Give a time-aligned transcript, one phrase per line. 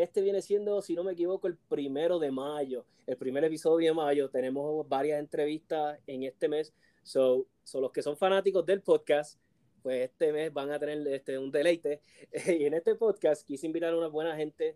[0.00, 2.86] Este viene siendo, si no me equivoco, el primero de mayo.
[3.06, 4.30] El primer episodio de mayo.
[4.30, 6.72] Tenemos varias entrevistas en este mes.
[7.02, 9.38] So, so los que son fanáticos del podcast,
[9.82, 12.00] pues este mes van a tener este, un deleite.
[12.46, 14.74] y en este podcast quise invitar a una buena gente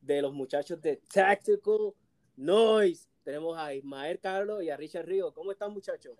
[0.00, 1.94] de los muchachos de Tactical
[2.36, 3.06] Noise.
[3.22, 5.32] Tenemos a Ismael Carlos y a Richard Río.
[5.32, 6.18] ¿Cómo están, muchachos?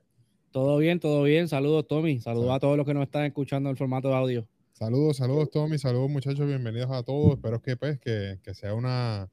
[0.53, 1.49] Todo bien, todo bien.
[1.49, 2.21] Saludos, Tommy.
[2.21, 4.49] Saludos a todos los que nos están escuchando en el formato de audio.
[4.75, 7.35] Saludos, saludos Tommy, saludos muchachos, bienvenidos a todos.
[7.37, 9.31] Espero que, pues, que, que sea una,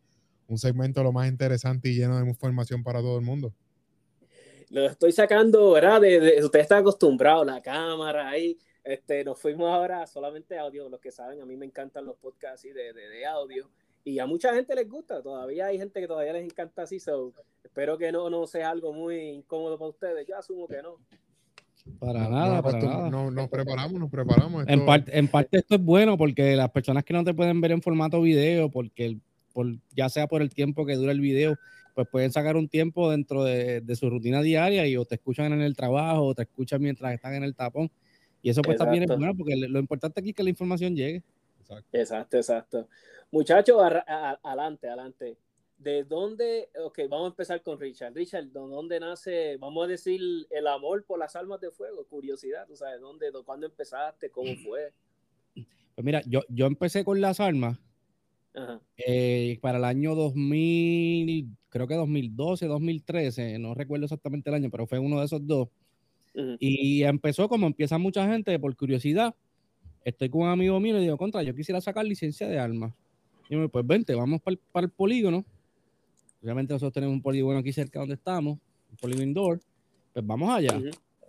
[0.48, 3.52] un segmento lo más interesante y lleno de información para todo el mundo.
[4.70, 6.00] Lo estoy sacando, ¿verdad?
[6.00, 8.56] De, de, usted está acostumbrado, la cámara ahí.
[8.84, 10.88] Este, nos fuimos ahora solamente audio.
[10.90, 13.68] Los que saben, a mí me encantan los podcasts así de, de, de audio.
[14.04, 15.24] Y a mucha gente les gusta.
[15.24, 17.00] Todavía hay gente que todavía les encanta así.
[17.00, 20.28] So, espero que no, no sea algo muy incómodo para ustedes.
[20.28, 21.00] Yo asumo que no.
[22.00, 23.10] Para No, nada, no, para esto- nada.
[23.10, 24.66] no- nos preparamos, nos preparamos.
[24.68, 27.72] En, parte, en parte esto es bueno porque las personas que no te pueden ver
[27.72, 29.22] en formato video, porque el-
[29.54, 31.58] por, ya sea por el tiempo que dura el video,
[31.94, 35.52] pues pueden sacar un tiempo dentro de, de su rutina diaria y o te escuchan
[35.52, 37.92] en el trabajo o te escuchan mientras están en el tapón.
[38.42, 39.20] Y eso pues también es Exacto.
[39.20, 41.22] bueno porque lo importante aquí es que la información llegue.
[41.60, 41.88] Exacto.
[41.98, 42.88] Exacto, exacto.
[43.30, 43.78] Muchachos,
[44.44, 45.38] adelante, adelante.
[45.82, 46.70] ¿De dónde?
[46.86, 48.14] Ok, vamos a empezar con Richard.
[48.14, 50.22] Richard, ¿de dónde nace, vamos a decir,
[50.52, 52.06] el amor por las armas de fuego?
[52.06, 53.02] Curiosidad, ¿tú sabes?
[53.02, 54.30] ¿Dónde, de cuándo empezaste?
[54.30, 54.94] ¿Cómo fue?
[55.56, 57.80] Pues mira, yo, yo empecé con las armas
[58.54, 58.80] Ajá.
[58.96, 64.86] eh, para el año 2000, creo que 2012, 2013, no recuerdo exactamente el año, pero
[64.86, 65.70] fue uno de esos dos.
[66.60, 69.34] Y empezó como empieza mucha gente por curiosidad.
[70.06, 72.94] Estoy con un amigo mío y le digo, contra, yo quisiera sacar licencia de armas.
[73.50, 75.44] Y me dijo, pues vente, vamos para el polígono.
[76.42, 78.58] Obviamente nosotros tenemos un polígono aquí cerca donde estamos,
[78.90, 79.60] un polígono indoor.
[80.14, 80.80] Pues vamos allá.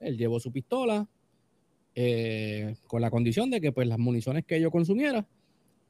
[0.01, 1.07] Él llevó su pistola
[1.95, 5.27] eh, con la condición de que pues las municiones que yo consumiera,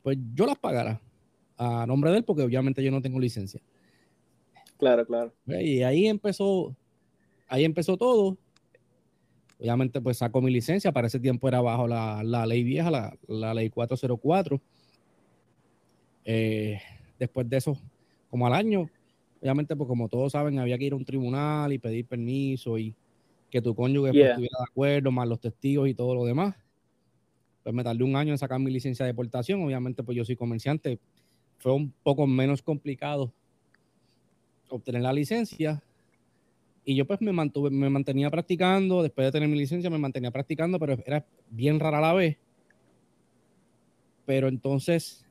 [0.03, 1.00] pues yo las pagara
[1.56, 3.60] a nombre de él porque obviamente yo no tengo licencia.
[4.78, 5.33] Claro, claro.
[5.45, 5.63] ¿Ve?
[5.63, 6.75] Y ahí empezó,
[7.47, 8.36] ahí empezó todo.
[9.60, 10.91] Obviamente, pues sacó mi licencia.
[10.91, 14.60] Para ese tiempo era bajo la, la ley vieja, la, la ley 404.
[16.25, 16.80] Eh,
[17.16, 17.78] después de eso,
[18.28, 18.91] como al año,
[19.42, 22.94] obviamente, pues como todos saben, había que ir a un tribunal y pedir permiso y
[23.50, 24.30] que tu cónyuge pues, Yeah.
[24.30, 26.54] estuviera de acuerdo, más los testigos y todo lo demás.
[27.62, 29.62] Pues me tardé un año en sacar mi licencia de deportación.
[29.62, 30.98] Obviamente, pues yo soy comerciante.
[31.59, 33.33] Fue un poco menos complicado
[34.68, 35.83] obtener la licencia
[36.84, 40.30] y yo pues me mantuve, me mantenía practicando, después de tener mi licencia me mantenía
[40.30, 42.39] practicando, pero era bien rara la vez.
[44.24, 45.24] Pero entonces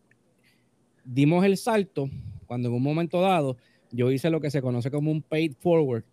[1.03, 2.09] dimos el salto
[2.45, 3.57] cuando en un momento dado
[3.91, 6.03] yo hice lo que se conoce como un paid forward,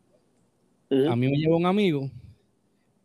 [0.90, 2.10] A mí me llevó un amigo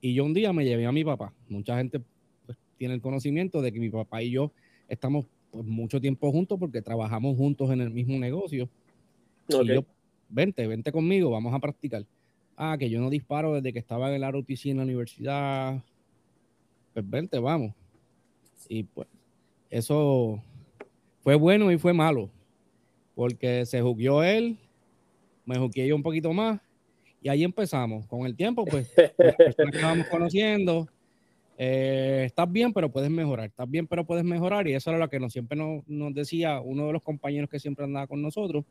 [0.01, 1.33] y yo un día me llevé a mi papá.
[1.47, 2.01] Mucha gente
[2.45, 4.51] pues, tiene el conocimiento de que mi papá y yo
[4.87, 8.69] estamos pues, mucho tiempo juntos porque trabajamos juntos en el mismo negocio.
[9.47, 9.85] Y yo,
[10.29, 12.05] vente, vente conmigo, vamos a practicar.
[12.55, 15.83] Ah, que yo no disparo desde que estaba en el ROTC en la universidad.
[16.93, 17.73] Pues vente, vamos.
[18.69, 19.07] Y pues
[19.69, 20.41] eso
[21.21, 22.29] fue bueno y fue malo.
[23.15, 24.57] Porque se jugueó él,
[25.45, 26.59] me jugué yo un poquito más.
[27.21, 28.05] Y ahí empezamos.
[28.07, 30.87] Con el tiempo, pues, las conociendo.
[31.57, 33.45] Eh, estás bien, pero puedes mejorar.
[33.45, 34.67] Estás bien, pero puedes mejorar.
[34.67, 37.59] Y eso era lo que nos, siempre nos, nos decía uno de los compañeros que
[37.59, 38.65] siempre andaba con nosotros.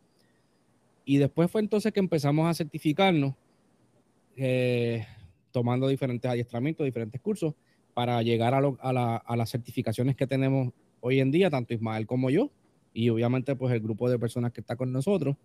[1.05, 3.35] Y después fue entonces que empezamos a certificarnos,
[4.37, 5.05] eh,
[5.51, 7.55] tomando diferentes adiestramientos, diferentes cursos,
[7.95, 12.51] para llegar a, las certificaciones que tenemos hoy en día, tanto Ismael como yo,
[12.95, 15.37] y obviamente pues el grupo de personas que está con nosotros.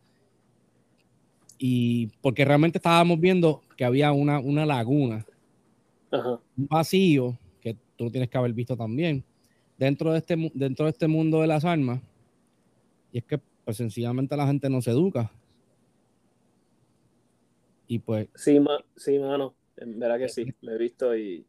[1.58, 5.26] Y porque realmente estábamos viendo que había una, una laguna,
[6.12, 9.24] un vacío, que tú tienes que haber visto también,
[9.78, 12.02] dentro de, este, dentro de este mundo de las armas.
[13.12, 15.32] Y es que pues sencillamente la gente no se educa.
[17.88, 18.30] Y pues.
[18.36, 18.60] Sí,
[18.96, 19.56] sí, mano.
[19.78, 20.54] En verdad que sí.
[20.62, 21.46] Lo he visto y,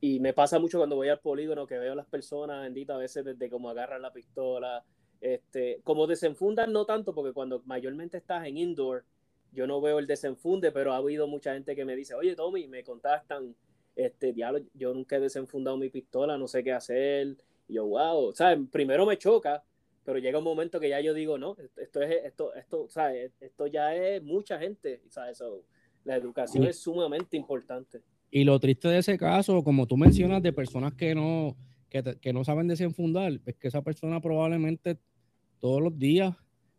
[0.00, 2.98] y me pasa mucho cuando voy al polígono que veo a las personas, bendita, a
[2.98, 4.84] veces desde cómo agarran la pistola,
[5.20, 9.04] este, como desenfundan, no tanto, porque cuando mayormente estás en indoor,
[9.52, 12.66] yo no veo el desenfunde, pero ha habido mucha gente que me dice, oye, Tommy,
[12.68, 13.54] me contactan,
[13.94, 17.36] este, diablo, yo nunca he desenfundado mi pistola, no sé qué hacer.
[17.68, 19.62] Y yo, wow, sea, primero me choca,
[20.04, 23.32] pero llega un momento que ya yo digo, no, esto es, esto, esto, ¿sabes?
[23.40, 25.32] Esto ya es mucha gente, ¿sabes?
[25.32, 25.64] eso
[26.04, 28.02] la educación es sumamente importante.
[28.30, 31.56] Y lo triste de ese caso, como tú mencionas, de personas que no,
[31.88, 34.98] que, no saben desenfundar, es que esa persona probablemente
[35.60, 36.34] todos los días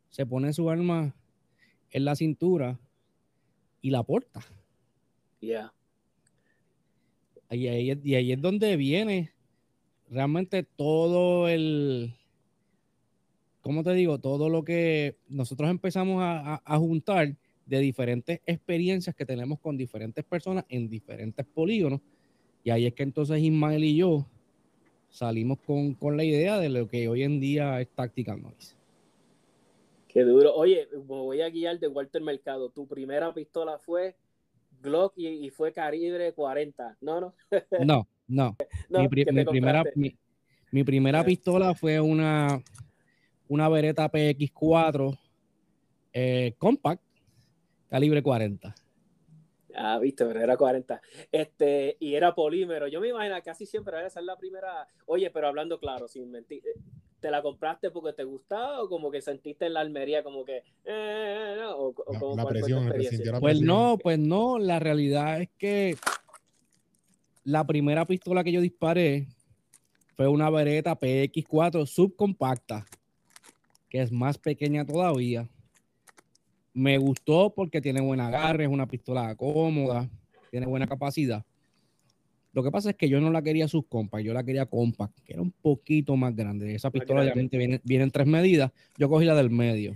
[0.10, 1.16] se pone su arma
[1.94, 2.78] en la cintura
[3.82, 4.42] y la porta.
[5.42, 5.74] Ya.
[7.50, 9.32] Y, ahí, y ahí es donde viene
[10.10, 12.14] realmente todo el,
[13.62, 14.20] ¿cómo te digo?
[14.20, 17.36] Todo lo que nosotros empezamos a, juntar
[17.66, 22.02] de diferentes experiencias que tenemos con diferentes personas en diferentes polígonos.
[22.64, 24.28] Y ahí es que entonces Ismael y yo
[25.10, 28.76] salimos con, la idea de lo que hoy en día es Tactical Noise.
[30.14, 30.54] Qué duro.
[30.54, 32.70] Oye, me voy a guiar de Walter Mercado.
[32.70, 34.16] Tu primera pistola fue
[34.80, 36.98] Glock y, fue calibre 40.
[37.02, 37.20] No,
[37.80, 38.08] no.
[38.28, 38.56] no,
[38.90, 39.02] no.
[39.02, 39.84] mi, primera,
[40.72, 42.62] mi, primera pistola fue una
[43.48, 45.18] una Beretta PX4
[46.14, 47.02] eh, compact,
[47.90, 48.76] calibre 40.
[49.76, 51.02] Ah, viste, pero era 40.
[51.32, 52.88] Este, y era polímero.
[52.88, 54.88] Yo me imagino que casi siempre esa es la primera.
[55.08, 56.80] Oye, pero hablando claro, sin mentir, eh,
[57.24, 60.62] ¿te la compraste porque te gustaba o como que sentiste en la almería como que.
[60.84, 61.78] Eh, no?
[61.78, 62.92] o, como la, presión,
[63.40, 64.60] Pues no, pues no.
[64.60, 65.96] La realidad es que
[67.46, 69.28] la primera pistola que yo disparé
[70.18, 72.86] fue una Beretta PX4 subcompacta
[73.88, 75.48] que es más pequeña todavía.
[76.74, 80.10] Me gustó porque tiene buen agarre, es una pistola cómoda,
[80.52, 81.46] tiene buena capacidad.
[82.54, 85.34] Lo que pasa es que yo no la quería subcompact, yo la quería compact, que
[85.34, 86.76] era un poquito más grande.
[86.76, 88.72] Esa pistola obviamente viene, viene, en tres medidas.
[88.98, 89.96] Yo cogí la del medio.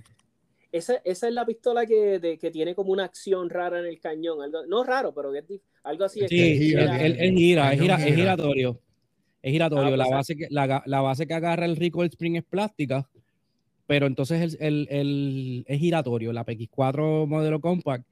[0.71, 4.41] Esa, es la pistola que, tiene como una acción rara en el cañón.
[4.41, 5.31] Algo, no raro, pero
[5.83, 6.21] algo así.
[6.27, 8.81] Sí, es, gira, es, gira, es, giratorio.
[9.41, 9.93] Es giratorio.
[9.93, 13.07] Ah, la, pues, base que, la, base que agarra el recoil spring es plástica
[13.87, 16.33] pero entonces el, es giratorio.
[16.33, 18.05] La PX4 modelo compact,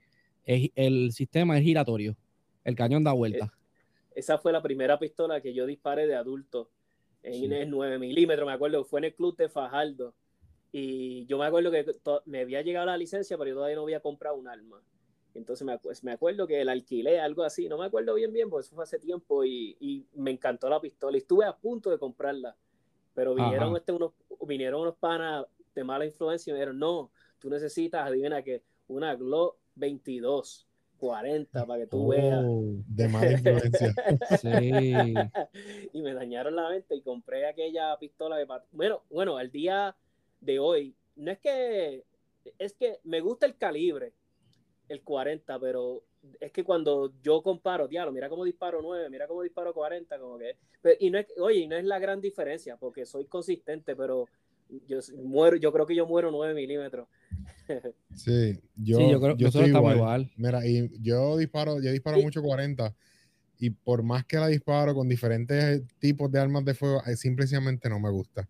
[0.46, 2.15] es, el sistema es giratorio.
[2.63, 3.51] El cañón da vuelta.
[4.15, 6.72] Esa fue la primera pistola que yo disparé de adulto
[7.22, 8.48] en el 9 milímetros.
[8.48, 10.15] Me acuerdo, fue en el club de Fajardo.
[10.72, 11.86] Y yo me acuerdo que
[12.25, 14.81] me había llegado la licencia, pero yo todavía no había comprado un arma.
[15.34, 18.65] Entonces me, me acuerdo que el alquilé, algo así, no me acuerdo bien bien, porque
[18.65, 21.17] eso fue hace tiempo y, y me encantó la pistola.
[21.17, 22.55] Y estuve a punto de comprarla,
[23.13, 24.13] pero vinieron, este, unos,
[24.48, 29.15] vinieron unos panas de mala influencia y me dijeron, no, tú necesitas, adivina que una
[29.15, 30.67] Glock 22.
[30.99, 32.43] 40 para que tú veas.
[32.45, 33.93] Oh, de mala influencia.
[34.41, 35.13] sí.
[35.93, 39.95] Y me dañaron la mente y compré aquella pistola de bueno, bueno, al día
[40.41, 42.03] de hoy, no es que
[42.59, 44.13] es que me gusta el calibre,
[44.87, 46.03] el 40, pero
[46.39, 50.37] es que cuando yo comparo, diablo, mira cómo disparo 9, mira cómo disparo 40, como
[50.37, 50.57] que
[50.99, 54.27] y no es, oye, no es la gran diferencia porque soy consistente, pero
[54.88, 57.07] yo muero, yo creo que yo muero 9 milímetros.
[58.13, 60.31] sí, yo, creo que estoy igual.
[60.38, 62.95] Mira, y yo disparo, yo disparo mucho 40
[63.57, 67.89] y por más que la disparo con diferentes tipos de armas de fuego, eh, simplemente
[67.89, 68.48] no me gusta.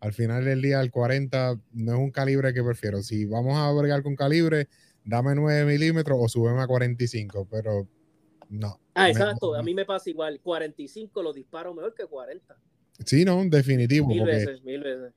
[0.00, 3.02] Al final del día, el 40 no es un calibre que prefiero.
[3.02, 4.68] Si vamos a bregar con calibre,
[5.04, 7.88] dame 9 milímetros o súbeme a 45, pero
[8.50, 8.78] no.
[8.94, 9.54] Ah, Me- exacto.
[9.54, 10.40] A mí me pasa igual.
[10.40, 12.56] 45 lo disparo mejor que 40.
[13.04, 15.12] Sí, no, definitivo, Mil porque veces, mil veces.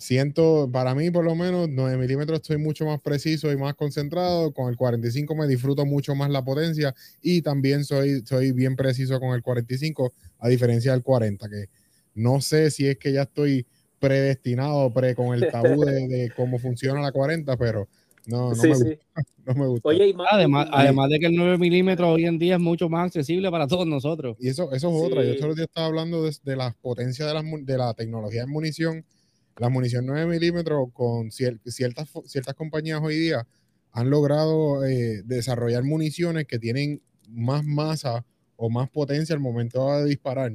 [0.00, 4.52] Siento, para mí por lo menos 9 milímetros estoy mucho más preciso y más concentrado,
[4.52, 9.20] con el 45 me disfruto mucho más la potencia y también soy, soy bien preciso
[9.20, 11.66] con el 45, a diferencia del 40, que
[12.14, 13.66] no sé si es que ya estoy
[13.98, 17.86] predestinado pre, con el tabú de, de cómo funciona la 40, pero
[18.26, 18.84] no, no, sí, me, sí.
[18.84, 19.04] gusta,
[19.46, 19.88] no me gusta.
[19.88, 22.60] Oye, y ma- Además, y- además de que el 9 milímetros hoy en día es
[22.60, 24.36] mucho más accesible para todos nosotros.
[24.40, 25.22] Y eso, eso es otra.
[25.24, 25.36] Yo Sí.
[25.36, 28.42] todos los días estaba hablando de, de las potencias de, las mu- de la tecnología
[28.42, 29.04] en munición.
[29.60, 33.46] La munición 9 milímetros con cier- ciertas, ciertas compañías hoy día
[33.92, 38.24] han logrado eh, desarrollar municiones que tienen más masa
[38.56, 40.50] o más potencia al momento de disparar,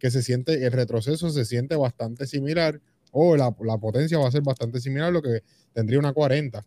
[0.00, 2.80] que se siente, el retroceso se siente bastante similar
[3.12, 6.66] o la, la potencia va a ser bastante similar a lo que tendría una 40.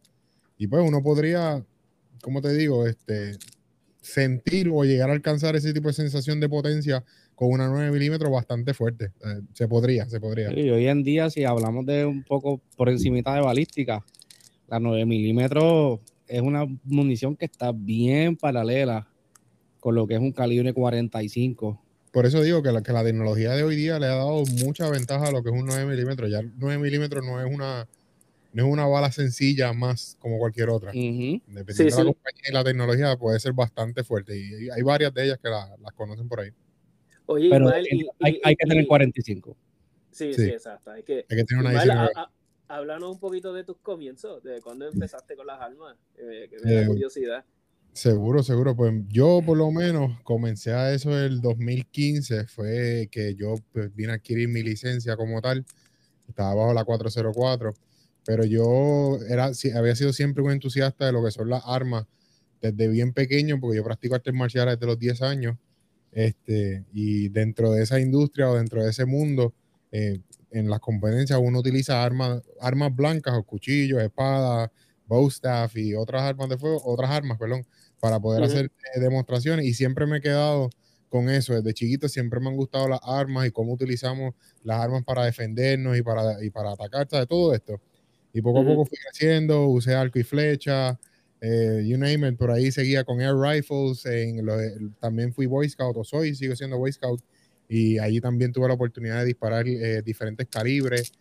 [0.58, 1.66] Y pues uno podría,
[2.24, 3.38] como te digo, este,
[4.02, 7.04] sentir o llegar a alcanzar ese tipo de sensación de potencia
[7.42, 9.06] con una 9 milímetros bastante fuerte.
[9.26, 10.54] Eh, se podría, se podría.
[10.54, 14.06] Y hoy en día, si hablamos de un poco por encimita de balística,
[14.68, 19.08] la 9 milímetros es una munición que está bien paralela
[19.80, 21.82] con lo que es un calibre 45.
[22.12, 24.88] Por eso digo que la, que la tecnología de hoy día le ha dado mucha
[24.92, 26.30] ventaja a lo que es un 9 milímetros.
[26.30, 27.88] Ya el 9 milímetros no es una
[28.54, 30.92] no es una bala sencilla más como cualquier otra.
[30.92, 32.04] Dependiendo Sí, de la sí.
[32.04, 34.38] compañía y la tecnología puede ser bastante fuerte.
[34.38, 36.50] Y hay- hay varias de ellas que la- las conocen por ahí.
[37.28, 37.86] Oye, Pero Ismael,
[38.22, 39.58] hay, y- hay que tener y- 45.
[40.12, 40.44] Sí, Sí.
[40.44, 40.92] sí, exacto.
[40.92, 42.12] Hay que, Hay que tener una Ismael, 19.
[42.16, 42.32] a- a-
[42.78, 46.74] háblanos un poquito de tus comienzos, de cuando empezaste con las armas, eh, que me
[46.74, 47.46] da Eh, curiosidad.
[47.94, 48.76] Seguro, seguro.
[48.76, 54.14] Pues yo por lo menos comencé a eso el 2015, fue que yo pues, vine
[54.14, 55.66] a adquirir mi licencia como tal,
[56.28, 57.74] estaba bajo la 404,
[58.26, 62.06] pero yo era, había sido siempre un entusiasta de lo que son las armas
[62.62, 65.58] desde bien pequeño, porque yo practico artes marciales desde los 10 años,
[66.12, 69.54] este, y dentro de esa industria o dentro de ese mundo,
[69.92, 70.20] eh,
[70.52, 74.70] en las competencias uno utiliza armas, armas blancas o cuchillos, espadas,
[75.08, 77.66] bow staff y otras armas de fuego, otras armas, perdón,
[78.00, 80.70] para poder hacer eh, demostraciones y siempre me he quedado
[81.10, 81.54] con eso.
[81.54, 85.98] Desde chiquito siempre me han gustado las armas y cómo utilizamos las armas para defendernos
[85.98, 87.82] y para, y para atacar, de todo esto.
[88.34, 90.98] Y poco a poco fui creciendo, usé arco y flecha,
[91.42, 94.56] eh, you name it, por ahí seguía con air rifles, en lo
[95.00, 97.22] también fui Boy Scout, o soy, sigo siendo Boy Scout,
[97.68, 101.12] y allí también tuve la oportunidad de disparar eh, diferentes calibres,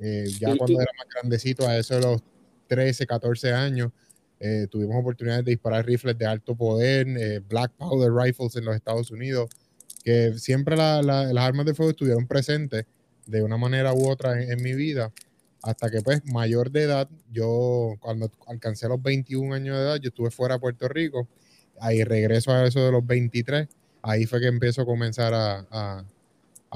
[0.00, 2.22] eh, ya cuando era más grandecito, a eso de los
[2.68, 3.90] 13, 14 años,
[4.38, 8.74] eh, tuvimos oportunidades de disparar rifles de alto poder, eh, Black Powder Rifles en los
[8.74, 9.50] Estados Unidos,
[10.04, 12.84] que siempre la- la- las armas de fuego estuvieron presentes
[13.26, 15.12] de una manera u otra en, en mi vida,
[15.62, 20.08] hasta que pues mayor de edad, yo cuando alcancé los 21 años de edad, yo
[20.08, 21.28] estuve fuera de Puerto Rico,
[21.80, 23.68] ahí regreso a eso de los 23,
[24.02, 26.04] ahí fue que empiezo a comenzar a, a-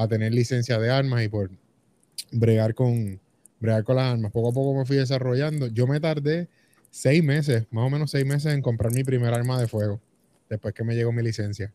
[0.08, 1.50] tener licencia de armas y por
[2.32, 3.20] bregar con,
[3.60, 4.32] bregar con las armas.
[4.32, 5.68] Poco a poco me fui desarrollando.
[5.68, 6.48] Yo me tardé
[6.90, 10.00] seis meses, más o menos seis meses en comprar mi primer arma de fuego,
[10.50, 11.72] después que me llegó mi licencia.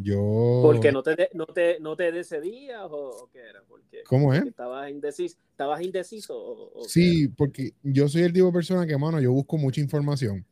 [0.00, 0.60] Yo...
[0.62, 3.62] ¿Porque no te, de- no te, no te decidías o, o qué era?
[3.68, 4.40] Porque, ¿Cómo es?
[4.40, 8.52] porque estabas indeciso, estabas indeciso o, o qué Sí, porque yo soy el tipo de
[8.52, 10.46] persona que, mano, yo busco mucha información.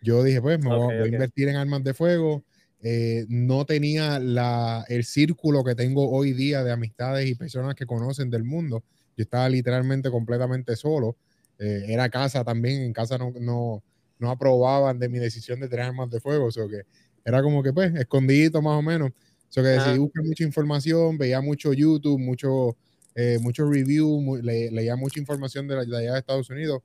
[0.00, 2.44] Yo dije, pues, me voy, a- Ok, voy a invertir en armas de fuego.
[2.80, 7.86] Eh, no tenía la, el círculo que tengo hoy día de amistades y personas que
[7.86, 8.82] conocen del mundo.
[9.16, 11.16] Yo estaba literalmente completamente solo.
[11.58, 13.82] Eh, era casa también, en casa no, no,
[14.18, 16.46] no aprobaban de mi decisión de tener armas de fuego.
[16.46, 16.82] O sea que
[17.26, 19.10] era como que, pues, escondidito más o menos.
[19.10, 19.98] O sea que decidí Ah.
[19.98, 22.76] buscar mucha información, veía mucho YouTube, mucho,
[23.14, 26.82] eh, mucho review, le- leía mucha información de, la- de allá de Estados Unidos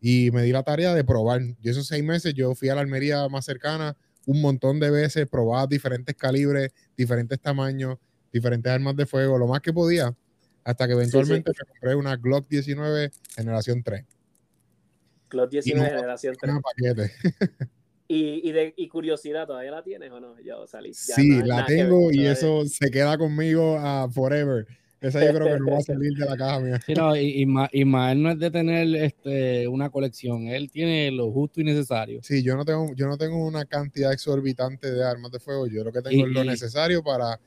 [0.00, 1.40] y me di la tarea de probar.
[1.62, 5.26] Y esos seis meses yo fui a la Almería más cercana un montón de veces,
[5.28, 7.98] probaba diferentes calibres, diferentes tamaños,
[8.32, 10.14] diferentes armas de fuego, lo más que podía,
[10.64, 14.04] hasta que eventualmente me compré una Glock 19 generación 3.
[15.30, 16.52] Glock 19 no- generación 3.
[16.52, 17.12] Una paquete.
[18.06, 20.38] Y, y, de, y curiosidad, ¿todavía la tienes o no?
[20.40, 20.90] Ya salí.
[20.92, 22.32] ya Sí, nada- la que ver, tengo y todavía.
[22.32, 24.66] eso se queda conmigo a forever.
[25.00, 26.80] Esa yo creo que no va a salir de la caja mía.
[26.84, 31.30] Sí, no, y, Isma- Ismael no es de tener este, una colección, él tiene lo
[31.30, 32.20] justo y necesario.
[32.22, 35.66] Sí, yo no tengo, yo no tengo una cantidad exorbitante de armas de fuego.
[35.66, 37.38] Yo lo que tengo Y- es lo y- necesario para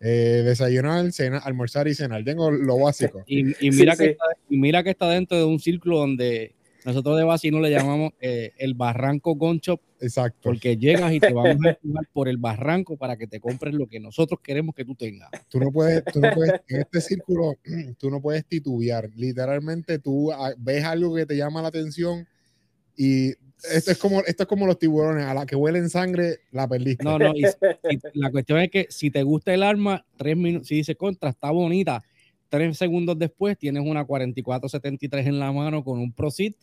[0.00, 2.22] eh, desayunar, cenar, almorzar y cenar.
[2.24, 3.22] Tengo lo básico.
[3.26, 4.10] Y, y mira Sí, que sí.
[4.10, 6.53] Está, y mira que está dentro de un círculo donde
[6.84, 10.38] nosotros de vacino le llamamos eh, el barranco gun shop, Exacto.
[10.42, 13.86] porque llegas y te vamos a empujar por el barranco para que te compres lo
[13.86, 15.30] que nosotros queremos que tú tengas.
[15.48, 17.54] Tú no puedes, tú no puedes, en este círculo,
[17.98, 19.08] tú no puedes titubear.
[19.16, 22.26] Literalmente tú ah, ves algo que te llama la atención
[22.96, 23.30] y
[23.72, 27.02] Esto es como, esto es como los tiburones, a la que huelen sangre, la perdiste.
[27.02, 30.68] No, no, y, y la cuestión es que si te gusta el arma, tres minutos,
[30.68, 32.02] si dice contra, está bonita,
[32.50, 36.54] tres segundos después tienes una 4473 en la mano con un Proceed,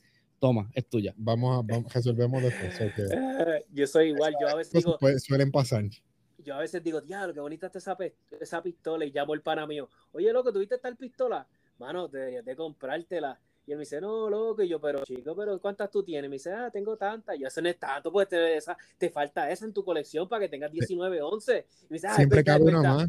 [0.41, 1.13] toma, es tuya.
[1.17, 2.81] Vamos a, vamos, resolvemos después.
[2.81, 3.63] ok.
[3.71, 5.85] Yo soy igual, yo a veces digo, suelen pasar.
[6.43, 7.95] yo a veces digo, diablo, qué bonita está esa,
[8.39, 9.05] esa pistola.
[9.05, 11.47] Y llamo el pana mío, oye, loco, ¿tuviste tal pistola?
[11.77, 13.39] Mano, deberías de comprártela.
[13.67, 16.27] Y él me dice, no, loco, y yo, pero chico, pero ¿cuántas tú tienes?
[16.29, 17.39] Me dice, ah, tengo tantas.
[17.39, 20.41] Y eso no es tanto, pues te, esa, te falta esa en tu colección para
[20.41, 21.65] que tengas 19, 11.
[21.83, 23.07] Y me dice, ah, Siempre cabe una más.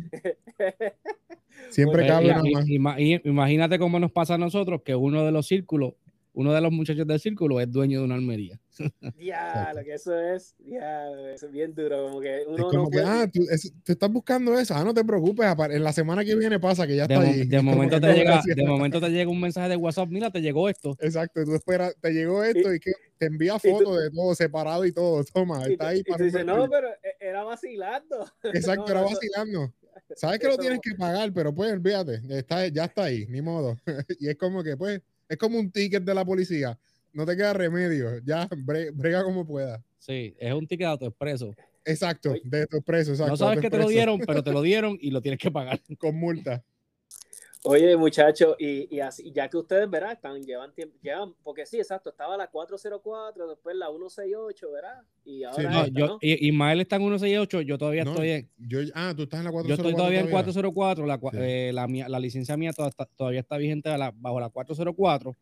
[1.70, 2.30] Siempre Pues, cabe Y-
[2.76, 2.98] una más.
[3.24, 5.94] imagínate cómo nos pasa a nosotros que uno de los círculos,
[6.34, 8.58] uno de los muchachos del círculo es dueño de una almería.
[9.18, 12.90] Diablo, que eso es, diablo, eso es bien duro, como que Es uno como no
[12.90, 13.04] que, puede...
[13.06, 16.34] ah, tú, es- tú estás buscando esa, ah, no te preocupes, en la semana que
[16.34, 17.44] viene pasa que ya De, está ahí.
[17.46, 20.40] de Es momento te llega, de momento te llega un mensaje de WhatsApp, mira, te
[20.40, 20.96] llegó esto.
[21.00, 24.92] Exacto, tú esperas, te llegó esto y, que te envía fotos de todo separado y
[24.92, 25.22] todo.
[25.34, 26.70] Toma, y, está ahí y para tú dices, no, invertir".
[26.70, 26.88] pero
[27.20, 28.26] e- era vacilando.
[28.44, 29.74] Exacto, no, era eso- vacilando.
[30.16, 33.42] Sabes que lo eso- tienes que pagar, pero pues olvídate, está, ya está ahí, ni
[33.42, 33.76] modo.
[34.18, 36.78] y es como que, pues, es como un ticket de la policía.
[37.12, 39.84] No te queda remedio, ya bre- brega como pueda.
[39.98, 41.54] Sí, es un ticket de autoexpreso.
[41.84, 43.32] Exacto, de tu preso, exacto.
[43.32, 45.50] No sabes que te lo autoexpreso, dieron, pero te lo dieron y lo tienes que
[45.50, 45.80] pagar.
[45.98, 46.64] Con multa.
[47.64, 50.12] Oye, muchachos, y, y así, ya que ustedes, ¿verdad?
[50.12, 55.00] Están, llevan tiempo, llevan, porque sí, exacto, estaba la 404, después la 168, ¿verdad?
[55.24, 56.18] Y ahora no, esta, yo, ¿no?
[56.20, 59.50] Ismael está en 168, yo todavía No, estoy en, Yo, ah, tú estás en la
[59.50, 60.42] yo 404 estoy todavía en todavía?
[60.44, 61.36] 404, la, cua- Sí.
[61.40, 64.48] eh, la, mía- la licencia mía toda está- todavía está vigente a la- bajo la
[64.48, 65.36] 404,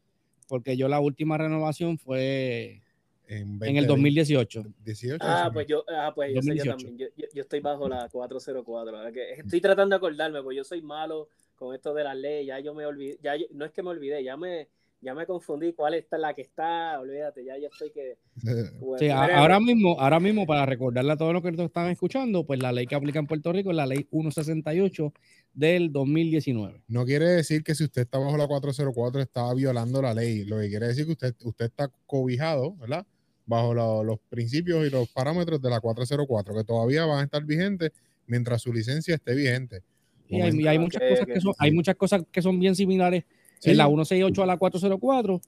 [0.47, 2.83] porque yo la última renovación fue
[3.29, 4.65] En, en el 2018.
[4.85, 5.17] 18.
[5.27, 5.51] Ah, sí.
[5.55, 6.77] pues yo, ah, pues yo, sé, yo 2018.
[6.77, 10.43] también, yo, yo, yo estoy bajo la 404, la verdad que estoy tratando de acordarme,
[10.43, 11.29] porque yo soy malo
[11.61, 13.91] con esto de las leyes, ya yo me olvidé, ya yo- no es que me
[13.91, 14.67] olvidé, ya me,
[15.03, 18.17] ya me confundí cuál es la que está, olvídate, ya yo estoy que...
[18.81, 22.45] bueno, Sí, ahora mismo, ahora mismo, para recordarle a todos los que nos están escuchando,
[22.47, 25.13] pues la ley que aplica en Puerto Rico es la ley 168
[25.53, 26.83] del 2019.
[26.89, 30.45] No quiere decir que si usted está bajo la 404 está violando la ley.
[30.47, 33.07] Lo que quiere decir que usted, usted está cobijado, ¿verdad?
[33.45, 37.93] Bajo los principios y los parámetros de la 404, que todavía van a estar vigentes
[38.27, 39.83] mientras su licencia esté vigente.
[40.31, 43.25] Y hay, y muchas cosas que son, hay muchas cosas que son bien similares
[43.63, 45.41] en la 168 a la 404,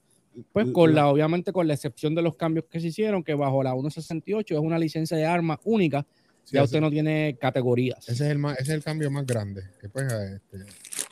[0.51, 3.63] pues con la, obviamente con la excepción de los cambios que se hicieron, que bajo
[3.63, 6.05] la 168 es una licencia de armas única,
[6.43, 7.99] Sí, ya usted no tiene categorías.
[8.09, 9.63] ese es el más, ese es el cambio más grande.
[9.79, 10.57] Que pues este,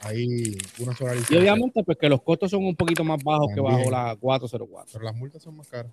[0.01, 1.39] hay una sola Y licencia.
[1.39, 4.89] obviamente pues que los costos son un poquito más bajos que bajo la 404.
[4.91, 5.91] Pero las multas son más caras.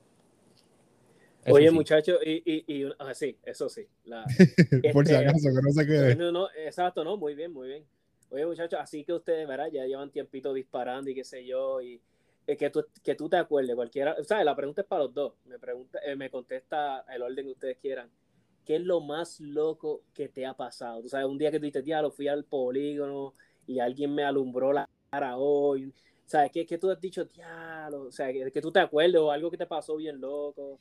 [1.44, 1.74] Eso Oye, sí.
[1.74, 3.86] muchachos, y, y, y ah, sí, eso sí.
[4.04, 4.24] La,
[4.92, 6.16] Por si Este, acaso, que no se quede.
[6.16, 7.84] No, no, exacto, no, muy bien, muy bien.
[8.30, 9.68] Oye, muchachos, así que ustedes, ¿verdad?
[9.72, 12.02] Ya llevan tiempito disparando y qué sé yo, y
[12.46, 14.44] eh, que, tú, que tú te acuerdes, cualquiera, ¿sabes?
[14.44, 15.34] La pregunta es para los dos.
[15.46, 18.10] Me pregunta, eh, me contesta el orden que ustedes quieran.
[18.64, 21.00] ¿Qué es lo más loco que te ha pasado?
[21.02, 23.34] Tú sabes, un día que tú dices, lo fui al polígono
[23.66, 25.92] y alguien me alumbró la cara hoy.
[26.26, 26.50] ¿Sabes?
[26.52, 28.02] ¿Qué, qué tú has dicho, diablo?
[28.02, 30.78] O sea, que, que tú te acuerdes o algo que te pasó bien loco.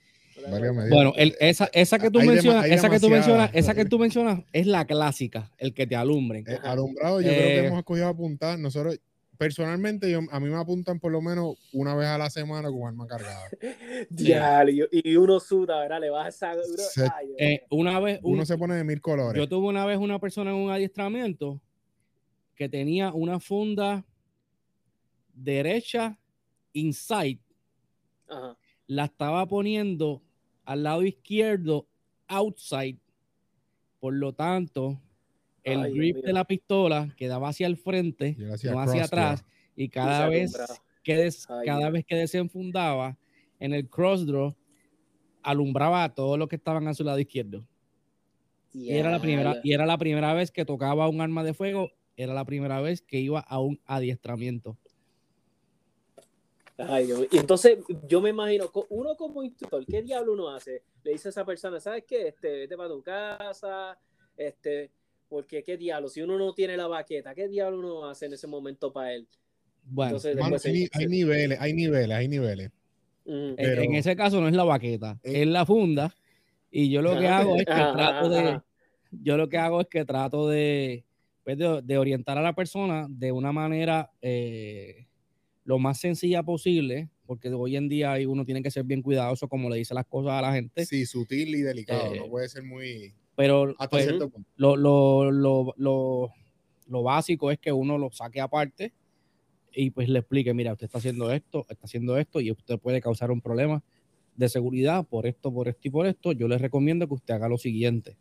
[0.89, 3.99] Bueno, el- esa, esa que tú Hay mencionas, esa que tú mencionas, esa que tú
[3.99, 6.45] mencionas es la clásica, el que te alumbren.
[6.47, 8.57] Eh, alumbrado, yo creo que Eh, hemos escogido apuntar.
[8.59, 8.99] Nosotros,
[9.37, 12.87] personalmente, yo, a mí me apuntan por lo menos una vez a la semana con
[12.87, 13.49] arma cargada.
[14.09, 15.99] Diablo, y, y uno suda, ¿verdad?
[16.01, 16.53] Le vas a esa...
[16.53, 19.39] uno- Se- ay, Eh, una vez, un- Uno se pone de mil colores.
[19.39, 21.59] yo tuve una vez una persona en un adiestramiento
[22.55, 24.03] que tenía una funda
[25.33, 26.17] derecha
[26.73, 27.39] inside,
[28.27, 28.57] Ajá.
[28.87, 30.21] la estaba poniendo
[30.67, 31.87] al lado izquierdo
[32.27, 32.97] outside.
[33.99, 35.01] Por lo tanto,
[35.63, 39.03] el Ay, grip de la pistola quedaba hacia el frente, no hacia cross draw.
[39.05, 40.83] atrás, y cada vez alumbraba.
[41.03, 43.17] que des- Ay, cada vez que desenfundaba
[43.59, 44.55] en el cross draw
[45.41, 47.65] alumbraba a todos los que estaban a su lado izquierdo.
[48.73, 51.91] Y era la primera y era la primera vez que tocaba un arma de fuego,
[52.17, 54.77] era la primera vez que iba a un adiestramiento.
[56.77, 57.27] Ay, Dios mío.
[57.31, 60.83] Y entonces, yo me imagino, uno como instructor, ¿qué diablo uno hace?
[61.03, 62.27] Le dice a esa persona, ¿sabes qué?
[62.27, 63.97] Este, vete para tu casa,
[64.35, 64.91] este,
[65.27, 68.45] porque qué diablo, si uno no tiene la baqueta, ¿qué diablo uno hace en ese
[68.47, 69.27] momento para él?
[69.83, 72.71] Bueno, Entonces, Mano, después hay, se- niveles, hay niveles, hay niveles.
[73.25, 75.41] En- pero- en ese caso no es la baqueta, Eh.
[75.41, 76.13] es la funda.
[76.69, 78.65] Y yo lo que hago es que Ajá, trato de, ajá.
[79.11, 81.05] yo lo que hago es que trato de,
[81.43, 85.06] pues, de, de orientar a la persona de una manera eh,
[85.67, 89.69] lo más sencilla posible, porque hoy en día uno tiene que ser bien cuidadoso como
[89.69, 92.13] le dice las cosas a la gente, Sí, sutil y delicado.
[92.13, 93.13] Eh, no puede ser muy.
[93.35, 94.07] pero pues,
[94.55, 96.31] lo, lo, lo, lo,
[96.87, 98.93] lo básico es que uno lo saque aparte
[99.73, 103.01] y pues le explique, mira, usted está haciendo esto, está haciendo esto y usted puede
[103.01, 103.83] causar un problema
[104.37, 107.49] de seguridad por esto, por esto y por esto, yo les recomiendo que usted haga
[107.49, 108.15] lo siguiente.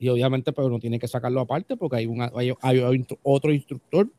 [0.00, 4.10] Y obviamente, pero no tiene que sacarlo aparte porque hay, un, hay, hay otro instructor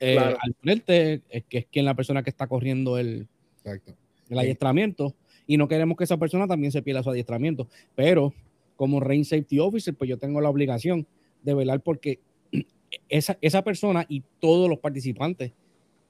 [0.00, 0.36] eh, Claro.
[0.40, 3.26] al frente, es que es quien la persona que está corriendo el,
[3.58, 3.94] Exacto.
[4.28, 5.14] el adiestramiento
[5.46, 7.68] y no queremos que esa persona también se pierda su adiestramiento.
[7.94, 8.32] Pero
[8.76, 11.06] como Rain Safety Officer, pues yo tengo la obligación
[11.42, 12.18] de velar porque
[13.08, 15.52] esa, esa persona y todos los participantes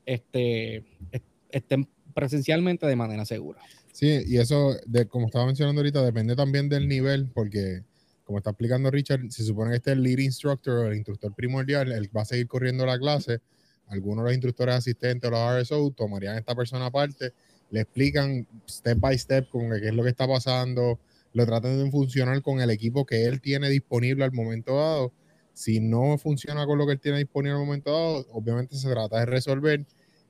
[0.06, 0.76] este,
[1.12, 3.60] est- estén presencialmente de manera segura.
[3.92, 7.82] Sí, y eso, de, como estaba mencionando ahorita, depende también del nivel, porque
[8.24, 11.32] como está explicando Richard, se supone que este es el lead instructor o el instructor
[11.34, 13.40] primordial, él va a seguir corriendo la clase.
[13.88, 17.32] Algunos de los instructores asistentes o los RSO tomarían a esta persona aparte,
[17.70, 20.98] le explican step by step que qué es lo que está pasando,
[21.32, 25.12] lo tratan de funcionar con el equipo que él tiene disponible al momento dado.
[25.52, 29.20] Si no funciona con lo que él tiene disponible al momento dado, obviamente se trata
[29.20, 29.84] de resolver.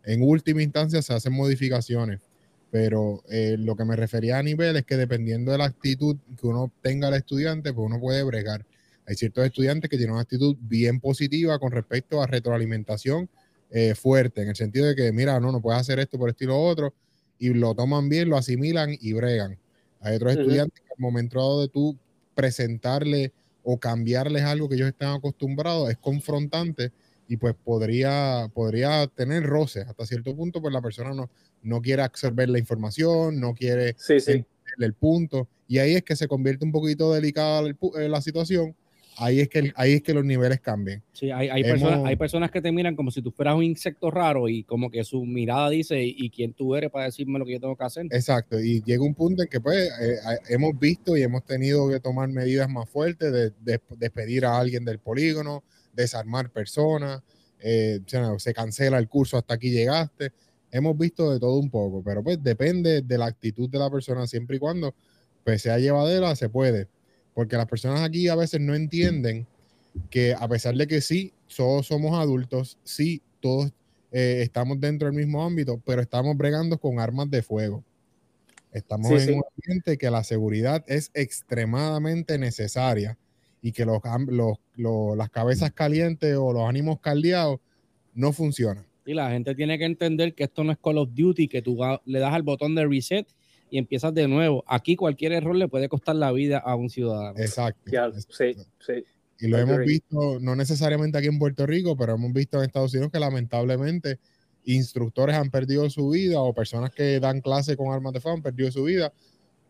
[0.04, 2.20] En última instancia se hacen modificaciones
[2.74, 6.48] pero eh, lo que me refería a nivel es que dependiendo de la actitud que
[6.48, 8.66] uno tenga el estudiante, pues uno puede bregar.
[9.06, 13.30] Hay ciertos estudiantes que tienen una actitud bien positiva con respecto a retroalimentación
[13.70, 16.58] eh, fuerte, en el sentido de que, mira, no, no puedes hacer esto por estilo
[16.60, 16.94] otro,
[17.38, 19.58] y lo toman bien, lo asimilan y bregan.
[20.00, 20.42] Hay otros Ujú.
[20.42, 21.98] estudiantes que al momento dado de tú
[22.34, 26.92] presentarle o cambiarles algo que ellos están acostumbrados, es confrontante
[27.26, 29.86] y pues podría, podría tener roces.
[29.88, 31.30] Hasta cierto punto, pues la persona no,
[31.62, 34.44] no quiere absorber la información, no quiere Sí, sí.
[34.78, 35.48] el punto.
[35.66, 38.76] Y ahí es que se convierte un poquito delicada eh, la situación.
[39.16, 41.02] Ahí es que, el- ahí es que los niveles cambian.
[41.12, 43.62] Sí, hay, hay, Hemos- personas, hay personas que te miran como si tú fueras un
[43.62, 47.44] insecto raro y como que su mirada dice, ¿y, quién tú eres para decirme lo
[47.46, 48.06] que yo tengo que hacer?
[48.10, 48.58] Exacto.
[48.60, 50.16] Y llega un punto en que pues eh,
[50.48, 54.84] hemos visto y hemos tenido que tomar medidas más fuertes de, de- despedir a alguien
[54.84, 57.22] del polígono, desarmar personas,
[57.60, 58.00] eh,
[58.38, 60.32] se cancela el curso hasta aquí llegaste.
[60.72, 64.26] Hemos visto de todo un poco, pero pues depende de la actitud de la persona,
[64.26, 64.92] siempre y cuando
[65.44, 66.88] pues sea llevadera, se puede.
[67.34, 69.46] Porque las personas aquí a veces no entienden
[70.10, 73.72] que a pesar de que sí, todos somos adultos, sí, todos
[74.12, 77.82] eh, estamos dentro del mismo ámbito, pero estamos bregando con armas de fuego.
[78.72, 79.30] Estamos Sí, en sí.
[79.32, 83.16] un ambiente que la seguridad es extremadamente necesaria
[83.62, 87.60] y que los, am- los- los- las cabezas calientes o los ánimos caldeados
[88.14, 88.84] no funcionan.
[89.06, 91.78] Y la gente tiene que entender que esto no es Call of Duty, que tú
[92.04, 93.26] le das al botón de reset
[93.70, 94.64] y empiezas de nuevo.
[94.66, 97.38] Aquí cualquier error le puede costar la vida a un ciudadano.
[97.38, 97.90] Exacto.
[97.90, 98.34] Ya, exacto.
[98.34, 99.04] sí, sí.
[99.40, 102.92] Y lo hemos visto, no necesariamente aquí en Puerto Rico, pero hemos visto en Estados
[102.94, 104.18] Unidos que lamentablemente
[104.64, 108.42] instructores han perdido su vida o personas que dan clase con armas de fuego han
[108.42, 109.12] perdido su vida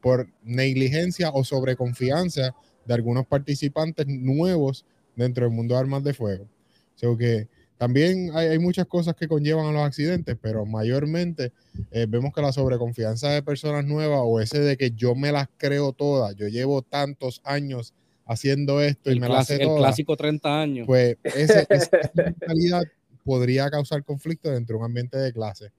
[0.00, 2.54] por negligencia o sobreconfianza
[2.84, 4.84] de algunos participantes nuevos
[5.16, 6.44] dentro del mundo de armas de fuego.
[6.44, 7.48] O sea que
[7.84, 11.52] también hay, hay muchas cosas que conllevan a los accidentes, pero mayormente
[11.90, 15.48] eh, vemos que la sobreconfianza de personas nuevas o ese de que yo me las
[15.58, 17.92] creo todas, yo llevo tantos años
[18.24, 20.86] haciendo esto y El, me las sé el todas, clásico 30 años.
[20.86, 22.84] pues ese- esa mentalidad
[23.22, 25.70] podría causar conflicto dentro de un ambiente de clase.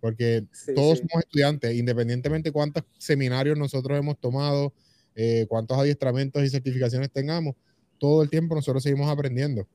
[0.00, 1.06] Porque Sí, todos sí.
[1.08, 4.72] somos estudiantes, independientemente cuántos seminarios nosotros hemos tomado,
[5.14, 7.54] eh, cuántos adiestramientos y certificaciones tengamos,
[7.98, 9.68] todo el tiempo nosotros seguimos aprendiendo.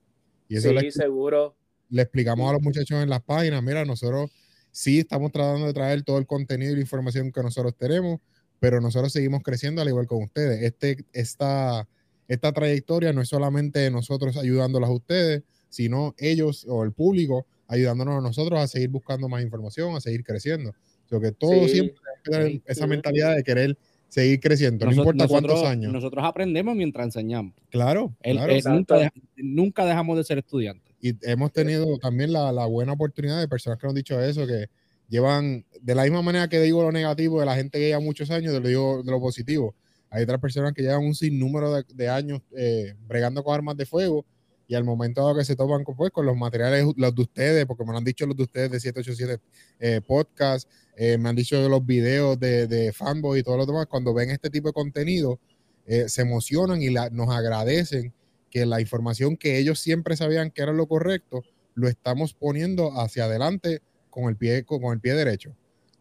[0.50, 1.56] Y eso Sí, seguro.
[1.90, 4.32] Le explicamos a los muchachos en las páginas, mira, nosotros
[4.72, 8.20] sí estamos tratando de traer todo el contenido y la información que nosotros tenemos,
[8.60, 10.62] pero nosotros seguimos creciendo al igual con ustedes.
[10.64, 11.88] Este, esta,
[12.28, 18.18] esta trayectoria no es solamente nosotros ayudándolos a ustedes, sino ellos o el público ayudándonos
[18.18, 20.72] a nosotros a seguir buscando más información, a seguir creciendo.
[20.72, 21.74] O sea, que todos Sí.
[21.74, 22.62] siempre tenemos que tener Sí.
[22.66, 23.78] esa mentalidad de querer
[24.10, 25.94] seguir creciendo, no importa nosotros, cuántos años.
[25.94, 27.54] Nosotros aprendemos mientras enseñamos.
[27.70, 28.54] claro, El- claro.
[28.54, 28.76] Exacto.
[28.78, 30.89] nunca, deja- nunca dejamos de ser estudiantes.
[31.02, 34.46] Y hemos tenido también la, la buena oportunidad de personas que nos han dicho eso,
[34.46, 34.68] que
[35.08, 38.30] llevan, de la misma manera que digo lo negativo de la gente que lleva muchos
[38.32, 39.76] años, te lo digo de lo positivo.
[40.10, 43.86] Hay otras personas que llevan un sinnúmero de, de años eh, bregando con armas de
[43.86, 44.26] fuego
[44.68, 47.66] y al momento dado que se toman con, pues, con los materiales, los de ustedes,
[47.66, 49.42] porque me lo han dicho los de ustedes de 787
[49.80, 53.88] eh, Podcast, eh, me han dicho los videos de, de Fanboy y todo lo demás,
[53.88, 55.40] cuando ven este tipo de contenido,
[55.88, 58.14] eh, se emocionan y la- nos agradecen
[58.50, 61.44] que la información que ellos siempre sabían que era lo correcto,
[61.76, 65.56] lo estamos poniendo hacia adelante con el pie, con, con el pie derecho.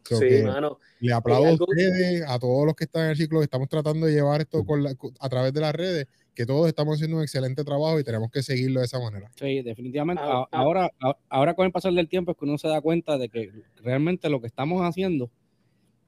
[0.05, 0.79] So Sí, mano.
[1.01, 4.07] le aplaudo a ustedes, a todos los que están en el ciclo, que estamos tratando
[4.07, 7.23] de llevar esto con la- a través de las redes, que todos estamos haciendo un
[7.23, 9.31] excelente trabajo y tenemos que seguirlo de esa manera.
[9.37, 10.23] Sí, definitivamente.
[10.25, 10.59] Ah, ah.
[10.59, 13.29] Ahora, a- ahora con el pasar del tiempo es que uno se da cuenta de
[13.29, 15.31] que realmente lo que estamos haciendo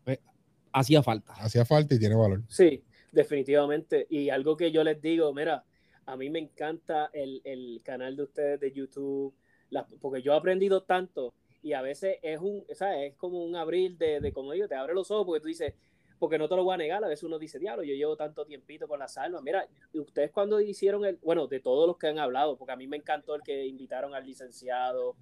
[0.05, 0.19] pues,
[0.73, 1.35] hacía falta.
[1.35, 2.43] Hacía falta y tiene valor.
[2.49, 4.07] Sí, definitivamente.
[4.09, 5.65] Y algo que yo les digo, mira,
[6.11, 9.33] a mí me encanta el, el canal de ustedes de YouTube,
[9.71, 13.13] la- porque yo he aprendido tanto y a veces es un, ¿sabes?
[13.13, 15.75] Es como un abril de, de, como digo, te abre los ojos porque tú dices,
[16.19, 18.45] porque no te lo voy a negar, a veces uno dice, diablo, yo llevo tanto
[18.45, 19.43] tiempito con las almas.
[19.43, 22.89] Mira, ustedes cuando hicieron el, bueno, de todos los que han hablado, porque a mí
[22.89, 25.15] me encantó el que invitaron al licenciado,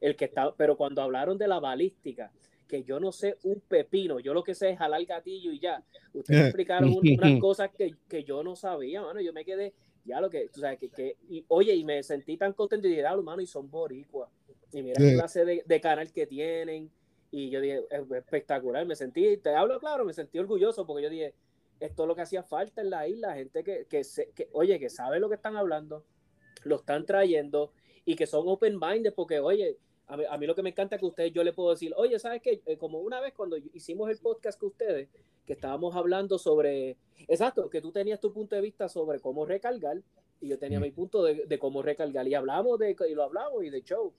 [0.00, 2.30] el que está, pero cuando hablaron de la balística,
[2.66, 5.82] que yo no sé un pepino, yo lo que sé es jalar gatillo y ya.
[6.12, 9.74] Ustedes explicaron unas cosas que, que, yo no sabía, mano, yo me quedé,
[10.06, 12.90] ya lo que, o sea, que, que y, oye, y me sentí tan contento y
[12.90, 14.30] dije, diablo, mano, y son boricuas.
[14.72, 16.90] Y mira la clase de, de canal que tienen.
[17.30, 21.10] Y yo dije, es espectacular, me sentí, te hablo claro, me sentí orgulloso porque yo
[21.10, 21.34] dije,
[21.80, 24.78] esto es lo que hacía falta en la isla, gente que, que, se, que oye,
[24.78, 26.04] que sabe lo que están hablando,
[26.64, 27.72] lo están trayendo
[28.04, 31.00] y que son open-minded porque, oye, a mí, a mí, lo que me encanta es
[31.00, 32.62] que ustedes, yo le puedo decir, oye, ¿sabes qué?
[32.66, 35.08] Eh, como una vez cuando hicimos el podcast con ustedes,
[35.44, 36.96] que estábamos hablando sobre,
[37.28, 40.02] exacto, que tú tenías tu punto de vista sobre cómo recargar
[40.40, 43.64] y yo tenía mi punto de, de cómo recargar y hablamos de, y lo hablamos
[43.64, 44.12] y de show.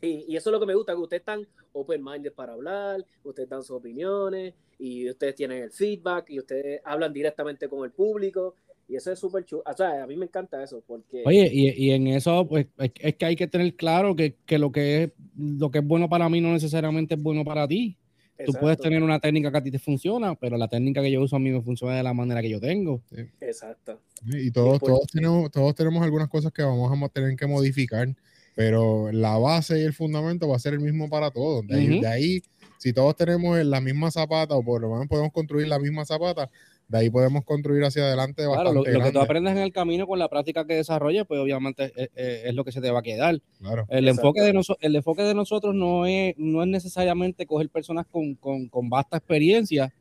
[0.00, 3.62] Y, eso es lo que me gusta, que ustedes están open-minded para hablar, ustedes dan
[3.62, 8.56] sus opiniones y ustedes tienen el feedback y ustedes hablan directamente con el público.
[8.88, 9.62] Y eso es súper chulo.
[9.66, 10.82] O sea, a mí me encanta eso.
[10.86, 14.58] porque Oye, y, y en eso, pues, es que hay que tener claro que, que,
[14.58, 17.96] lo, que es, lo que es bueno para mí no necesariamente es bueno para ti.
[18.44, 21.22] Tú puedes tener una técnica que a ti te funciona, pero la técnica que yo
[21.22, 23.00] uso a mí me funciona de la manera que yo tengo.
[23.40, 24.00] Exacto.
[24.26, 28.08] Y todos, todos, tenemos, todos tenemos algunas cosas que vamos a tener que modificar
[28.54, 31.66] pero la base y el fundamento va a ser el mismo para todos.
[31.66, 32.42] De ahí,
[32.78, 36.48] si todos tenemos la misma zapata, o por lo menos podemos construir la misma zapata,
[36.88, 40.18] de ahí podemos construir hacia adelante claro, lo, que tú aprendes en el camino con
[40.18, 43.40] la práctica que desarrolles, pues obviamente es, lo que se te va a quedar.
[43.58, 43.86] Claro.
[43.88, 48.34] El, enfoque de el enfoque de nosotros no es, no es necesariamente coger personas con,
[48.34, 49.94] con, con vasta experiencia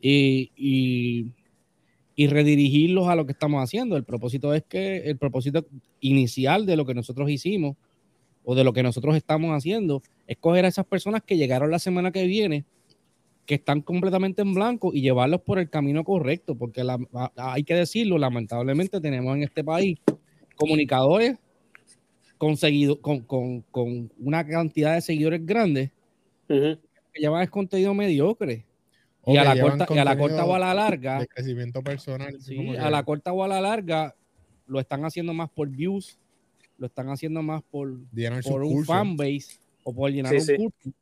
[0.00, 1.32] y, y,
[2.14, 3.96] y, redirigirlos a lo que estamos haciendo.
[3.96, 5.66] El propósito es que el propósito
[6.00, 7.76] inicial de lo que nosotros hicimos
[8.50, 11.78] o de lo que nosotros estamos haciendo, es coger a esas personas que llegaron la
[11.78, 12.64] semana que viene,
[13.48, 16.84] que están completamente en blanco y llevarlos por el camino correcto, porque
[17.34, 19.98] hay que decirlo, lamentablemente tenemos en este país
[20.54, 21.38] comunicadores
[22.36, 22.56] con,
[23.22, 25.90] con, con, una cantidad de seguidores grandes
[26.46, 26.78] que
[27.16, 28.66] llevan el contenido mediocre.
[29.24, 31.20] y a, la corta, y a la corta o a la larga.
[31.20, 32.36] De crecimiento personal.
[32.78, 34.14] a la corta o a la larga
[34.66, 36.18] lo están haciendo más por views
[36.76, 37.98] lo están haciendo más por,
[38.44, 40.92] por un fanbase o por llenar un curso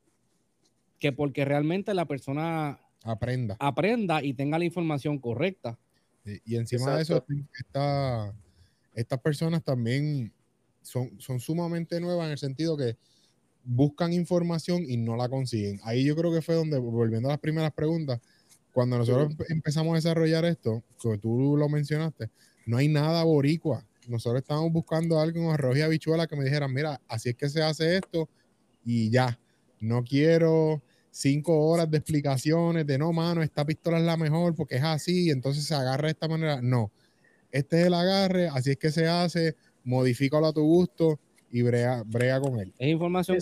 [0.98, 3.56] que porque realmente la persona aprenda.
[3.58, 5.78] aprenda y tenga la información correcta.
[6.44, 7.24] Y, encima de eso,
[8.94, 10.32] estas personas también
[10.82, 12.96] son, son sumamente nuevas en el sentido que
[13.62, 15.78] buscan información y no la consiguen.
[15.84, 18.20] Ahí yo creo que fue donde, volviendo a las primeras preguntas,
[18.72, 22.28] cuando nosotros empezamos a desarrollar esto, que tú lo mencionaste,
[22.66, 26.72] no hay nada boricua nosotros estábamos buscando algo en arroz y habichuela que me dijeran,
[26.72, 28.28] mira, así es que se hace esto
[28.84, 29.38] y ya.
[29.80, 30.82] No quiero
[31.16, 35.30] cinco horas de explicaciones de no, mano, esta pistola es la mejor porque es así,
[35.30, 36.60] entonces se agarra de esta manera.
[36.60, 36.92] No,
[37.50, 41.18] este es el agarre, así es que se hace, modifícalo a tu gusto
[41.50, 42.74] y brea, brea con él.
[42.78, 43.38] Es información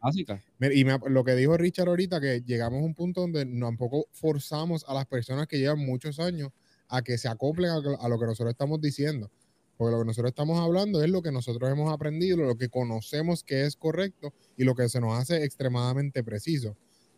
[0.00, 0.42] básica.
[0.60, 4.92] Y lo que dijo Richard ahorita, que llegamos a un punto donde tampoco forzamos a
[4.92, 6.50] las personas que llevan muchos años
[6.88, 9.30] a que se acoplen a lo que nosotros estamos diciendo.
[9.78, 13.42] Porque lo que nosotros estamos hablando es lo que nosotros hemos aprendido, lo que conocemos
[13.42, 16.76] que es correcto y lo que se nos hace extremadamente preciso.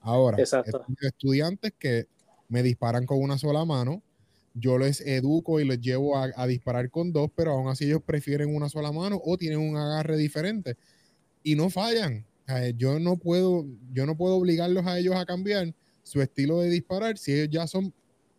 [0.08, 0.38] Ahora,
[1.02, 2.06] estudiantes que
[2.48, 4.02] me disparan con una sola mano,
[4.54, 8.54] yo les educo y les llevo a, disparar con dos, pero aún así ellos prefieren
[8.56, 10.76] una sola mano o tienen un agarre diferente
[11.42, 12.24] y no fallan.
[12.76, 17.18] yo no puedo, yo no puedo obligarlos a ellos a cambiar su estilo de disparar
[17.18, 17.92] si ellos ya son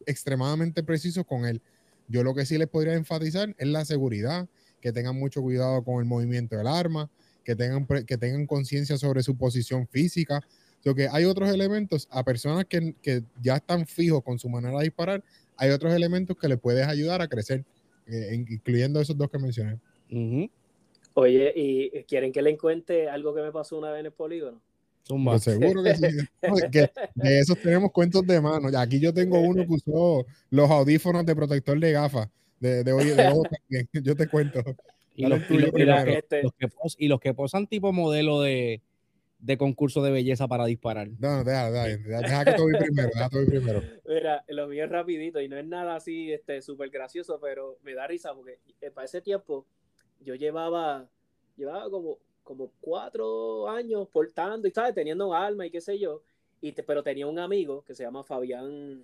[0.07, 1.61] extremadamente precisos con él.
[2.07, 4.49] Yo lo que sí les podría enfatizar es la seguridad,
[4.81, 7.11] que tengan mucho cuidado con el movimiento del arma,
[7.43, 10.41] que tengan, que tengan conciencia sobre su posición física.
[10.85, 14.77] O que hay otros elementos a personas que, que, ya están fijos con su manera
[14.77, 15.23] de disparar,
[15.57, 17.65] hay otros elementos que les puedes ayudar a crecer,
[18.07, 19.77] eh, incluyendo esos dos que mencioné.
[21.13, 24.61] Oye, ¿y quieren que le cuente algo que me pasó una vez en el polígono?
[25.07, 26.07] Pues seguro que sí.
[27.15, 28.69] de esos tenemos cuentos de mano.
[28.77, 32.29] Aquí yo tengo uno que usó los audífonos de protector de gafas.
[32.59, 34.61] De, de, hoy, de Yo te cuento.
[35.15, 38.81] Y los, y, los, que posan tipo modelo de,
[39.39, 41.09] de concurso de belleza para disparar.
[41.19, 43.81] No, no, deja, deja, deja que te voy primero, deja que primero.
[44.07, 47.93] Mira, lo mío es rapidito y no es nada así este súper gracioso, pero me
[47.93, 49.65] da risa porque eh, para ese tiempo
[50.19, 51.09] yo llevaba,
[51.55, 54.95] llevaba como como cuatro años portando y ¿sabes?
[54.95, 56.23] teniendo alma y qué sé yo,
[56.61, 59.03] y pero tenía un amigo que se llama Fabián,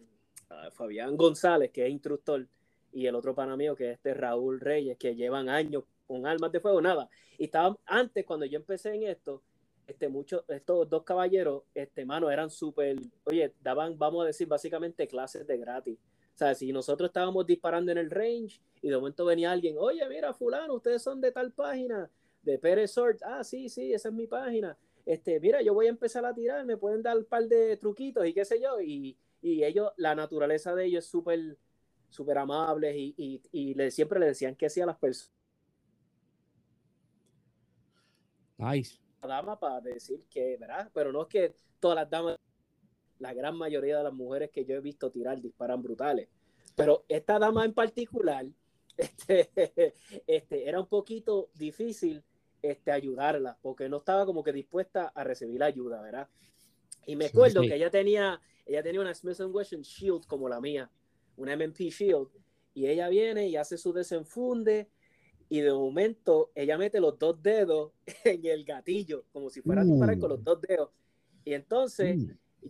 [0.50, 2.48] ah, Fabián González, que es instructor,
[2.92, 6.52] y el otro pana mío que es este Raúl Reyes, que llevan años con armas
[6.52, 7.08] de fuego, nada.
[7.38, 9.44] Y estaba antes, cuando yo empecé en esto,
[9.88, 15.08] este, muchos, estos dos caballeros, este, mano, eran súper, oye, daban, vamos a decir, básicamente
[15.08, 15.98] clases de gratis.
[16.34, 20.08] O sea, si nosotros estábamos disparando en el range y de momento venía alguien, oye,
[20.10, 22.10] mira, fulano, ustedes son de tal página,
[22.42, 24.78] de Pérez Sort, ah, sí, sí, esa es mi página.
[25.06, 28.26] Este, mira, yo voy a empezar a tirar, me pueden dar un par de truquitos
[28.28, 31.58] y qué sé yo, y, y ellos, la naturaleza de ellos es súper,
[32.10, 35.34] súper amable y, y, y le, siempre le decían que sí a las personas.
[38.58, 39.05] Nice.
[39.28, 40.90] Dama para decir que, ¿verdad?
[40.94, 42.38] Pero no es que todas las damas,
[43.20, 46.30] la gran mayoría de las mujeres que yo he visto tirar disparan brutales.
[46.76, 48.46] Pero esta dama en particular,
[48.98, 49.94] este,
[50.28, 52.24] este, era un poquito difícil
[52.62, 56.30] este, ayudarla, porque no estaba como que dispuesta a recibir ayuda, ¿verdad?
[57.06, 57.70] Y me acuerdo sí.
[57.70, 60.90] que ella tenía, ella tenía una Smith Wesson Shield como la mía,
[61.38, 62.30] una MMP Shield,
[62.74, 64.90] y ella viene y hace su desenfunde,
[65.50, 67.92] y de momento ella mete los dos dedos
[68.24, 70.90] en el gatillo, como si fuera a disparar con los dos dedos.
[71.44, 72.18] Y entonces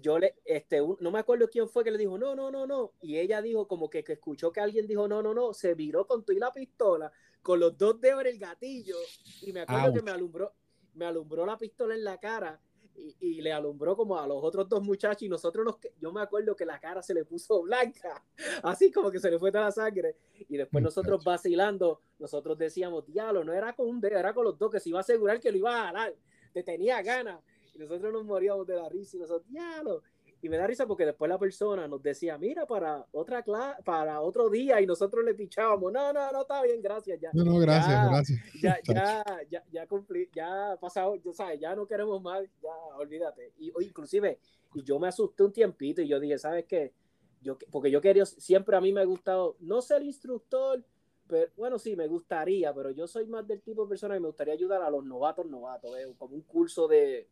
[0.02, 2.68] yo le, este, un- no me acuerdo quién fue que le dijo, no, no, no,
[2.68, 2.92] no.
[3.02, 6.06] Y ella dijo como que, que escuchó que alguien dijo, no, no, no, se viró
[6.06, 7.12] con tu y la pistola,
[7.42, 8.98] con los dos dedos en el gatillo.
[9.42, 10.06] Y me acuerdo que Ouch.
[10.06, 10.54] me alumbró,
[10.96, 12.60] me alumbró la pistola en la cara
[12.96, 16.22] y, y le alumbró como a los otros dos muchachos y nosotros nos, yo me
[16.22, 18.24] acuerdo que la cara se le puso blanca,
[18.64, 20.16] así como que se le fue toda la sangre.
[20.48, 24.58] Y después nosotros vacilando, nosotros decíamos, diablo, no era con un dedo, era con los
[24.58, 26.16] dos, que se iba a asegurar que lo iba a jalar,
[26.54, 27.42] te tenía ganas.
[27.74, 30.02] Y nosotros nos moríamos de la risa y nosotros, diablo.
[30.46, 34.22] Y me da risa porque después la persona nos decía, mira, para otra clase, para
[34.22, 37.32] otro día, y nosotros le pichábamos, no, no, no, está bien, gracias, ya.
[37.34, 38.40] No, no, gracias, Ya, gracias.
[38.62, 43.54] Ya, ya, ya, ya cumplí, ya pasado, ya sabes, ya no queremos más, ya, olvídate.
[43.58, 44.38] Y inclusive,
[44.76, 46.94] y yo me asusté un tiempito y yo dije, ¿sabes qué?
[47.42, 50.86] Yo, porque yo quería, siempre a mí me ha gustado, no ser instructor,
[51.26, 54.28] pero bueno, sí, me gustaría, pero yo soy más del tipo de persona que me
[54.28, 56.06] gustaría ayudar a los novatos, novatos, ¿eh?
[56.20, 57.30] como un curso de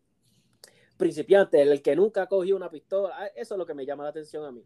[0.98, 4.04] principiante, el que nunca ha cogido una pistola, ah, eso es lo que me llama
[4.04, 4.64] la atención a mí.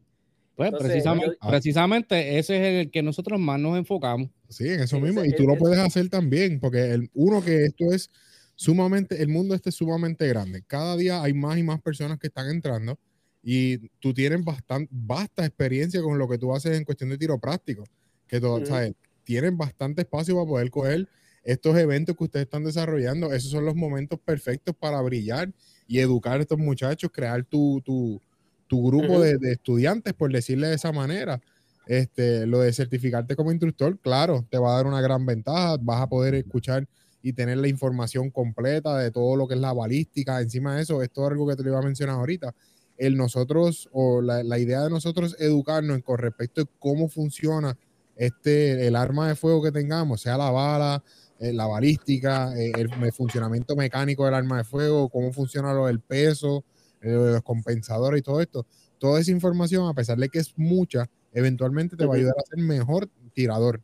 [0.56, 4.30] Pues Entonces, precisamente, yo- precisamente ese es en el que nosotros más nos enfocamos.
[4.50, 5.22] Sí, en eso mismo.
[5.22, 8.10] ese- Y tú lo ese- puedes hacer también, porque el, uno que esto es
[8.56, 10.64] sumamente, el mundo este es sumamente grande.
[10.66, 12.98] Cada día hay más y más personas que están entrando
[13.44, 17.40] y tú tienes bastante, vasta experiencia con lo que tú haces en cuestión de tiro
[17.40, 17.84] práctico,
[18.28, 18.66] que tú, Ujú.
[18.66, 21.08] sabes, tienen bastante espacio para poder coger
[21.44, 23.32] estos eventos que ustedes están desarrollando.
[23.32, 25.54] Esos son los momentos perfectos para brillar
[25.88, 28.22] y educar a estos muchachos, crear tu, tu,
[28.68, 31.42] tu grupo de, de estudiantes, por decirle de esa manera.
[31.86, 36.02] Este, lo de certificarte como instructor, claro, te va a dar una gran ventaja, vas
[36.02, 36.86] a poder escuchar
[37.22, 40.42] y tener la información completa de todo lo que es la balística.
[40.42, 42.54] Encima de eso, esto es algo que te lo iba a mencionar ahorita.
[42.98, 47.78] El nosotros, o la, la idea de nosotros educarnos con respecto a cómo funciona
[48.18, 51.04] este, el arma de fuego que tengamos, sea la bala,
[51.40, 55.86] eh, la balística, eh, el, el funcionamiento mecánico del arma de fuego, cómo funciona lo
[55.86, 56.64] del peso,
[57.02, 58.66] eh, los compensadores y todo esto.
[58.98, 62.46] Toda esa información, a pesar de que es mucha, eventualmente te va a ayudar a
[62.46, 63.82] ser mejor tirador.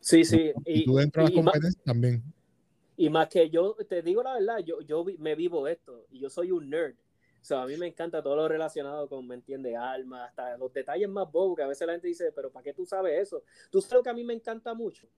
[0.00, 0.52] Sí, sí.
[0.64, 2.22] Y, tú dentro de las competencias también.
[2.96, 6.30] Y más que yo, te digo la verdad, yo, yo me vivo esto y yo
[6.30, 6.94] soy un nerd.
[7.40, 9.76] O sea, a mí me encanta todo lo relacionado con, ¿me entiendes?
[9.76, 12.74] Armas, hasta los detalles más bobos que a veces la gente dice, pero ¿para qué
[12.74, 13.42] tú sabes eso?
[13.70, 15.08] Tú sabes lo que a mí me encanta mucho.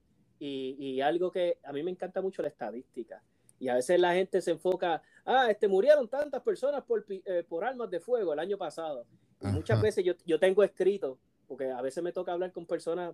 [0.43, 3.21] Y, y algo que a mí me encanta mucho la estadística.
[3.59, 7.63] Y a veces la gente se enfoca, ah, este, murieron tantas personas por, eh, por
[7.63, 9.05] armas de fuego el año pasado.
[9.39, 13.13] Y muchas veces yo, yo tengo escrito, porque a veces me toca hablar con personas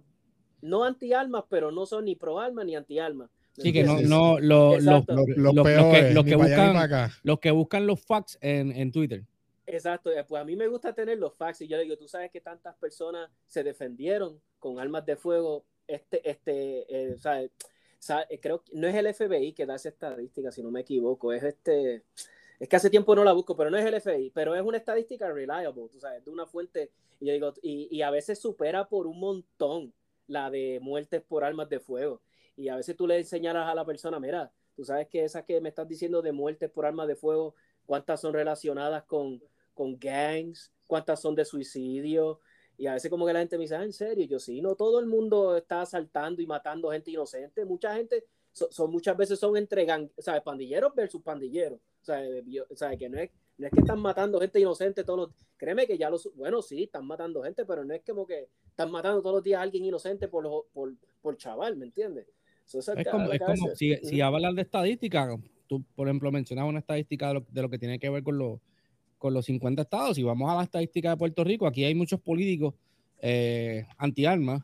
[0.61, 3.29] no anti-armas, pero no son ni pro-armas ni anti-armas.
[3.57, 7.11] ¿me Sí, que no, no, lo- lo- Los, los- los peores, que, los que buscan,
[7.23, 9.25] los que buscan los facts en, en Twitter.
[9.65, 12.31] Exacto, eh, pues a mí me gusta tener los facts y yo digo, tú sabes
[12.31, 17.43] que tantas personas se defendieron con armas de fuego, este, este, eh, o sea,
[17.99, 20.81] sa- eh, creo que no es el FBI que da esa estadística, si no me
[20.81, 22.03] equivoco, es este,
[22.59, 24.77] es que hace tiempo no la busco, pero no es el FBI, pero es una
[24.77, 28.87] estadística reliable, tú sabes, de una fuente, y yo digo, y, y a veces supera
[28.87, 29.93] por un montón
[30.27, 32.21] la de muertes por armas de fuego,
[32.55, 35.61] y a veces tú le señalas a la persona, mira, tú sabes que esas que
[35.61, 39.41] me estás diciendo de muertes por armas de fuego, cuántas son relacionadas con,
[39.73, 42.39] con gangs, cuántas son de suicidio.
[42.77, 44.23] Y a veces como que la gente me dice, ah, ¿en serio?
[44.23, 47.65] Y yo sí, no todo el mundo está asaltando y matando gente inocente.
[47.65, 51.79] Mucha gente, so- son, muchas veces son entre gang, sea, pandilleros versus pandilleros.
[52.01, 52.43] O sea, eh,
[52.99, 55.29] que no es, no es que están matando gente inocente todos los...
[55.57, 56.29] Créeme que ya los...
[56.35, 59.59] Bueno, sí, están matando gente, pero no es como que están matando todos los días
[59.59, 62.27] a alguien inocente por, los- por, por chaval, ¿me entiendes?
[63.01, 63.39] Es, como, es
[63.75, 65.27] si, si hablas de estadística,
[65.67, 68.37] tú, por ejemplo, mencionabas una estadística de lo, de lo que tiene que ver con,
[68.37, 68.59] los
[69.17, 70.15] con los 50 estados.
[70.15, 72.73] Si vamos a la estadística de Puerto Rico, aquí hay muchos políticos
[73.21, 74.63] eh, anti-armas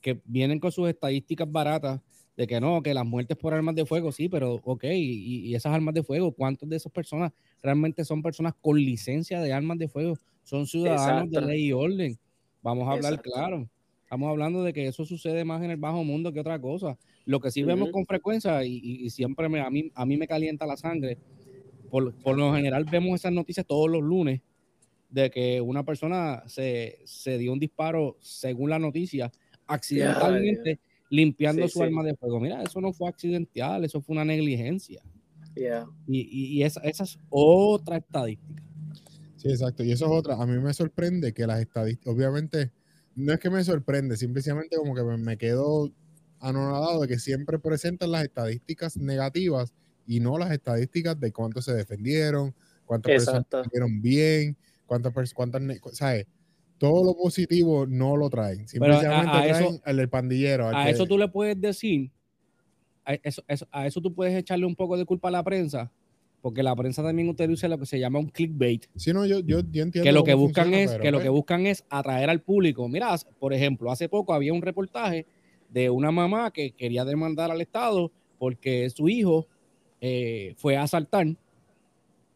[0.00, 2.00] que vienen con sus estadísticas baratas
[2.36, 5.54] de que no, que las muertes por armas de fuego, sí, pero ok, y, y
[5.56, 7.32] esas armas de fuego, ¿cuántas de esas personas
[7.62, 10.16] realmente son personas con licencia de armas de fuego?
[10.44, 12.16] Son ciudadanos de ley y orden.
[12.62, 13.30] Vamos a hablar Exacto.
[13.32, 13.68] claro.
[14.04, 16.96] Estamos hablando de que eso sucede más en el bajo mundo que otra cosa.
[17.26, 20.16] Lo que sí vemos con frecuencia y, y- y siempre me- a, mí, a mí
[20.16, 21.18] me calienta la sangre,
[21.90, 24.40] por, por lo general vemos esas noticias todos los lunes
[25.10, 29.32] de que una persona se, se dio un disparo, según la noticia,
[29.66, 30.80] accidentalmente
[31.10, 31.84] limpiando Sí, su sí.
[31.84, 32.40] arma de fuego.
[32.40, 35.02] Mira, eso no fue accidental, eso fue una negligencia.
[35.54, 35.86] Yeah.
[36.06, 38.62] Y, y- y esa, esa es otra estadística.
[39.36, 39.82] Sí, exacto.
[39.82, 40.34] Y eso es otra.
[40.34, 42.70] A mí me sorprende que las estadísticas, obviamente,
[43.14, 45.90] no es que me sorprende, simplemente como que me, me quedo
[46.40, 49.72] anonadado de que siempre presentan las estadísticas negativas
[50.08, 52.54] y no las estadísticas de cuánto se defendieron,
[52.86, 53.42] cuántas Exacto.
[53.42, 54.56] personas estuvieron bien,
[54.86, 56.26] cuántas personas, cuántas, ¿sabes?
[56.78, 58.62] Todo lo positivo no lo traen.
[58.62, 60.68] A- Simplemente a eso- traen el pandillero.
[60.68, 62.10] al A que- eso tú le puedes decir,
[63.04, 65.90] a eso, eso- a eso tú puedes echarle un poco de culpa a la prensa,
[66.40, 69.60] porque la prensa también utiliza lo que se llama un clickbait, Sí, no, yo, yo,
[69.60, 71.84] yo entiendo que lo que buscan funciona, es pero, que lo pues, que buscan es
[71.90, 72.88] atraer al público.
[72.88, 75.26] Mira, por ejemplo, hace poco había un reportaje
[75.68, 79.46] de una mamá que quería demandar al Estado porque su hijo
[80.00, 81.26] eh, fue a asaltar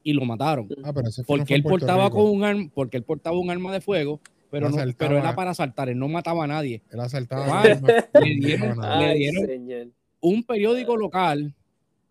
[0.05, 0.69] y lo mataron.
[0.85, 2.17] Ah, pero ese fue- no Porque él portaba Rico.
[2.17, 5.51] con un arma, porque él portaba un arma de fuego, pero, no, pero era para
[5.53, 6.83] asaltar, él no mataba a nadie.
[6.91, 7.63] Él asaltaba.
[7.65, 9.89] Le dieron- le dieron- señor.
[10.21, 11.55] un periódico local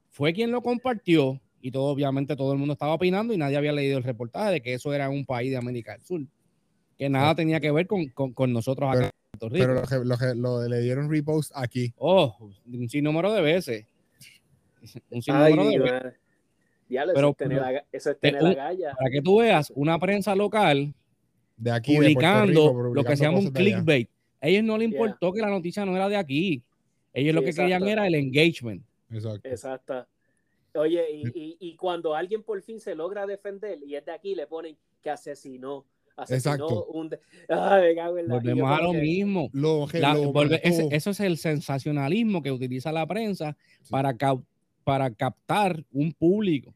[0.10, 3.72] fue quien lo compartió y todo, obviamente todo el mundo estaba opinando y nadie había
[3.72, 6.22] leído el reportaje de que eso era un país de América del Sur,
[6.98, 9.66] que nada tenía que ver con, con- con nosotros acá en Puerto Rico.
[9.68, 11.94] Pero lo que, lo que- lo le dieron repost aquí.
[11.98, 12.36] oh,
[12.66, 13.86] un sinnúmero de veces.
[14.82, 15.92] Un Ay, sinnúmero de veces.
[15.92, 16.16] madre.
[16.90, 18.96] Diablo, Pero- eso es tener, la, eso es de tener un- la galla.
[18.98, 20.94] Para que tú veas, una prensa local
[21.58, 24.10] De aquí, de publicando lo que se llama un de clickbait.
[24.42, 25.00] A ellos no les Yeah.
[25.00, 26.62] importó que la noticia no era de aquí.
[27.14, 28.84] Ellos lo que querían era el engagement.
[29.12, 29.48] Exacto.
[29.48, 30.08] Exacto.
[30.74, 34.36] Oye, y, y, y cuando alguien por fin se logra defender y es de aquí,
[34.36, 35.86] le ponen que asesinó.
[36.16, 36.86] Asesinó Exacto.
[36.88, 37.10] un.
[37.10, 37.20] de-
[37.50, 37.96] Ay,
[38.28, 39.50] Volvemos a lo que- mismo.
[39.54, 40.68] Lo, que- La- lo volve- mató.
[40.68, 43.56] ese- eso es el sensacionalismo que utiliza la prensa
[43.90, 44.42] para, cap-
[44.84, 46.74] para captar un público.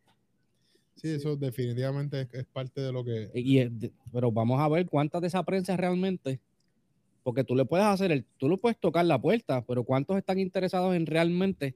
[0.95, 3.29] Sí, eso definitivamente es, es parte de lo que.
[3.33, 6.39] Y es de- pero vamos a ver cuántas de esa prensa realmente,
[7.23, 10.39] porque tú le puedes hacer el, tú le puedes tocar la puerta, pero cuántos están
[10.39, 11.75] interesados en realmente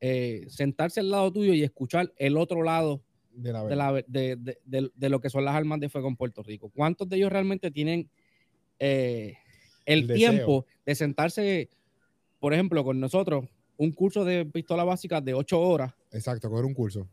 [0.00, 3.02] eh, sentarse al lado tuyo y escuchar el otro lado
[3.32, 4.58] De la de,
[4.98, 6.70] la, lo que son las armas de fuego en Puerto Rico.
[6.70, 8.10] ¿Cuántos de ellos realmente tienen
[8.78, 9.36] eh,
[9.86, 11.70] el, tiempo de sentarse,
[12.40, 13.44] por ejemplo, con nosotros,
[13.82, 17.06] un curso de pistola básica de ocho horas Exacto, coger un curso.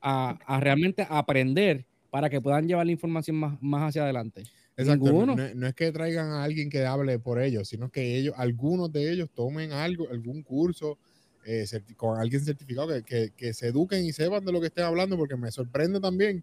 [0.00, 4.42] a, a realmente aprender para que puedan llevar la información más, más hacia adelante?
[4.76, 5.12] Exacto.
[5.12, 8.90] No, no- es que traigan a alguien que hable por ellos, sino que ellos, algunos
[8.90, 10.96] de ellos tomen algo, algún curso
[11.44, 11.64] eh,
[11.96, 15.16] con alguien certificado que, que- que se eduquen y sepan de lo que estén hablando,
[15.16, 16.42] porque me sorprende también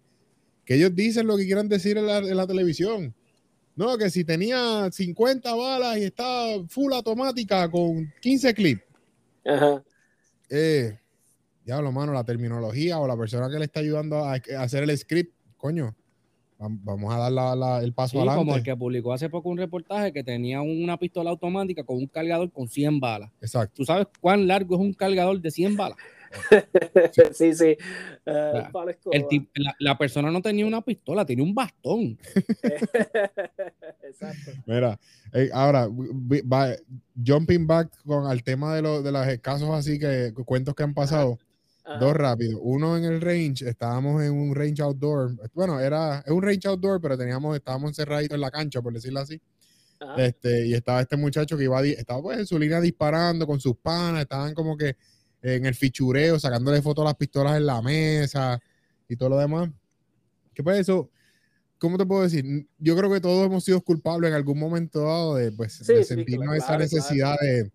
[0.64, 3.14] que ellos dicen lo que quieran decir en la, en la televisión.
[3.74, 6.26] No, que si tenía 50 balas y está
[6.68, 8.82] full automática con 15 clips.
[9.48, 9.82] Ajá.
[10.50, 10.98] eh,
[11.64, 14.96] diablo, mano, la terminología o la persona que le está ayudando a, a hacer el
[14.96, 15.94] script, coño,
[16.58, 18.38] vam- vamos a dar la- la- el paso Sí, adelante.
[18.38, 22.06] como el que publicó hace poco un reportaje que tenía una pistola automática con un
[22.06, 23.30] cargador con 100 balas.
[23.40, 23.74] Exacto.
[23.76, 25.98] ¿Tú sabes cuán largo es un cargador de 100 balas?
[27.32, 27.76] sí, sí.
[28.26, 28.70] Eh, sea,
[29.12, 32.18] el la, la persona no tenía una pistola, tenía un bastón.
[34.02, 34.50] Exacto.
[34.66, 34.98] Mira,
[35.32, 36.76] eh, ahora, va-
[37.24, 40.94] jumping back con al tema de, lo- de los casos así que cuentos que han
[40.94, 41.38] pasado,
[41.84, 41.98] Ajá.
[41.98, 42.60] dos rápidos.
[42.62, 45.34] Uno en el range, estábamos en un range outdoor.
[45.54, 49.20] Bueno, era es un range outdoor, pero teníamos, estábamos encerraditos en la cancha, por decirlo
[49.20, 49.40] así.
[50.00, 50.24] Ajá.
[50.24, 53.76] Este, y estaba este muchacho que iba, estaba pues en su línea disparando con sus
[53.78, 54.96] panas, estaban como que
[55.42, 58.60] en el fichureo, sacándole fotos a las pistolas en la mesa
[59.08, 59.70] y todo lo demás.
[60.54, 61.10] ¿Qué pues eso?
[61.78, 62.66] ¿Cómo te puedo decir?
[62.78, 66.02] Yo creo que todos hemos sido culpables en algún momento dado de, pues, Sí, de
[66.02, 66.82] sí, sentirnos claro, esa claro.
[66.82, 67.70] necesidad de,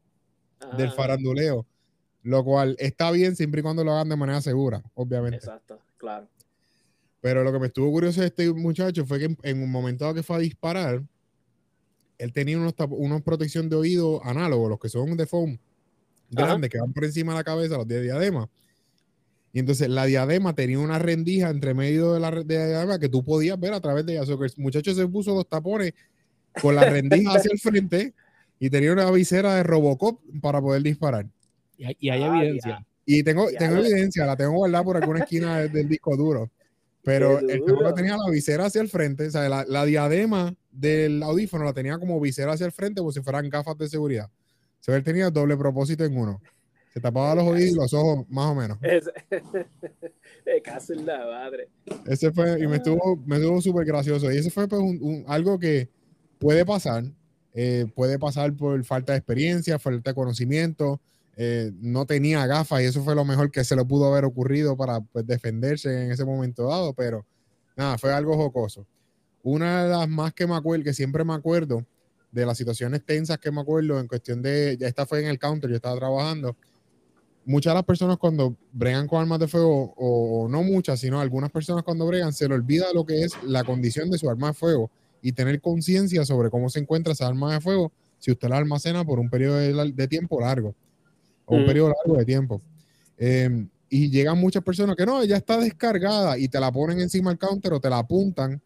[0.78, 1.66] del faranduleo,
[2.24, 5.38] lo cual está bien siempre y cuando lo hagan de manera segura, obviamente.
[5.38, 6.28] Exacto, claro.
[7.22, 10.04] Pero lo que me estuvo curioso de este muchacho fue que en, en un momento
[10.04, 11.02] dado que fue a disparar,
[12.18, 15.58] él tenía unos, unos protección de oído análogos, los que son de foam.
[16.36, 18.50] Grandes, que van por encima de la cabeza, los de diadema.
[19.52, 23.08] Y entonces la diadema tenía una rendija entre medio de la de la diadema que
[23.10, 24.24] tú podías ver a través de ella.
[24.24, 25.94] O sea, que el muchacho se puso los tapones
[26.62, 28.14] con la rendija hacia el frente
[28.60, 31.28] y tenía una visera de Robocop para poder disparar.
[31.78, 32.86] Y hay, y hay Ah, evidencia.
[33.06, 36.16] Y tengo, Ya tengo lo- evidencia, la tengo guardada por alguna esquina de- del disco
[36.18, 36.50] duro.
[37.04, 37.94] Pero el duro.
[37.94, 41.98] tenía la visera hacia el frente, o sea, la, la diadema del audífono la tenía
[42.00, 44.30] como visera hacia el frente, como si fueran gafas de seguridad.
[44.84, 46.42] O sea, él tenía doble propósito en uno.
[46.94, 48.78] Se tapaba los oídos y los ojos, más o menos.
[50.46, 51.70] De caso en la madre.
[52.06, 54.30] Ese fue, y me estuvo, me estuvo súper gracioso.
[54.32, 55.90] Y ese fue pues, un- un- algo que
[56.40, 57.06] puede pasar.
[57.56, 61.00] eh, puede pasar por falta de experiencia, falta de conocimiento.
[61.38, 64.76] eh, no tenía gafas y eso fue lo mejor que se le pudo haber ocurrido
[64.78, 67.26] para pues, defenderse en ese momento dado, pero
[67.78, 68.86] nada, fue algo jocoso.
[69.42, 71.84] Una de las más que me acuerdo, que siempre me acuerdo,
[72.34, 75.40] de las situaciones tensas que me acuerdo en cuestión de, ya esta fue en el
[75.40, 76.58] counter, yo estaba trabajando,
[77.46, 81.22] muchas de las personas cuando bregan con armas de fuego, o, o no muchas, sino
[81.22, 84.48] algunas personas cuando bregan, se le olvida lo que es la condición de su arma
[84.48, 84.90] de fuego
[85.22, 89.06] y tener conciencia sobre cómo se encuentra esa arma de fuego si usted la almacena
[89.06, 90.76] por un periodo de, tiempo largo
[91.46, 91.66] o un Mm.
[91.66, 92.62] periodo largo de tiempo.
[93.18, 97.30] Eh, y llegan muchas personas que no, ya está descargada y te la ponen encima
[97.30, 98.60] del counter o te la apuntan.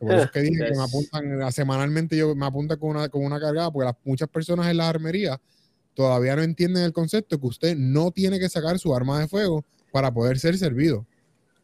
[0.00, 3.08] Por eso es que dije que me apuntan eh, semanalmente, yo me apuntan con una,
[3.08, 5.38] con una cargada, porque las, muchas personas en las armerías
[5.94, 9.64] todavía no entienden el concepto que usted no tiene que sacar su arma de fuego
[9.92, 11.06] para poder ser servido.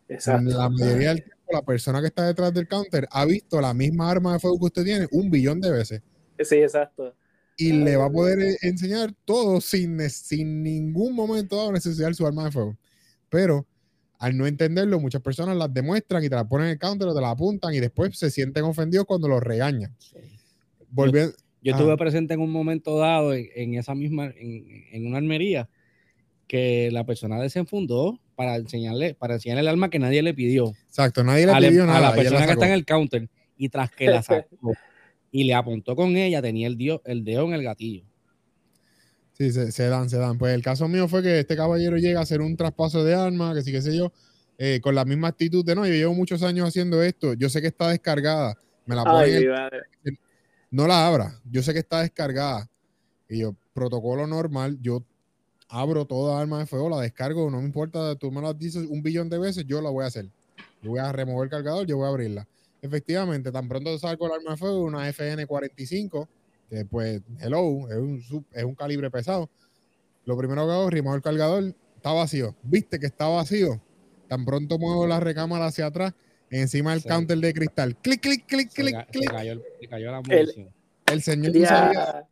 [0.09, 0.51] Exacto.
[0.51, 4.11] La mayoría del tiempo, la persona que está detrás del counter ha visto la misma
[4.11, 6.03] arma de fuego que usted tiene un billón de veces
[6.39, 7.15] Sí, exacto.
[7.57, 12.27] y le va a poder eh, enseñar todo sin, sin ningún momento dado necesitar su
[12.27, 12.77] arma de fuego.
[13.31, 13.67] Pero
[14.19, 17.15] al no entenderlo, muchas personas las demuestran y te la ponen en el counter o
[17.15, 19.95] te la apuntan y después se sienten ofendidos cuando los regañan.
[20.91, 25.19] Volviendo, Yo estuve presente en un momento dado en, en esa misma, en, en una
[25.19, 25.69] armería,
[26.47, 30.73] que la persona desenfundó para enseñarle, para enseñarle el arma que nadie le pidió.
[30.89, 32.01] exacto, nadie le a, la- pidió a nada.
[32.01, 34.75] la ella persona que está en el counter y tras que la sacó
[35.33, 38.05] y le apuntó con ella, tenía el, dio, el dedo en el gatillo.
[39.37, 40.39] Sí, se, se dan, se dan.
[40.39, 43.55] Pues el caso mío fue que este caballero llega a hacer un traspaso de arma,
[43.55, 44.13] que sí, qué sé yo,
[44.57, 47.61] eh, con la misma actitud de no, yo llevo muchos años haciendo esto, yo sé
[47.61, 48.57] que está descargada,
[48.87, 50.19] me la Ay, el
[50.71, 51.41] no la abra.
[51.51, 52.69] Yo sé que está descargada.
[53.29, 55.05] Y yo, protocolo normal, yo
[55.69, 59.03] abro toda arma de fuego, la descargo, no me importa, tú me lo dices un
[59.03, 60.31] billón de veces, yo la voy a hacer.
[60.83, 62.47] Yo voy a remover el cargador, yo voy a abrirla.
[62.83, 66.29] Efectivamente, tan pronto salgo el arma de fuego, una FN45,
[66.69, 69.51] que pues, hello, es un, sub- es un calibre pesado.
[70.25, 71.65] Lo primero que hago es remover el cargador,
[71.97, 72.57] está vacío.
[72.63, 73.81] ¿Viste que está vacío?
[74.29, 76.15] Tan pronto muevo la recámara hacia atrás,
[76.51, 77.09] encima del Sí.
[77.09, 77.97] counter de cristal.
[77.97, 79.31] Clic, clic, clic, Se, clic, ca- se clic.
[79.31, 80.71] cayó, se cayó la El- munición.
[81.07, 82.29] El señor no sabía.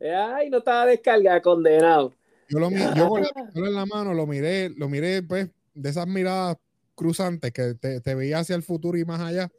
[0.00, 2.14] Ay, no estaba descargada, condenado.
[2.48, 5.90] Yo, lo, yo con la pistola en la mano lo miré, lo miré pues de
[5.90, 6.56] esas miradas
[6.94, 9.50] cruzantes que te, te veía hacia el futuro y más allá.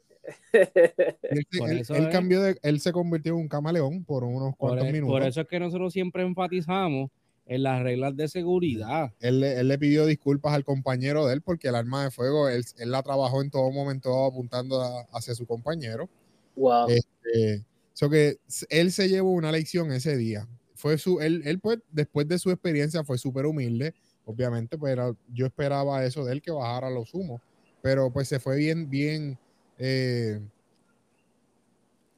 [0.52, 2.10] Él, se- Por él- eso él es.
[2.12, 5.14] cambió de, él se convirtió en un camaleón por unos Por, cuantos e- minutos.
[5.14, 7.10] por eso es que nosotros siempre enfatizamos
[7.46, 9.14] en las reglas de seguridad.
[9.20, 12.50] Él, le- él le pidió disculpas al compañero de él porque el arma de fuego
[12.50, 16.10] él, él la trabajó en todo momento apuntando a- hacia su compañero.
[16.56, 16.88] Wow.
[16.90, 17.62] Eh,
[17.94, 18.38] so que
[18.70, 20.48] él se llevó una lección ese día.
[20.74, 23.94] Fue su, él, él pues, después de su experiencia, fue súper humilde.
[24.26, 27.42] Obviamente, pues era- yo esperaba eso de él, que bajara los humos.
[27.84, 29.38] Pero pues se fue bien, bien,
[29.78, 30.40] eh,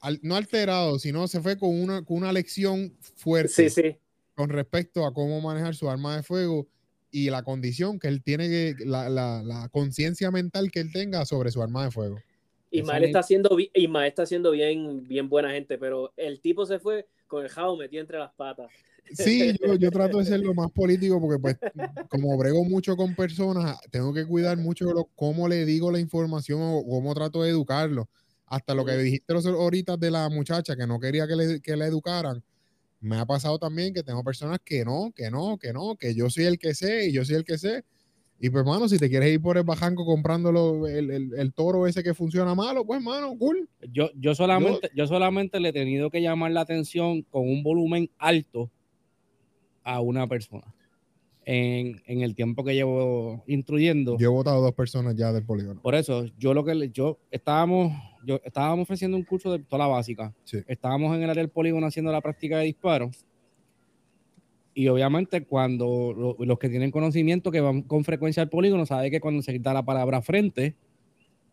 [0.02, 3.98] al- no alterado, sino se fue con una, con una lección fuerte Sí, sí.
[4.36, 6.68] con respecto a cómo manejar su arma de fuego
[7.12, 11.26] y la condición que él tiene que, la, la, la conciencia mental que él tenga
[11.26, 12.18] sobre su arma de fuego.
[12.70, 17.08] Ismael está haciendo, Ismael está haciendo bien, bien buena gente, pero el tipo se fue
[17.26, 18.70] con el jabo metido entre las patas.
[19.14, 21.58] Sí, yo, yo trato de ser lo más político porque pues
[22.10, 26.60] como brego mucho con personas, tengo que cuidar mucho lo, cómo le digo la información
[26.62, 28.10] o cómo trato de educarlo.
[28.46, 31.76] Hasta lo que dijiste los ahorita de la muchacha que no quería que le, que
[31.76, 32.44] la educaran.
[33.00, 36.30] Me ha pasado también que tengo personas que no, que no, que no, que yo
[36.30, 37.84] soy el que sé y yo soy el que sé.
[38.40, 41.88] Y pues, mano, si te quieres ir por el bajanco comprándolo el, el, el toro
[41.88, 43.68] ese que funciona malo, pues, mano, cool.
[43.92, 48.12] Yo, yo, solamente, yo solamente le he tenido que llamar la atención con un volumen
[48.18, 48.72] alto
[49.88, 50.74] a una persona.
[51.50, 54.18] En, en el tiempo que llevo instruyendo.
[54.20, 55.82] Yo he votado dos personas ya del polígono.
[55.82, 57.94] Por eso, yo lo que le- yo estábamos,
[58.26, 60.34] yo estábamos ofreciendo un curso de pistola básica.
[60.44, 60.58] Sí.
[60.68, 63.12] Estábamos en el área del polígono haciendo la práctica de disparo.
[64.74, 69.10] Y obviamente cuando lo- los que tienen conocimiento que van con frecuencia al polígono saben
[69.10, 70.76] que cuando se quita la palabra frente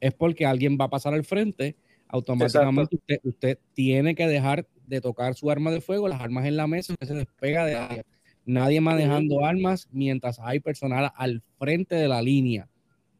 [0.00, 1.76] es porque alguien va a pasar al frente.
[2.08, 6.56] Automáticamente usted, usted tiene que dejar de tocar su arma de fuego, las armas en
[6.56, 8.04] la mesa, usted se despega de área.
[8.46, 12.68] Nadie manejando armas mientras hay personal al frente de la línea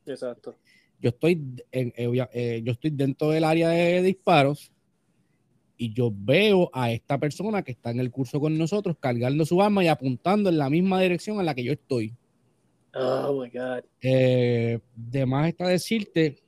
[0.07, 0.55] Exacto.
[1.01, 1.41] yo estoy,
[1.72, 4.70] en- eh, eh, yo estoy dentro del área de disparos
[5.77, 9.61] y yo veo a esta persona que está en el curso con nosotros cargando su
[9.62, 12.14] arma y apuntando en la misma dirección en la que yo estoy.
[12.95, 13.85] Oh my God.
[14.03, 16.39] Eh, de más está decirte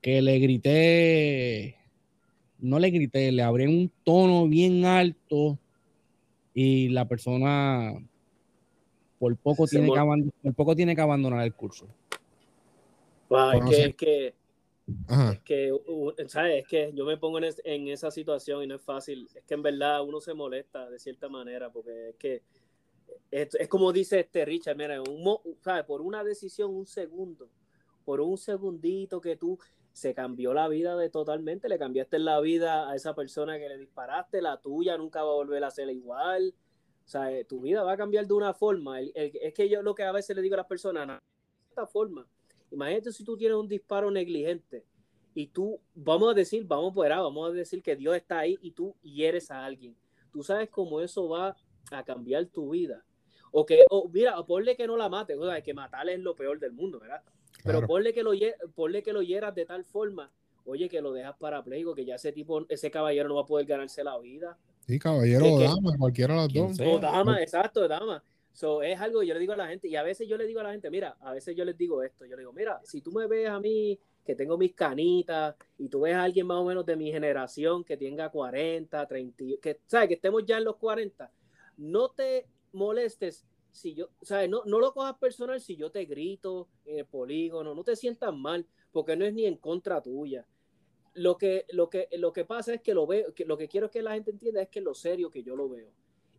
[0.00, 1.76] que le grité,
[2.60, 5.58] no le grité, le abrí un tono bien alto
[6.58, 7.92] y la persona
[9.18, 11.86] por poco, tiene que por poco tiene que abandonar el curso.
[13.28, 14.34] Wow, es que,
[15.34, 15.68] es que,
[16.16, 16.62] es ¿sabes?
[16.62, 19.28] Es que yo me pongo en, es- en esa situación y no es fácil.
[19.34, 22.42] Es que en verdad uno se molesta de cierta manera porque es que
[23.30, 25.84] es, es como dice este Richard, mira, un, mo- ¿sabes?
[25.84, 27.50] por una decisión, un segundo,
[28.06, 29.58] por un segundito que tú
[29.96, 33.78] se cambió la vida de totalmente, le cambiaste la vida a esa persona que le
[33.78, 36.54] disparaste, la tuya nunca va a volver a ser igual.
[37.02, 39.00] O sea, eh, tu vida va a cambiar de una forma.
[39.00, 41.20] Es que yo lo que a veces le digo a las personas, "No, de
[41.70, 42.28] esta forma.
[42.70, 44.84] Imagínate si tú tienes un disparo negligente
[45.32, 48.58] y tú, vamos a decir, vamos por ahí, vamos a decir que Dios está ahí
[48.60, 49.96] y tú hieres a alguien.
[50.30, 51.56] Tú sabes cómo eso va
[51.90, 53.02] a cambiar tu vida.
[53.50, 56.20] O que, o mira, o ponle que no la mate, o sea, que matarle es
[56.20, 57.22] lo peor del mundo, ¿verdad?
[57.66, 57.86] Pero Claro.
[57.88, 58.30] ponle que, lo,
[58.74, 60.30] ponle que lo hieras de tal forma,
[60.64, 63.66] oye, que lo dejas parapléjico, que ya ese tipo, ese caballero no va a poder
[63.66, 64.56] ganarse la vida.
[64.86, 66.76] Sí, caballero o que- dama, cualquiera de las dos.
[66.76, 66.88] sea.
[66.88, 68.22] O dama, exacto, dama.
[68.52, 70.46] So, es algo que yo le digo a la gente, y a veces yo le
[70.46, 72.80] digo a la gente, mira, a veces yo les digo esto, yo le digo, mira,
[72.84, 76.46] si tú me ves a mí que tengo mis canitas y tú ves a alguien
[76.46, 80.08] más o menos de mi generación que tenga 40, 30, que, ¿sabes?
[80.08, 81.30] Que estemos ya en los 40,
[81.76, 83.44] no te molestes
[83.76, 84.48] si yo, ¿sabes?
[84.48, 88.34] No, no lo cojas personal si yo te grito en el polígono, no te sientas
[88.34, 90.46] mal, porque no es ni en contra tuya.
[91.14, 93.90] Lo que, lo que, lo que pasa es que lo veo, que lo que quiero
[93.90, 95.90] que la gente entienda es que lo serio que yo lo veo.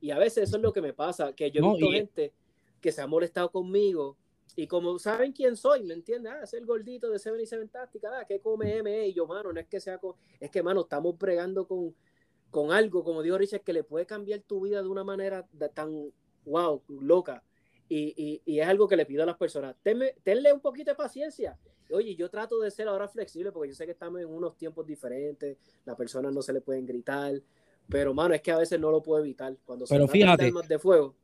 [0.02, 1.96] Y a veces eso es lo que me pasa, que yo he No, visto y-
[1.96, 2.34] gente
[2.82, 4.18] que se ha molestado conmigo
[4.56, 6.32] y como saben quién soy, ¿me entiendes?
[6.36, 9.60] Ah, es el gordito de 77 Táctica, ah, que come ME y yo, mano, no
[9.60, 11.96] es que sea, con- es que, mano, estamos bregando con,
[12.52, 15.70] con algo, como dijo Richard, que le puede cambiar tu vida de una manera de-
[15.70, 16.12] tan,
[16.48, 17.44] wow, loca.
[17.90, 20.92] Y, y, y es algo que le pido a las personas, tenme, tenle un poquito
[20.92, 21.58] de paciencia.
[21.92, 24.86] Oye, yo trato de ser ahora flexible porque yo sé que estamos en unos tiempos
[24.86, 27.34] diferentes, las personas no se le pueden gritar,
[27.88, 29.56] pero, mano, es que a veces no lo puedo evitar.
[29.66, 30.46] Cuando se Pero de fíjate.
[30.48, 31.16] armas de fuego.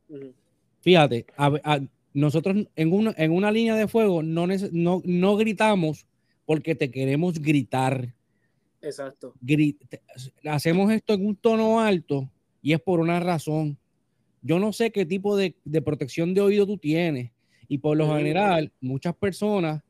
[0.80, 1.80] Fíjate, a- a-
[2.14, 6.06] nosotros en una, en una línea de fuego no, no, no gritamos
[6.46, 8.14] porque te queremos gritar.
[8.80, 9.34] Exacto.
[9.42, 10.02] Gri- te-
[10.48, 12.30] hacemos esto en un tono alto
[12.62, 13.76] y es por una razón.
[14.46, 17.30] Yo no sé qué tipo de, de protección de oído tú tienes
[17.66, 18.16] y por lo Mm.
[18.18, 19.82] general muchas personas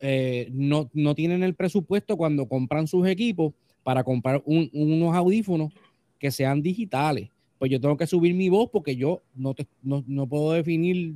[0.00, 3.52] eh, no, no tienen el presupuesto cuando compran sus equipos
[3.82, 5.72] para comprar un- unos audífonos
[6.18, 7.30] que sean digitales.
[7.58, 11.14] Pues yo tengo que subir mi voz porque yo no, te- no, no puedo definir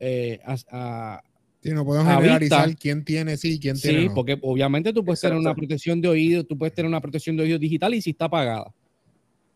[0.00, 1.22] eh, a- a-
[1.60, 2.80] Sí, no podemos generalizar vista.
[2.80, 4.14] quién tiene sí y quién tiene Sí, no.
[4.14, 7.42] porque obviamente tú puedes tener una protección de oído, tú puedes tener una protección de
[7.44, 8.72] oído digital y si está apagada.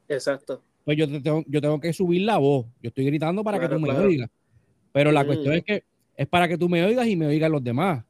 [0.09, 0.63] Exacto.
[0.85, 2.67] Pues yo, te tengo, yo tengo que subir la voz.
[2.83, 4.31] Yo estoy gritando para que Claro, tú me oigas.
[4.93, 5.27] Pero la Mm.
[5.27, 5.85] cuestión es que
[6.17, 8.05] es para que tú me oigas y me oigan los demás.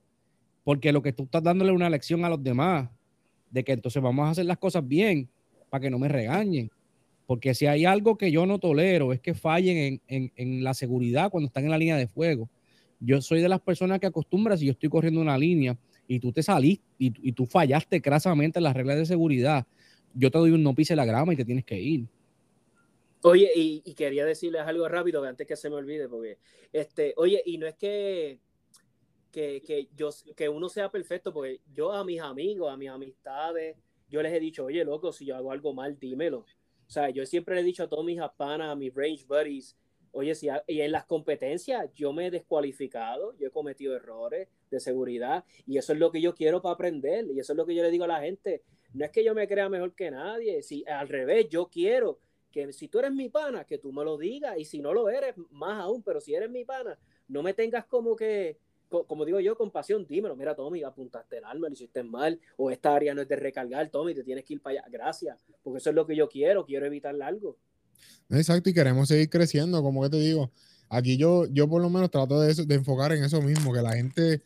[0.64, 2.88] Porque lo que tú estás dándole una lección a los demás
[3.50, 5.28] de que entonces vamos a hacer las cosas bien
[5.68, 6.70] para que no me regañen.
[7.26, 10.74] Porque si hay algo que yo no tolero es que fallen en, en- en la
[10.74, 12.48] seguridad cuando están en la línea de fuego.
[13.00, 16.32] Yo soy de las personas que acostumbra, si yo estoy corriendo una línea y tú
[16.32, 19.66] te saliste y, y tú fallaste crasamente en las reglas de seguridad,
[20.14, 22.06] yo te doy un no pise la grama y te tienes que ir.
[23.24, 26.38] Oye, y, quería decirles algo rápido antes que se me olvide, porque,
[26.72, 28.40] este, oye, y no es que,
[29.30, 33.76] que, que yo, que uno sea perfecto, porque yo a mis amigos, a mis amistades,
[34.08, 36.40] yo les he dicho, oye, loco, si yo hago algo mal, dímelo.
[36.40, 39.76] O sea, yo siempre le he dicho a todos mis panas, a mis range buddies,
[40.10, 44.80] oye, si, y en las competencias yo me he descualificado, yo he cometido errores de
[44.80, 47.74] seguridad, y eso es lo que yo quiero para aprender, y eso es lo que
[47.76, 48.64] yo le digo a la gente.
[48.94, 52.18] No es que yo me crea mejor que nadie, si al revés, yo quiero
[52.52, 55.08] que si tú eres mi pana, que tú me lo digas, y si no lo
[55.08, 56.98] eres, más aún, pero si eres mi pana,
[57.28, 61.44] no me tengas como que, co- como digo yo, compasión, dímelo, mira, Tommy, apuntaste el
[61.44, 64.54] arma, lo hiciste mal, o esta área no es de recargar, Tommy, te tienes que
[64.54, 67.56] ir para allá, gracias, porque eso es lo que yo quiero, quiero evitar algo.
[68.30, 70.50] Exacto, y queremos seguir creciendo, como que te digo.
[70.88, 73.82] Aquí yo, yo por lo menos trato de, eso- de enfocar en eso mismo, que
[73.82, 74.42] la gente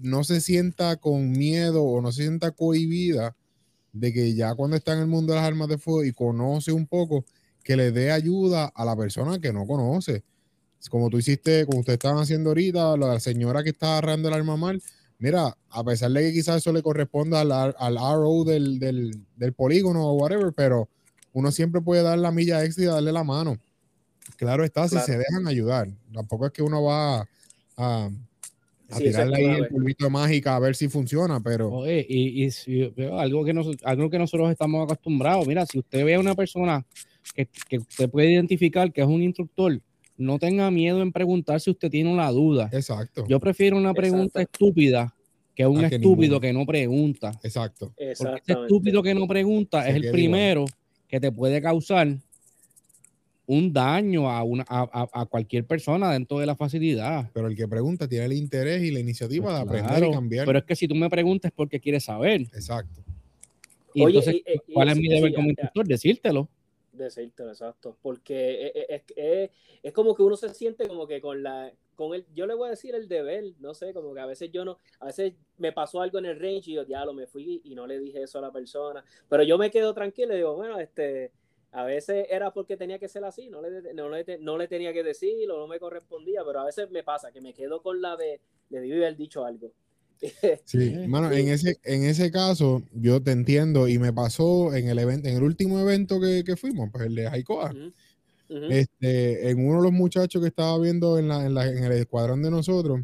[0.00, 3.36] no se sienta con miedo o no se sienta cohibida
[3.92, 6.72] de que ya cuando está en el mundo de las armas de fuego y conoce
[6.72, 7.24] un poco,
[7.62, 10.22] que le dé ayuda a la persona que no conoce.
[10.88, 14.56] Como tú hiciste, como ustedes estaban haciendo ahorita, la señora que está agarrando el arma
[14.56, 14.82] mal,
[15.18, 19.52] mira, a pesar de que quizás eso le corresponda al, al RO del, del, del
[19.52, 20.88] polígono o whatever, pero
[21.32, 23.58] uno siempre puede dar la milla extra y darle la mano.
[24.36, 25.88] Claro está, si se dejan ayudar.
[26.12, 27.28] Tampoco es que uno va a,
[27.76, 28.10] a
[28.98, 32.04] Sí, eso es tirarle ahí el polvito de mágica a ver si funciona, pero Oye,
[32.08, 36.14] y, y si- algo, que nos- algo que nosotros estamos acostumbrados, mira, si usted ve
[36.14, 36.84] a una persona
[37.34, 39.80] que, que usted puede identificar que es un instructor,
[40.16, 42.68] no tenga miedo en preguntar si usted tiene una duda.
[42.72, 45.14] exacto, Yo prefiero una pregunta estúpida
[45.54, 46.40] que un A que estúpido ninguna.
[46.40, 47.40] que no pregunta.
[47.42, 47.94] exacto.
[48.18, 50.64] Porque ese estúpido que no pregunta Se es el primero
[51.08, 52.16] que te puede causar
[53.52, 57.28] un daño a, una, a, a- a cualquier persona dentro de la facilidad.
[57.34, 60.46] Pero el que pregunta tiene el interés y la iniciativa de aprender Claro, y cambiar.
[60.46, 62.42] Pero es que si tú me preguntas es porque quieres saber.
[62.42, 63.00] Exacto.
[63.92, 65.86] Y Oye, entonces, y- y- ¿cuál y- es mi sí, deber sí, como ya- instructor?
[65.88, 66.48] Decírtelo.
[66.92, 67.96] Decírtelo, exacto.
[68.02, 69.50] Porque es, es- es-
[69.82, 71.72] es como que uno se siente como que con la.
[71.96, 74.50] con el Yo le voy a decir el deber, no sé, como que a veces
[74.52, 74.78] yo no.
[75.00, 77.86] A veces me pasó algo en el range y yo, diablo, me fui y no
[77.86, 79.04] le dije eso a la persona.
[79.28, 81.32] Pero yo me quedo tranquilo y digo, bueno, este.
[81.72, 84.92] A veces era porque tenía que ser así, no le, no le, no le tenía
[84.92, 88.00] que decir o no me correspondía, pero a veces me pasa que me quedo con
[88.02, 88.40] la de,
[88.70, 89.72] le debí haber dicho algo.
[90.64, 91.40] Sí, mano, sí.
[91.40, 95.36] en ese, en ese caso, yo te entiendo, y me pasó en el evento, en
[95.36, 97.26] el último evento que, que fuimos, pues el de
[98.48, 98.66] ujú.
[98.68, 101.92] Este, en uno de los muchachos que estaba viendo en, la, en, la- en el
[101.92, 103.00] escuadrón de nosotros,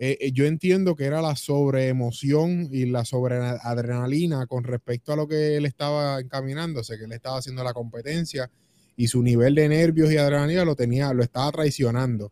[0.00, 5.26] eh, eh, yo entiendo que era la sobreemoción y la sobreadrenalina con respecto a lo
[5.26, 8.50] que él estaba encaminándose, que él estaba haciendo la competencia
[8.96, 12.30] y su nivel de nervios y adrenalina lo tenía, lo estaba traicionando.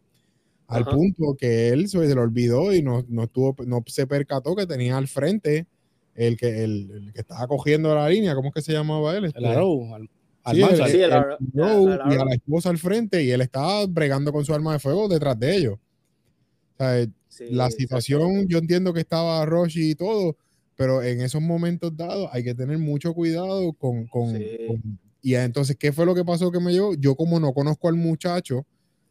[0.68, 0.90] Al Ajá.
[0.92, 4.96] punto que él se le olvidó y no, no, tuvo, no se percató que tenía
[4.96, 5.66] al frente
[6.14, 9.26] el que, el, el que estaba cogiendo la línea, ¿cómo es que se llamaba él?
[9.26, 10.08] Este, El arrow, al,
[10.44, 10.76] al Sí, el-.
[10.90, 12.24] Sí, el el arrow- Rowe el y a arrow.
[12.28, 15.56] la esposa al frente y él estaba bregando con su arma de fuego detrás de
[15.56, 15.74] ellos.
[15.74, 17.06] O sea,
[17.36, 20.36] Sí, la situación, yo entiendo que estaba Roshi y todo,
[20.74, 24.06] pero en esos momentos dados hay que tener mucho cuidado con...
[24.06, 24.46] con- Sí.
[24.66, 26.94] con- y entonces, ¿qué fue lo que pasó que me llevó?
[26.94, 28.64] Yo como no conozco al muchacho,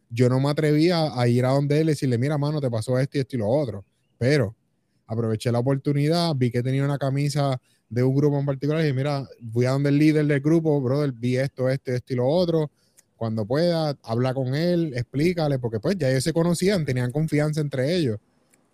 [0.09, 2.97] yo no me atrevía a ir a donde él y decirle, mira, mano, te pasó
[2.97, 3.83] esto y esto y lo otro.
[4.17, 4.55] Pero
[5.07, 7.59] aproveché la oportunidad, vi que tenía una camisa
[7.89, 10.79] de un grupo en particular y dije, mira, voy a donde el líder del grupo,
[10.81, 12.71] brother, vi esto, esto, esto y lo otro.
[13.17, 17.95] Cuando pueda, habla con él, explícale, porque pues ya ellos se conocían, tenían confianza entre
[17.95, 18.19] ellos.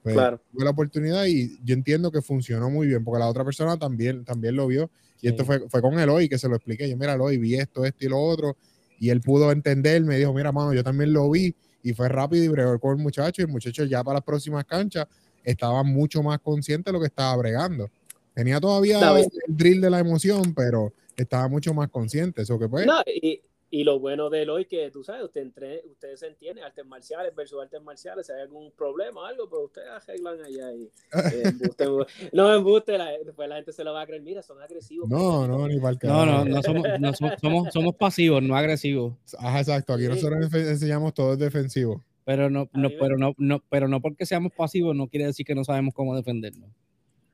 [0.02, 0.42] Pues, Claro.
[0.52, 4.26] tuve la oportunidad y yo entiendo que funcionó muy bien, porque la otra persona también,
[4.26, 4.89] también lo vio.
[5.22, 5.48] Y esto Sí.
[5.48, 6.89] fue, fue con Eloy que se lo expliqué.
[6.89, 8.58] Yo, mira, Eloy, vi esto, esto y lo otro.
[9.00, 11.56] Y él pudo entender, me dijo, mira, mano, yo también lo vi.
[11.84, 13.42] Y fue rápido y bregó con el muchacho.
[13.42, 15.06] Y el muchacho ya para las próximas canchas
[15.44, 17.89] estaba mucho más consciente de lo que estaba bregando.
[18.34, 19.26] Tenía todavía David.
[19.48, 22.42] el drill de la emoción, pero estaba mucho más consciente.
[22.42, 23.39] Eso que pues, No, y,
[23.74, 26.86] y lo bueno de él hoy que tú sabes, usted entre, ustedes se entienden, artes
[26.86, 30.84] marciales versus artes marciales, si hay algún problema o algo, pues ustedes arreglan allá y
[31.34, 32.30] eh, embuste, embuste.
[32.34, 35.09] no embuste, la, después la gente se lo va a creer, mira, son agresivos.
[35.09, 38.55] no, no, ni para el No, no, no somos, no somos, somos, somos pasivos, no
[38.57, 39.13] agresivos.
[39.39, 39.93] Ajá, exacto.
[39.93, 40.09] Aquí Sí.
[40.09, 42.03] nosotros enseñamos todo es defensivo.
[42.26, 45.55] Pero no, no, pero no, no, pero no porque seamos pasivos no quiere decir que
[45.55, 46.69] no sabemos cómo defendernos.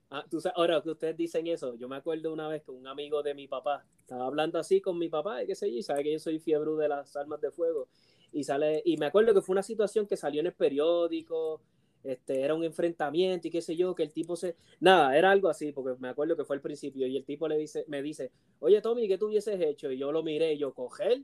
[0.10, 2.88] Ah, tú sabes, ahora que ustedes dicen eso, yo me acuerdo una vez que un
[2.88, 6.04] amigo de mi papá estaba hablando así con mi papá, y qué sé yo, sabe
[6.04, 7.90] que yo soy fiebre de las armas de fuego,
[8.32, 11.62] y sale, y me acuerdo que fue una situación que salió en el periódico,
[12.06, 15.50] este, era un enfrentamiento y qué sé yo, que el tipo se, nada, era algo
[15.50, 18.32] así, porque me acuerdo que fue al principio, y el tipo le dice, me dice,
[18.60, 19.92] oye Tommy, ¿qué tú hubieses hecho?
[19.92, 21.22] Y yo lo miré, y yo, coger,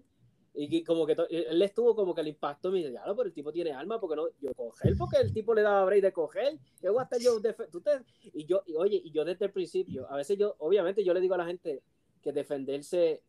[0.55, 3.51] y como que él estuvo como que le impactó, me dice, ya, pero el tipo
[3.51, 6.89] tiene arma, porque no, yo coger, porque el tipo le daba break de coger, ¿qué
[6.89, 7.41] voy a estar yo,
[7.71, 8.01] tú te-
[8.33, 11.21] y yo, y oye, y yo desde el principio, a veces yo, obviamente yo le
[11.21, 11.81] digo a la gente
[12.21, 13.23] que defenderse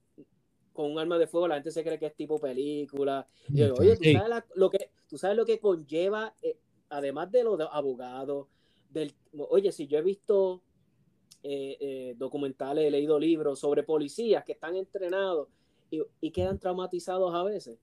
[0.74, 3.26] con un arma de fuego, la gente se cree que es tipo película.
[3.48, 6.58] Y yo digo, oye, ¿tú sabes, la- lo que, tú sabes lo que conlleva, eh,
[6.90, 8.48] además de los abogados,
[8.90, 9.14] del,
[9.48, 10.62] oye, si yo he visto
[11.42, 15.48] eh, eh, documentales, he leído libros sobre policías que están entrenados
[15.90, 17.78] y, y quedan traumatizados a veces.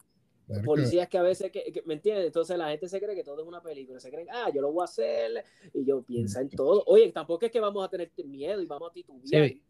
[0.48, 2.26] Claro Policías que a veces, que, que- ¿me entiendes?
[2.26, 4.72] Entonces la gente se cree que todo es una película, se creen, ah, yo lo
[4.72, 5.44] voy a hacer,
[5.74, 6.84] y yo piensa en todo.
[6.88, 9.62] Oye, tampoco es que vamos a tener miedo y vamos a titubear, Sí.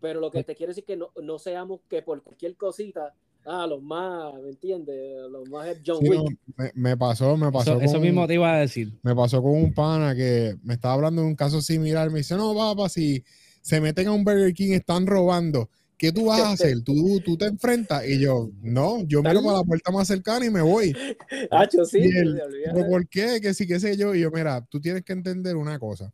[0.00, 3.12] pero lo que te quiero decir es que no, no seamos que por cualquier cosita,
[3.44, 5.28] ah, los más, ¿me entiendes?
[5.30, 6.20] Los más es John Sí, Wick.
[6.20, 6.26] no,
[6.56, 7.80] me, me pasó, me pasó.
[7.80, 8.92] Eso, mismo te iba a decir.
[9.02, 12.08] me pasó con un pana que me estaba hablando de un caso similar.
[12.10, 13.24] Me dice, no, papá, si
[13.62, 15.70] se meten a un Burger King, están robando.
[16.00, 16.80] ¿Qué tú vas a hacer?
[16.80, 18.08] ¿Tú, tú te enfrentas?
[18.08, 20.96] Y yo, no, yo miro para la puerta más cercana y me voy.
[21.50, 22.40] Hacho, sí, él,
[22.72, 23.38] ¿pero por qué?
[23.38, 24.14] Que sí, qué sé yo.
[24.14, 26.10] Y yo, mira, tú tienes que entender una cosa.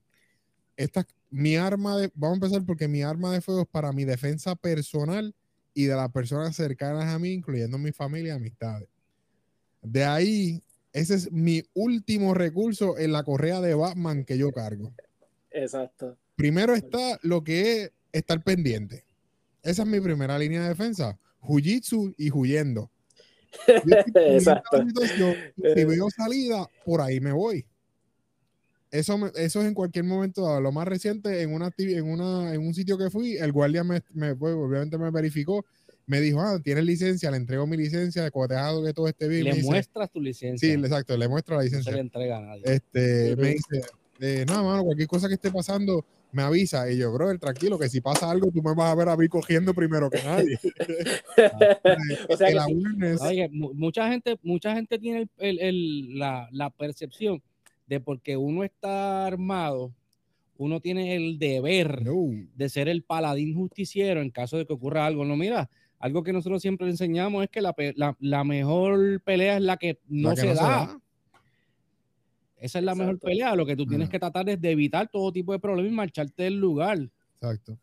[0.76, 4.04] Esta, mi arma de, vamos a empezar porque mi arma de fuego es para mi
[4.04, 5.32] defensa personal
[5.72, 8.88] y de las personas cercanas a mí, incluyendo mi familia y amistades.
[9.82, 14.92] De ahí, ese es mi último recurso en la correa de Batman que yo cargo.
[15.52, 16.18] Exacto.
[16.34, 19.05] Primero está lo que es estar pendiente.
[19.66, 21.18] Esa es mi primera línea de defensa.
[21.42, 22.90] Jiu-Jitsu y huyendo.
[24.14, 24.84] Exacto.
[25.56, 27.66] Si veo salida, por ahí me voy.
[28.90, 30.60] Eso, me- eso es en cualquier momento dado.
[30.60, 34.00] Lo más reciente, en, una, en, una, en un sitio que fui, el guardia me,
[34.14, 35.64] me- pues, obviamente me verificó.
[36.06, 39.44] Me dijo, ah, tienes licencia, le entrego mi licencia de cotejado que todo esté bien.
[39.44, 40.68] Le muestras tu licencia.
[40.68, 42.00] sí, exacto, le muestro la no se le licencia.
[42.00, 42.62] entrega a nadie.
[42.64, 43.80] Este, me dice,
[44.20, 46.90] eh, nada, mano, cualquier cosa que esté pasando, me avisa.
[46.90, 49.28] Y yo, brother, tranquilo, que si pasa algo, tú me vas a ver a mí
[49.28, 50.58] cogiendo primero que nadie.
[52.28, 52.72] O sea El que sí.
[52.72, 57.42] awareness, Oye, mu- mucha gente, mucha gente tiene el- el- el- la, la percepción
[57.86, 59.92] de porque uno está armado,
[60.58, 65.06] uno tiene el deber no, de ser el paladín justiciero en caso de que ocurra
[65.06, 65.24] algo.
[65.24, 65.68] No, mira,
[65.98, 69.62] algo que nosotros siempre le enseñamos es que la, pe- la- la mejor pelea es
[69.62, 71.00] la que no, la que se, no da.
[72.66, 73.54] Esa es la mejor pelea.
[73.56, 76.42] Lo que tú tienes que tratar es de evitar todo tipo de problemas y marcharte
[76.44, 76.98] del lugar.
[77.34, 77.78] Exacto.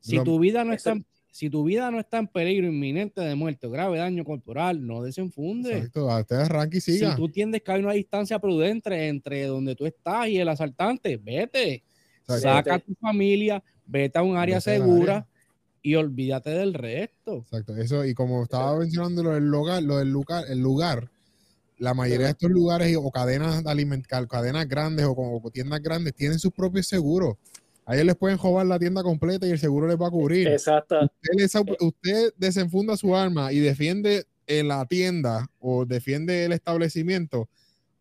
[0.00, 3.34] Si tu vida no está en- si tu vida no está en peligro inminente de
[3.34, 5.78] muerte o grave daño corporal, no desenfunde.
[5.78, 6.10] Exacto.
[6.10, 7.16] A ustedes arranque y Si siga.
[7.16, 11.82] tú entiendes que hay una distancia prudente entre donde tú estás y el asaltante, vete.
[12.22, 12.42] Exacto.
[12.42, 15.26] Saca a tu familia, vete a un área Vete segura área.
[15.80, 17.38] y olvídate del resto.
[17.38, 17.76] Exacto.
[17.78, 21.08] Eso, y como estaba mencionando lo del lugar, lo del lugar, el lugar,
[21.82, 26.38] la mayoría de estos lugares o cadenas alimentarias, cadenas grandes o como tiendas grandes tienen
[26.38, 27.34] sus propios seguros.
[27.84, 30.46] A ellos les pueden robar la tienda completa y el seguro les va a cubrir.
[30.46, 31.00] Exacto.
[31.02, 37.48] Usted, les- usted desenfunda su arma y defiende en la tienda o defiende el establecimiento,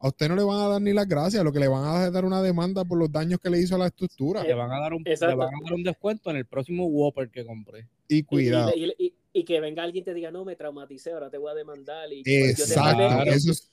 [0.04, 1.92] a usted no le van a dar ni las gracias, lo que le van a
[1.94, 4.44] dar es dar una demanda por los daños que le hizo a la estructura.
[4.44, 5.38] Le van a dar un, le Exacto.
[5.38, 7.88] van a dar un descuento en el próximo Whopper que compré.
[8.08, 8.72] Y Y, cuidado.
[8.76, 11.52] y- y- y que venga alguien y te diga, no, me traumaticé, ahora te voy
[11.52, 12.12] a demandar.
[12.12, 13.10] Y pues, yo, te Exacto.
[13.10, 13.70] salvé, Eso es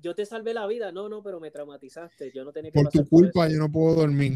[0.00, 0.92] yo, te salvé la vida.
[0.92, 2.30] No, no, pero me traumatizaste.
[2.32, 4.34] Yo no tenía que por pasar tu culpa, yo no puedo dormir.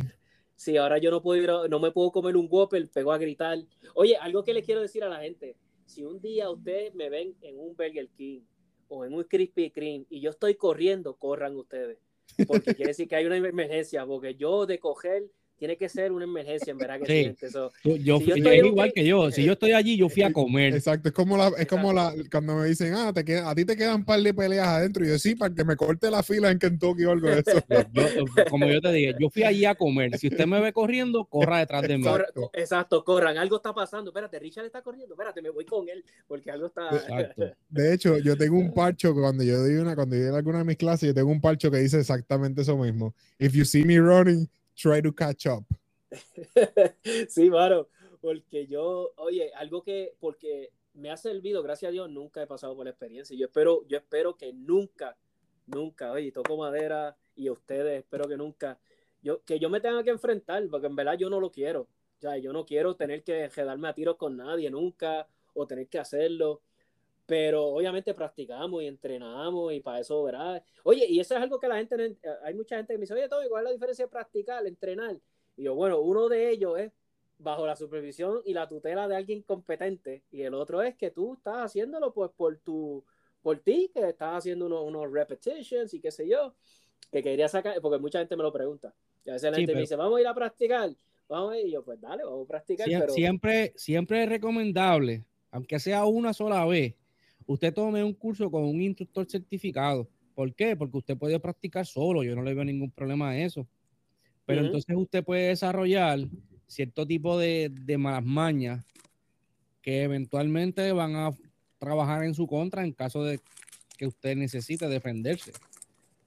[0.57, 3.19] Sí, ahora yo no puedo ir, a- no me puedo comer un Whopper, pego a
[3.19, 3.59] gritar.
[3.95, 7.35] Oye, algo que le quiero decir a la gente, si un día ustedes me ven
[7.43, 8.41] en un Burger King
[8.89, 11.99] o en un Krispy Kreme y yo estoy corriendo, corran ustedes.
[12.47, 16.25] Porque quiere decir que hay una emergencia, porque yo de coger tiene que ser una
[16.25, 17.49] emergencia, en verdad que Sí.
[17.51, 19.31] yo Si yo fui- estoy es en un igual que yo.
[19.31, 20.75] Si yo estoy allí, yo fui a comer.
[20.75, 23.65] Exacto, es como la, es como la, cuando me dicen, ah, te queda, a ti
[23.65, 25.05] te quedan un par de peleas adentro.
[25.05, 27.59] Y yo sí, para que me corte la fila en Kentucky o algo de eso.
[27.93, 30.17] Yo- como yo te dije, yo fui allí a comer.
[30.19, 32.07] Si usted me ve corriendo, corra detrás de mí.
[32.07, 32.51] Exacto.
[32.55, 34.11] exacto, corran, algo está pasando.
[34.11, 36.89] Espérate, Richard está corriendo, espérate, me voy con él, porque algo está.
[36.95, 37.43] Exacto.
[37.69, 40.59] De hecho, yo tengo un parcho que cuando yo doy una, cuando yo doy alguna
[40.59, 43.15] de mis clases, yo tengo un parcho que dice exactamente eso mismo.
[43.39, 44.49] If you see me running,
[44.81, 45.65] try to catch up.
[47.29, 47.89] sí, mano,
[48.21, 52.75] porque yo, oye, algo que, porque me ha servido, gracias a Dios, nunca he pasado
[52.77, 53.37] por la experiencia.
[53.37, 55.17] Yo espero, yo espero que nunca,
[55.67, 58.79] nunca, oye, toco madera y ustedes, espero que nunca,
[59.23, 61.83] yo, que yo me tenga que enfrentar, porque en verdad yo no lo quiero.
[61.83, 65.89] O sea, yo no quiero tener que quedarme a tiros con nadie nunca o tener
[65.89, 66.63] que hacerlo.
[67.29, 70.63] Pero obviamente practicamos y entrenamos y para eso, ¿verdad?
[70.83, 73.13] Oye, y eso es algo que la gente, en- hay mucha gente que me dice,
[73.13, 75.15] oye, Tommy, ¿cuál es la diferencia de practicar, entrenar?
[75.55, 76.91] Y yo, bueno, uno de ellos es
[77.39, 81.35] bajo la supervisión y la tutela de alguien competente y el otro es que tú
[81.35, 83.05] estás haciéndolo pues por tu
[83.43, 86.55] por ti que estás haciendo unos, unos repetitions y qué sé yo
[87.13, 88.93] que quería sacar porque mucha gente me lo pregunta
[89.25, 90.91] y a veces la Sí, gente pero- me dice vamos a ir a practicar
[91.29, 94.29] vamos a ir y yo pues dale vamos a practicar Sie- pero Siempre, siempre es
[94.31, 96.95] recomendable, aunque sea una sola vez,
[97.49, 100.09] usted tome un curso con un instructor certificado.
[100.35, 100.77] ¿Por qué?
[100.77, 103.67] Porque usted puede practicar solo, yo no le veo ningún problema a eso.
[104.47, 106.21] Pero entonces usted puede desarrollar
[106.67, 108.85] cierto tipo de, de malas mañas
[109.83, 111.31] que eventualmente van a
[111.79, 113.41] trabajar en su contra en caso de
[113.97, 115.53] que usted necesite defenderse.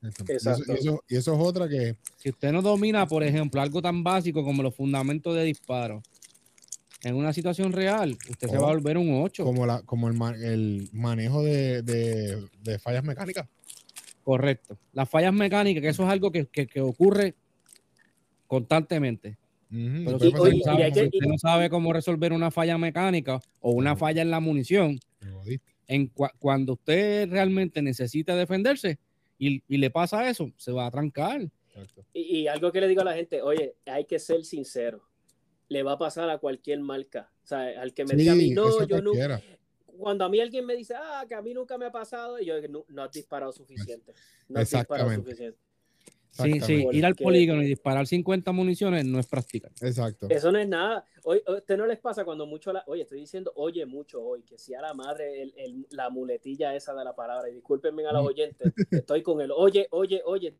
[0.01, 0.73] Y eso, Exacto.
[0.73, 4.03] y eso- y eso es otra que, Si usted no domina, por ejemplo, algo tan
[4.03, 6.01] básico como los fundamentos de disparo,
[7.03, 9.43] en una situación real, usted se va a volver un 8.
[9.43, 13.47] como, la, como el, ma- el manejo de, de- de fallas mecánicas.
[14.23, 14.77] Correcto.
[14.93, 17.35] Las fallas mecánicas, que eso es algo que, que- que ocurre
[18.47, 19.37] constantemente.
[19.69, 23.71] Pero si usted, oye, no sabe, usted no sabe cómo resolver una falla mecánica o
[23.71, 24.99] una falla en la munición,
[25.87, 28.99] en cuando usted realmente necesita defenderse
[29.39, 31.41] y, y le pasa eso, se va a trancar.
[31.73, 32.05] Exacto.
[32.13, 35.01] y, y algo que le digo a la gente oye hay que ser sincero
[35.71, 38.49] le va a pasar a cualquier marca o sea al que me diga a mí
[38.51, 39.41] no yo nunca
[39.85, 42.45] cuando a mí alguien me dice, ah, que a mí nunca me ha pasado, y
[42.45, 44.13] yo no, no has disparado suficiente.
[44.47, 45.21] No has disparado Exactamente.
[45.21, 45.59] suficiente.
[46.31, 49.71] Sí, sí, ir al polígono y disparar 50 municiones no es practicar.
[49.81, 50.27] Exacto.
[50.29, 51.05] Eso no es nada.
[51.23, 52.83] Hoy, ¿A usted no les pasa cuando mucho la...
[52.87, 56.73] Oye, estoy diciendo, oye mucho hoy, que si a la madre el- el- la muletilla
[56.73, 58.27] esa de la palabra, y discúlpenme a los Mm.
[58.27, 60.55] oyentes, estoy con el oye, oye, oye.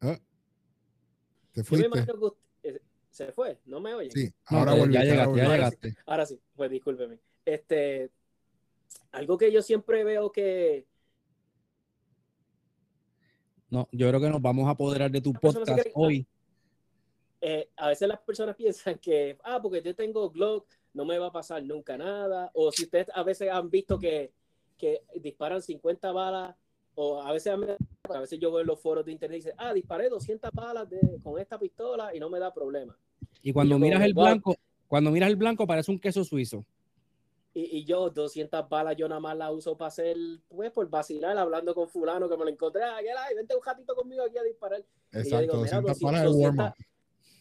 [0.00, 0.18] Ah,
[1.54, 1.86] Te Yo me fuiste.
[1.86, 2.80] imagino que usted- eh,
[3.10, 4.10] se fue, no me oye.
[4.10, 4.92] Sí, No, ahora volví.
[4.94, 5.94] ya ahora llegaste, ya llegaste.
[6.06, 7.18] Ahora sí, pues discúlpeme.
[7.44, 8.10] Este,
[9.12, 10.86] algo que yo siempre veo que...
[13.70, 16.26] No, yo creo que nos vamos a apoderar de tu podcast hoy.
[17.40, 21.26] eh, a veces las personas piensan que, ah, porque yo tengo Glock, no me va
[21.26, 22.50] a pasar nunca nada.
[22.54, 24.32] O si ustedes a veces han visto que,
[24.78, 26.56] que disparan 50 balas,
[26.94, 27.76] o a veces han
[28.12, 30.88] A veces yo veo en los foros de internet y dice, ah, disparé 200 balas
[30.90, 32.94] de, con esta pistola y no me da problema.
[33.42, 34.24] Y cuando miras como, el wow.
[34.24, 36.66] blanco, cuando miras el blanco parece un queso suizo.
[37.54, 40.16] Y, y yo, 200 balas, yo nada más las uso para hacer,
[40.48, 42.82] pues, por vacilar, hablando con fulano que me lo encontré.
[42.82, 44.80] Ah, que ay, vente un ratito conmigo aquí a disparar.
[44.80, 46.86] Y yo Exacto, digo, mira, 200 200, balas de warm 200 up.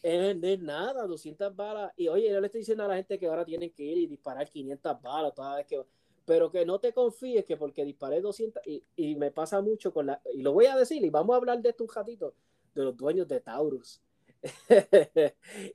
[0.03, 1.91] eh, no es nada, 200 balas.
[1.97, 4.07] Y oye, yo le estoy diciendo a la gente que ahora tienen que ir y
[4.07, 5.81] disparar 500 balas toda vez que...
[6.25, 8.61] Pero que no te confíes que porque disparé 200...
[8.65, 10.21] Y, y me pasa mucho con la...
[10.33, 12.33] Y lo voy a decir, y vamos a hablar de esto un ratito,
[12.73, 14.01] de los dueños de Taurus.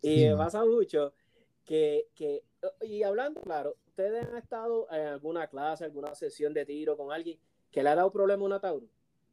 [0.03, 1.13] y Sí, me pasa mucho
[1.65, 2.43] que, que...
[2.81, 7.39] Y hablando, claro, ustedes han estado en alguna clase, alguna sesión de tiro con alguien
[7.71, 8.91] que le ha dado problema a una Taurus.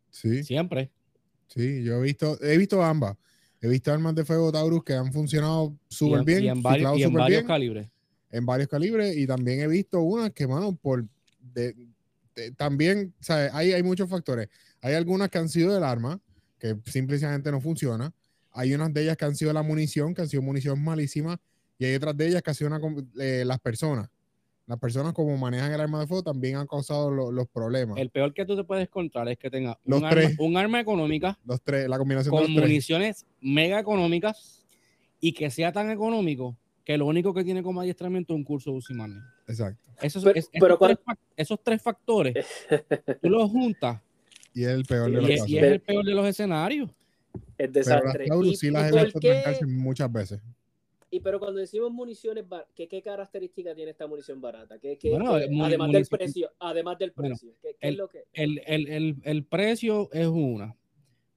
[0.10, 0.92] Sí, Siempre.
[1.48, 3.18] sí, yo he visto, he visto ambas.
[3.62, 6.78] He visto armas de fuego Taurus que han funcionado súper en- bien, y en varios,
[6.78, 7.90] ciclado y en súper varios bien, calibres.
[8.36, 11.06] En varios calibres, y también he visto unas que, mano, por
[11.54, 11.76] de-
[12.36, 13.50] de- también, ¿sabes?
[13.54, 14.50] Hay, hay muchos factores.
[14.82, 16.20] Hay algunas que han sido del arma,
[16.60, 18.14] que simplemente no funciona.
[18.52, 21.40] Hay unas de ellas que han sido la munición, que han sido munición malísima,
[21.78, 22.80] y hay otras de ellas que han sido una
[23.20, 24.10] eh, las personas.
[24.68, 27.98] Las personas como manejan el arma de fuego también han causado lo- los problemas.
[28.00, 30.36] El peor que tú te puedes encontrar es que tenga Los un arma, tres.
[30.40, 32.60] un arma económica los tres, la combinación de con tres.
[32.66, 34.64] municiones mega económicas
[35.22, 38.72] y que sea tan económico que lo único que tiene como adiestramiento es un curso
[38.88, 39.26] de manejo.
[39.48, 39.90] Exacto.
[40.02, 42.46] Esos, Pero- es- pero esos, cuando- tres, fac- esos tres factores,
[43.22, 44.02] tú los juntas
[44.54, 46.90] Y es el peor de los y, es- y es el peor de los escenarios.
[47.58, 48.28] Pero las desastre.
[49.68, 50.40] Muchas veces.
[51.12, 54.78] Y pero cuando decimos municiones, bar- ¿qué, qué característica tiene esta munición barata?
[54.80, 57.54] ¿Qué, qué- Bueno, qué- mu- además del precio, además del Bueno, precio.
[57.62, 58.24] ¿qué, qué es lo que?
[58.34, 60.76] El, el- el- el precio es una.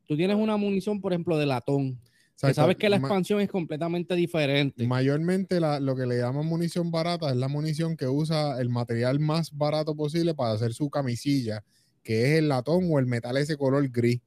[0.06, 1.98] Tú tienes una munición, por ejemplo, de latón,
[2.46, 4.86] que sabes que la Ma- expansión es completamente diferente.
[4.86, 9.18] Mayormente la- lo que le llaman munición barata es la munición que usa el material
[9.18, 11.64] más barato posible para hacer su camisilla,
[12.02, 14.20] que es el latón o el metal ese color gris.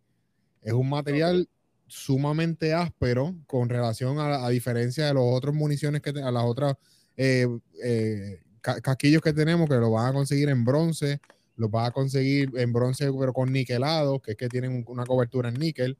[0.62, 1.48] Es un material
[1.88, 6.44] sumamente áspero con relación a, a diferencia de los otros municiones que te- a las
[6.44, 6.76] otras
[7.18, 7.48] eh,
[7.84, 11.20] eh, ca- casquillos que tenemos que lo van a conseguir en bronce,
[11.58, 15.06] los vas a conseguir en bronce pero con niquelado, que es que tienen un- una
[15.06, 15.98] cobertura en níquel.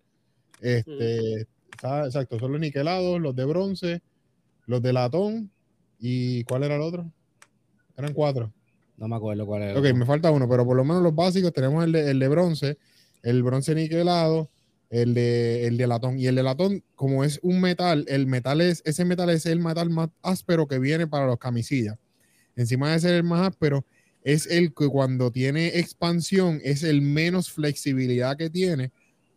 [0.62, 4.02] Este, está- exacto, son los niquelados, los de bronce,
[4.66, 5.52] los de latón
[6.00, 7.12] y ¿cuál era el otro?
[7.98, 8.52] Eran cuatro.
[8.98, 9.78] No me acuerdo cuál es.
[9.78, 12.28] Ok, me falta uno, pero por lo menos los básicos tenemos el de, el de
[12.28, 12.78] bronce,
[13.24, 14.50] el bronce niquelado,
[14.92, 16.20] el de, el de latón.
[16.20, 19.60] Y el de latón, como es un metal, el metal es, ese metal es el
[19.60, 21.98] metal más áspero que viene para los camisillas.
[22.56, 23.86] Encima de ser el más áspero,
[24.24, 28.92] es el que cuando tiene expansión es el menos flexibilidad que tiene.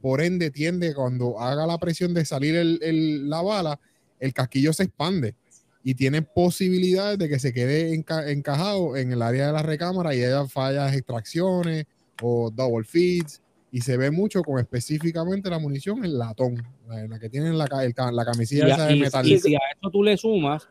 [0.05, 3.81] Por ende, tiende cuando haga la presión de salir el- el- la bala,
[4.21, 5.35] el casquillo se expande
[5.83, 10.15] y tiene posibilidades de que se quede enca- encajado en el área de la recámara
[10.15, 11.87] y haya fallas, extracciones
[12.21, 13.41] o double feeds.
[13.73, 17.65] Y se ve mucho con específicamente la munición en latón, la, la que tiene la,
[17.83, 19.27] el la Y, camisilla esa de metal.
[19.27, 20.69] y si a eso tú le sumas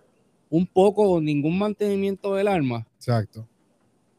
[0.52, 3.48] un poco o ningún mantenimiento del arma, Exacto.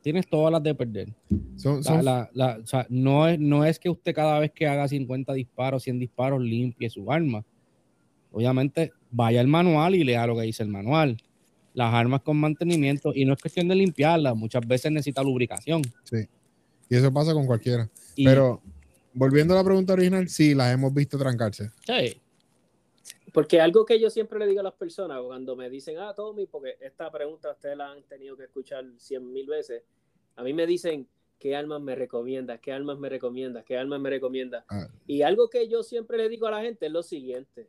[0.04, 1.08] Tienes todas las de perder.
[1.56, 4.66] Son, son- la- la- o sea, no, es, no es que usted cada vez que
[4.68, 7.42] haga 50 disparos, 100 disparos, limpie su arma.
[8.30, 11.16] Obviamente, vaya al manual y lea lo que dice el manual.
[11.72, 15.82] Las armas con mantenimiento, y no es cuestión de limpiarlas, muchas veces necesita lubricación.
[16.90, 17.88] y eso pasa con cualquiera.
[18.14, 18.60] Y, Pero
[19.14, 21.70] volviendo a la pregunta original, sí, las hemos visto trancarse.
[21.86, 22.20] sí,
[23.34, 26.46] Porque algo que yo siempre le digo a las personas cuando me dicen, ah, Tommy,
[26.46, 29.82] porque esta pregunta ustedes la han tenido que escuchar cien mil veces,
[30.36, 31.08] a mí me dicen,
[31.40, 32.60] ¿qué armas me recomiendas?
[32.60, 33.64] ¿Qué armas me recomiendas?
[33.64, 34.64] ¿Qué armas me recomiendas?
[34.68, 34.86] Ah.
[35.08, 37.68] Y algo que yo siempre le digo a la gente es lo siguiente.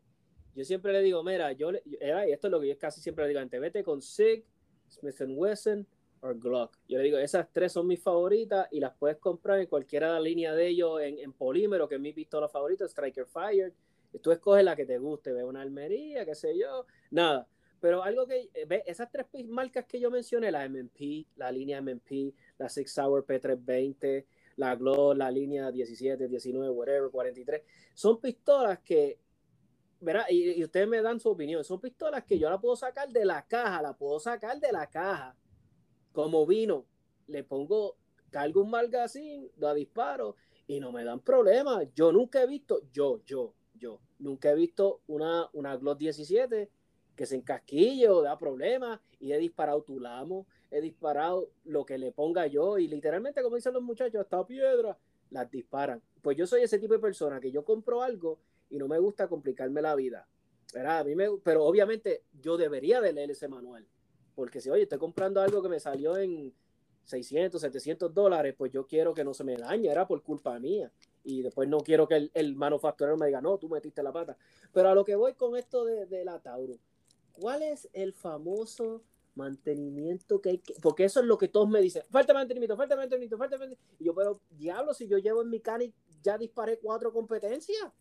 [0.53, 1.95] Yo siempre le digo, mira, yo, le- y
[2.31, 4.45] esto es lo que yo casi siempre le digo a la gente, vete con SIG,
[4.87, 5.87] Smith Wesson
[6.21, 6.77] o Glock.
[6.87, 10.13] Yo le digo, esas tres son mis favoritas y las puedes comprar en cualquiera de
[10.13, 13.73] la línea de ellos en, en polímero, que es mi pistola favorita, Striker Fire.
[14.21, 17.47] Tú escoges la que te guste, ve una almería, qué sé yo, nada.
[17.79, 21.81] Pero algo que, eh, ve, esas tres marcas que yo mencioné, la MMP, la línea
[21.81, 24.25] MMP, la Six Sauer P320,
[24.57, 27.61] la Glock, la línea 17, 19, whatever, 43,
[27.93, 29.19] son pistolas que,
[29.99, 30.25] ¿verdad?
[30.29, 33.45] Y, ustedes me dan su opinión, son pistolas que yo la puedo sacar de la
[33.45, 35.35] caja, la puedo sacar de la caja,
[36.11, 36.85] como vino,
[37.27, 37.97] le pongo,
[38.29, 40.35] cargo un magazine, la disparo
[40.67, 41.83] y no me dan problema.
[41.93, 46.69] Yo nunca he visto, yo, yo, yo, nunca he visto una, una Glock 17
[47.15, 52.11] que se encasquille o da problemas y he disparado tulamo, he disparado lo que le
[52.11, 54.97] ponga yo y literalmente, como dicen los muchachos, hasta piedra,
[55.29, 56.01] las disparan.
[56.21, 59.27] Pues yo soy ese tipo de persona que yo compro algo y no me gusta
[59.27, 60.27] complicarme la vida.
[60.75, 63.87] A mí me, pero obviamente yo debería de leer ese manual.
[64.35, 66.53] Porque si, oye, estoy comprando algo que me salió en
[67.05, 70.91] 600, 700 dólares, pues yo quiero que no se me dañe, era por culpa mía.
[71.25, 74.37] Y después no quiero que el, el, manufacturero me diga, no, tú metiste la pata.
[74.71, 76.75] Pero a lo que voy con esto de, de la Tauro,
[77.33, 79.03] ¿cuál es el famoso
[79.35, 82.95] mantenimiento que hay que, porque eso es lo que todos me dicen, falta mantenimiento, falta
[82.95, 83.95] mantenimiento, falta mantenimiento.
[83.99, 87.91] Y yo, pero diablo, si yo llevo en mi cani, ya disparé cuatro competencias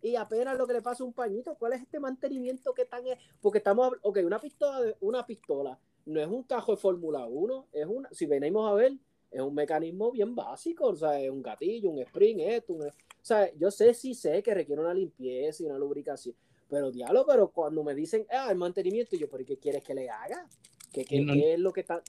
[0.00, 3.18] y apenas lo que le pasa un pañito, ¿cuál es este mantenimiento que tan es?
[3.40, 7.86] Porque estamos, ok, una pistola, una pistola no es un cajo de Fórmula 1, es
[7.86, 8.92] una, si venimos a ver,
[9.30, 13.50] es un mecanismo bien básico, o sea, es un gatillo, un spring, esto, o sea,
[13.56, 16.34] yo sé, sí sé que requiere una limpieza y una lubricación,
[16.68, 20.08] pero diablo, pero cuando me dicen, ah, el mantenimiento, yo, ¿pero qué quieres que le
[20.08, 20.48] haga?
[20.92, 22.02] ¿Qué, qué, qué es lo que está?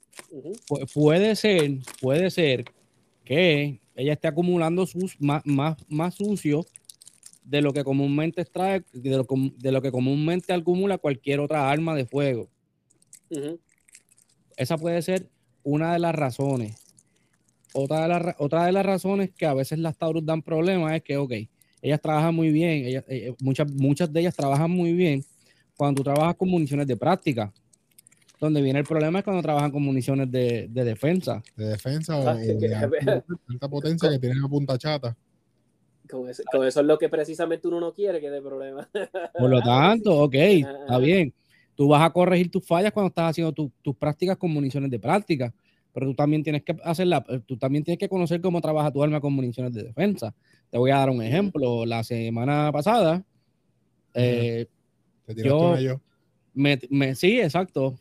[0.94, 2.66] Puede ser, puede ser
[3.26, 6.66] que ella esté acumulando sus más, más, más sucio
[7.44, 11.96] de lo que comúnmente extrae, de lo, de lo, que comúnmente acumula cualquier otra arma
[11.96, 12.48] de fuego.
[14.56, 15.30] Esa puede ser
[15.64, 16.89] una de las razones.
[17.74, 21.04] Otra de, las, otra de las razones que a veces las Taurus dan problemas es
[21.04, 21.34] que, ok,
[21.82, 25.24] ellas trabajan muy bien, ellas, eh, muchas, muchas de ellas trabajan muy bien
[25.76, 27.54] cuando tú trabajas con municiones de práctica.
[28.40, 31.44] Donde viene el problema es cuando trabajan con municiones de, de defensa.
[31.56, 32.76] De defensa o, de
[33.50, 35.16] alta potencia que tienen a punta chata.
[36.10, 38.90] Con eso, con eso, es lo que precisamente uno no quiere que dé problema.
[39.38, 41.34] Por lo tanto, ok, está bien.
[41.76, 45.00] Tú vas a corregir tus fallas cuando estás haciendo tu, tus prácticas con municiones de
[45.00, 45.54] práctica,
[45.94, 49.20] pero tú también tienes que hacerla, tú también tienes que conocer cómo trabaja tu arma
[49.20, 50.34] con municiones de defensa.
[50.70, 51.86] Te voy a dar un ejemplo.
[51.86, 53.24] La semana pasada,
[54.14, 54.68] eh,
[55.36, 55.76] yo,
[56.54, 57.96] me, sí, exacto.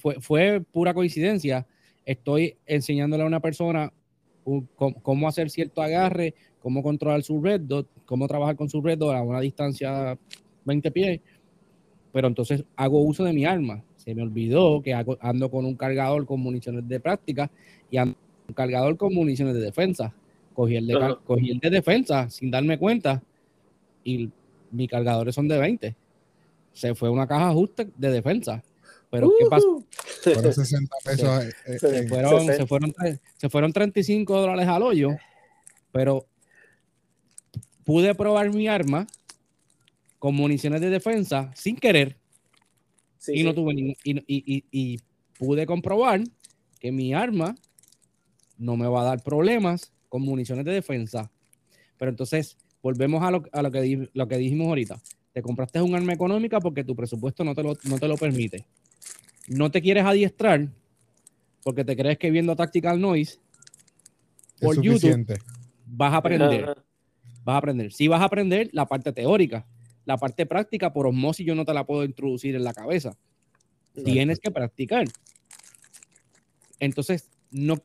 [0.00, 1.66] fue, fue pura coincidencia.
[2.04, 3.92] Estoy enseñándole a una persona
[5.02, 9.14] cómo, hacer cierto agarre, cómo controlar su red dot, cómo trabajar con su red dot
[9.14, 10.18] a una distancia
[10.64, 11.20] 20 pies.
[12.12, 13.82] Pero entonces hago uso de mi arma.
[14.04, 17.50] Se me olvidó que ando con un cargador con municiones de práctica
[17.90, 20.14] y ando con un cargador con municiones de defensa.
[20.52, 23.22] Cogí el de, cogí el de defensa sin darme cuenta
[24.04, 24.30] y
[24.70, 25.96] mis cargadores son de 20
[26.74, 28.62] se fue una caja justa de defensa.
[29.10, 29.82] Pero ¿qué pasó?
[30.22, 31.44] Fueron 60 pesos.
[31.44, 32.94] Eh, eh, se, fueron, se, fueron,
[33.36, 35.10] se fueron 35 dólares al hoyo,
[35.92, 36.26] pero
[37.84, 39.06] pude probar mi arma
[40.18, 42.16] con municiones de defensa sin querer.
[43.28, 45.00] Y no tuve y, y, y,
[45.38, 46.22] pude comprobar
[46.78, 47.54] que mi arma
[48.56, 51.30] no me va a dar problemas con municiones de defensa.
[51.98, 55.00] Pero entonces, volvemos a lo, a lo, que, lo que dijimos ahorita.
[55.32, 58.66] Te compraste un arma económica porque tu presupuesto no te lo, no te lo permite.
[59.48, 60.68] No te quieres adiestrar
[61.64, 63.40] porque te crees que viendo Tactical Noise
[64.60, 65.26] por YouTube
[65.86, 66.76] vas a aprender.
[67.44, 67.92] Vas a aprender.
[67.92, 69.66] Si vas a aprender la parte teórica,
[70.04, 73.16] la parte práctica por osmosis yo no te la puedo introducir en la cabeza.
[74.04, 75.06] Tienes que practicar.
[76.80, 77.76] Entonces, no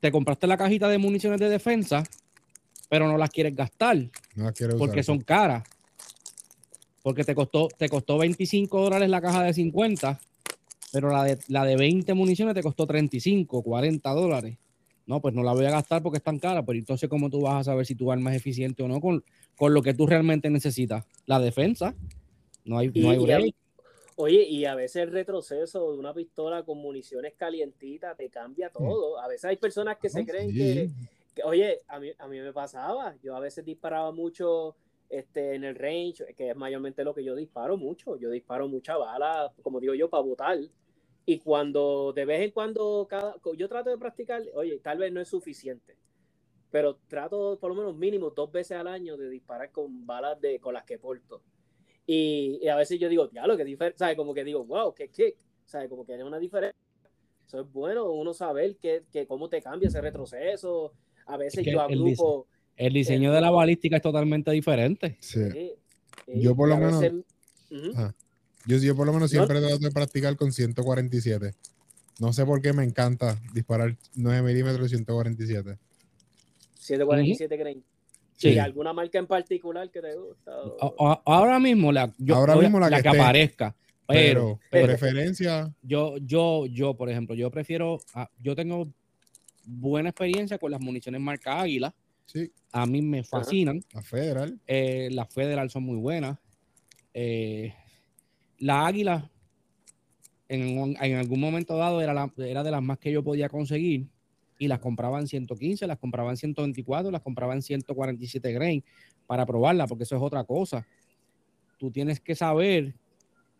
[0.00, 2.04] te compraste la cajita de municiones de defensa,
[2.88, 5.64] pero no las quieres gastar no porque son caras
[7.04, 10.18] porque te costó, te costó 25 dólares la caja de 50,
[10.90, 14.56] pero la de, la de 20 municiones te costó 35, 40 dólares.
[15.06, 17.42] No, pues no la voy a gastar porque es tan cara, pero entonces ¿cómo tú
[17.42, 19.22] vas a saber si tu arma es eficiente o no con,
[19.56, 21.04] con lo que tú realmente necesitas?
[21.26, 21.94] La defensa.
[22.64, 23.54] No hay, no hay
[24.16, 29.18] Oye, y a veces el retroceso de una pistola con municiones calientitas te cambia todo.
[29.18, 30.88] A veces hay personas que se creen que,
[31.34, 34.76] que, oye, a mí, a mí me pasaba, yo a veces disparaba mucho
[35.08, 38.16] este, en el range, que es mayormente lo que yo disparo mucho.
[38.16, 40.58] Yo disparo mucha bala, como digo yo, para botar.
[41.26, 45.20] Y cuando de vez en cuando, cada, yo trato de practicar, oye, tal vez no
[45.20, 45.96] es suficiente,
[46.70, 50.58] pero trato por lo menos mínimo dos veces al año de disparar con balas de,
[50.60, 51.42] con las que porto.
[52.06, 54.16] Y, a veces yo digo, lo que diferente, ¿sabes?
[54.16, 55.88] Como que digo, wow, qué kick, ¿sabes?
[55.88, 56.78] Como que hay una diferencia.
[57.46, 60.92] Eso es bueno, uno saber que, que cómo te cambia ese retroceso.
[61.26, 62.46] A veces yo agrupo
[62.76, 65.16] el diseño de la balística es totalmente diferente.
[65.20, 65.72] Sí.
[66.26, 67.02] Yo por lo menos.
[68.66, 71.52] Yo, yo, por lo menos siempre trato de practicar con 147.
[72.20, 75.78] No sé por qué me encanta disparar 9 milímetros de 147.
[76.78, 77.84] 147 creen.
[78.36, 78.58] Sí.
[78.58, 80.52] ¿Alguna marca en particular que te gusta?
[81.24, 83.74] Ahora mismo la, Ahora mismo la, que, aparezca.
[84.06, 85.72] Pero, preferencia.
[85.82, 88.00] Yo, yo, yo, por ejemplo, yo prefiero.
[88.12, 88.92] Ah, yo tengo
[89.64, 91.94] buena experiencia con las municiones marca Águila.
[92.26, 92.50] Sí.
[92.72, 93.82] A mí me fascinan.
[93.92, 94.58] La Federal.
[94.66, 96.38] Eh, las Federal son muy buenas.
[97.12, 97.72] Eh,
[98.58, 99.30] la Águila,
[100.48, 104.06] en, en, algún momento dado, era, la, era de las más que yo podía conseguir
[104.58, 108.84] y las compraba en 115, las compraba en 124, las compraba en 147 grain
[109.26, 110.86] para probarla, porque eso es otra cosa.
[111.78, 112.94] Tú tienes que saber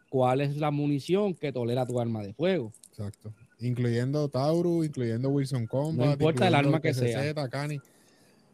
[0.08, 2.72] cuál es la munición que tolera tu arma de fuego.
[2.90, 3.34] Exacto.
[3.58, 6.06] Incluyendo Taurus, incluyendo Wilson Combat.
[6.06, 7.34] No importa el arma que sea.
[7.48, 7.80] Cani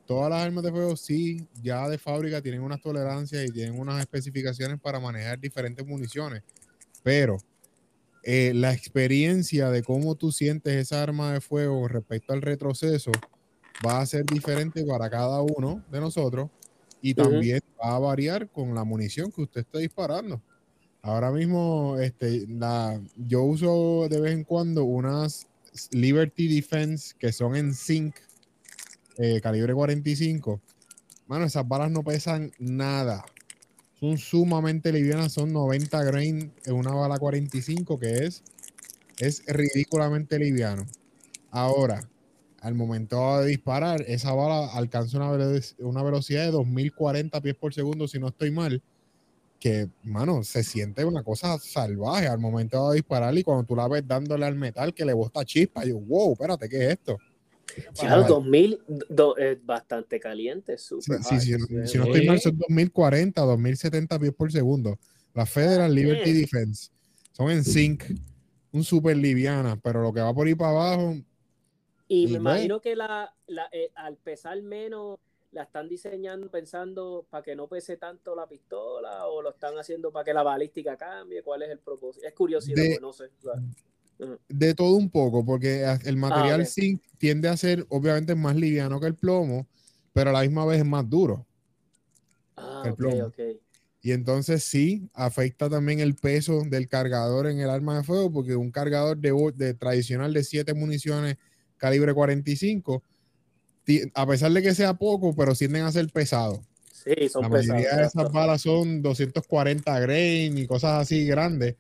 [0.07, 4.01] todas las armas de fuego sí, ya de fábrica tienen unas tolerancias y tienen unas
[4.01, 6.43] especificaciones para manejar diferentes municiones,
[7.03, 7.39] pero
[8.23, 13.13] eh, la experiencia de cómo tú sientes esa arma de fuego respecto al retroceso
[13.87, 16.51] va a ser diferente para cada uno de nosotros
[17.01, 20.43] y también va a variar con la munición que usted esté disparando.
[21.03, 25.47] Ahora mismo, este, la, yo uso de vez en cuando unas
[25.93, 28.17] Liberty Defense que son en zinc,
[29.19, 30.61] eh, calibre 45.
[31.27, 33.25] Mano, esas balas no pesan nada.
[33.99, 38.43] Son sumamente livianas, son 90 grain en una bala 45, que es,
[39.19, 40.87] es ridículamente liviano.
[41.51, 42.09] Ahora,
[42.61, 45.31] al momento de disparar, esa bala alcanza una,
[45.79, 48.83] una velocidad de 2040 pies por segundo, si no estoy mal,
[49.59, 53.87] que, mano, se siente una cosa salvaje al momento de disparar y cuando tú la
[53.89, 57.19] ves dándole al metal que le bota chispa, yo, wow, espérate, ¿qué es esto?
[57.95, 58.29] Claro, Ajá.
[58.29, 62.11] 2000 do- es bastante caliente, Sí, súper sí, sí, Sí, si no sí.
[62.11, 64.99] estoy mal, son 2040, 2070 pies por segundo.
[65.35, 66.33] La Federal Liberty.
[66.33, 66.91] Defense
[67.33, 68.05] son en zinc,
[68.73, 71.15] un super liviana, pero lo que va por ahí para abajo,
[72.09, 72.51] Y Y me bueno.
[72.51, 75.19] imagino que la, la, eh, al pesar menos,
[75.53, 80.13] la están diseñando pensando para que no pese tanto la pistola o lo están haciendo
[80.13, 81.43] para que la balística cambie.
[81.43, 82.27] ¿Cuál es el propósito?
[82.27, 83.31] Es curiosidad, De- pues, no sé.
[84.49, 86.67] De todo un poco, porque el material ok.
[86.67, 89.67] zinc tiende a ser obviamente más liviano que el plomo,
[90.13, 91.47] pero a la misma vez es más duro.
[92.57, 93.33] Ah, El plomo.
[94.03, 98.57] Y entonces sí, afecta también el peso del cargador en el arma de fuego, porque
[98.57, 101.37] un cargador de, de tradicional de 7 municiones
[101.77, 103.03] calibre 45,
[103.85, 106.61] ti- a pesar de que sea poco, pero tienden a ser pesados.
[106.93, 107.67] Sí, son La pesados.
[107.69, 111.77] mayoría de esas balas son 240 grain y cosas así grandes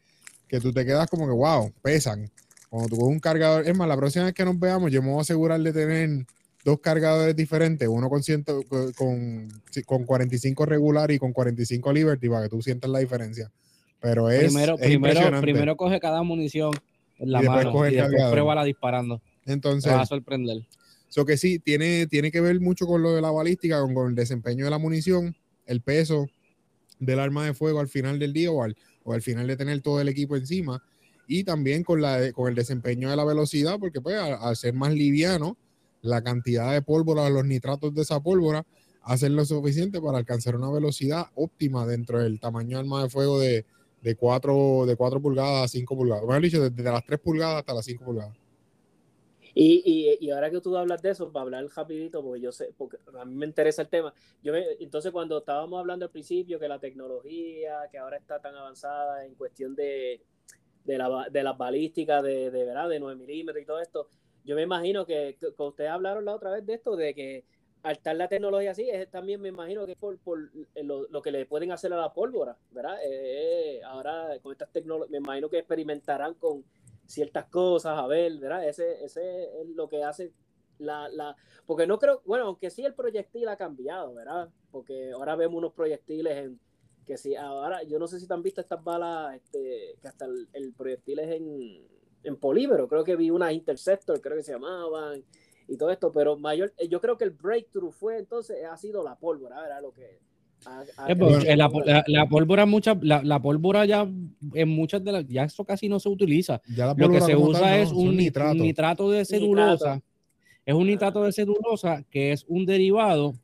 [0.51, 2.28] que tú te quedas como que, wow, pesan.
[2.68, 5.10] Cuando tú coges un cargador, es más, la próxima vez que nos veamos, yo me
[5.10, 6.27] voy a asegurar de tener
[6.64, 9.48] dos cargadores diferentes, uno con, ciento, con, con,
[9.86, 13.51] con 45 regular y con 45 Liberty para que tú sientas la diferencia.
[14.01, 16.72] Pero es, primero, es primero, primero coge cada munición
[17.18, 19.22] en la Y después mano coge el y después pruébala disparando.
[19.44, 20.66] Te Entonces, vas a sorprender.
[21.09, 24.09] So que sí, tiene, tiene que ver mucho con lo de la balística, con, con
[24.09, 25.36] el desempeño de la munición,
[25.66, 26.27] el peso
[26.98, 29.81] del arma de fuego al final del día o al, o al final de tener
[29.81, 30.82] todo el equipo encima.
[31.27, 34.93] Y también con, la, con el desempeño de la velocidad, porque pues al, ser más
[34.93, 35.56] liviano,
[36.02, 38.64] la cantidad de pólvora, los nitratos de esa pólvora,
[39.02, 43.39] hacen lo suficiente para alcanzar una velocidad óptima dentro del tamaño de arma de fuego
[43.39, 43.64] de,
[44.02, 46.24] de, 4, de 4 pulgadas a 5 pulgadas.
[46.24, 48.40] Mejor dicho, desde las 3 pulgadas hasta las 5 pulgadas.
[49.55, 49.82] Y,
[50.20, 52.98] y, y ahora que tú hablas de eso, para hablar rapidito, porque yo sé, porque
[53.18, 54.14] a mí me interesa el tema.
[54.43, 58.55] Yo me- entonces cuando estábamos hablando al principio que la tecnología, que ahora está tan
[58.56, 60.22] avanzada en cuestión de,
[60.85, 62.89] de, la, de las balísticas de, de, ¿verdad?
[62.89, 64.09] de 9 milímetros y todo esto,
[64.44, 67.44] yo me imagino que, que ustedes hablaron la otra vez de esto, de que
[67.82, 70.51] al estar la tecnología así, es, también me imagino que es por, por
[70.82, 72.98] lo, lo que le pueden hacer a la pólvora, ¿verdad?
[73.05, 76.62] Eh, ahora con estas tecnologías, me imagino que experimentarán con
[77.11, 78.69] ciertas cosas, a ver, ¿verdad?
[78.69, 80.32] Ese, ese es lo que hace
[80.78, 84.49] la, la, porque no creo, bueno, aunque sí el proyectil ha cambiado, ¿verdad?
[84.70, 86.61] Porque ahora vemos unos proyectiles en,
[87.05, 90.27] que sí, ahora, yo no sé si te han visto estas balas, este, que hasta
[90.27, 91.87] el, el proyectil es en,
[92.23, 95.24] en polímero, creo que vi unas Interceptor, creo que se llamaban,
[95.66, 99.16] y todo esto, pero mayor, yo creo que el breakthrough fue entonces, ha sido la
[99.16, 99.82] pólvora, ¿verdad?
[99.82, 100.20] Lo que...
[100.66, 101.93] ha Eh, pues, creado eh, la, pólvora.
[101.95, 104.09] la- la pólvora mucha, la, la pólvora ya
[104.55, 106.61] en muchas de las, ya eso casi no se utiliza.
[106.97, 110.01] Lo que se usa tal, es un, nitrato de celulosa.
[110.65, 113.35] Es un nitrato de celulosa que es un derivado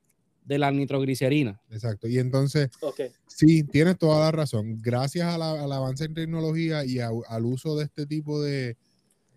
[0.45, 1.61] de la nitroglicerina.
[1.71, 2.07] Exacto.
[2.07, 3.01] Y entonces, Ok.
[3.27, 4.79] sí, tienes toda la razón.
[4.81, 8.77] Gracias a la- al avance en tecnología y a- al uso de este tipo de,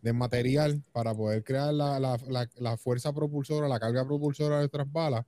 [0.03, 4.61] de material para poder crear la, la- la- la fuerza propulsora, la carga propulsora de
[4.61, 5.25] nuestras balas,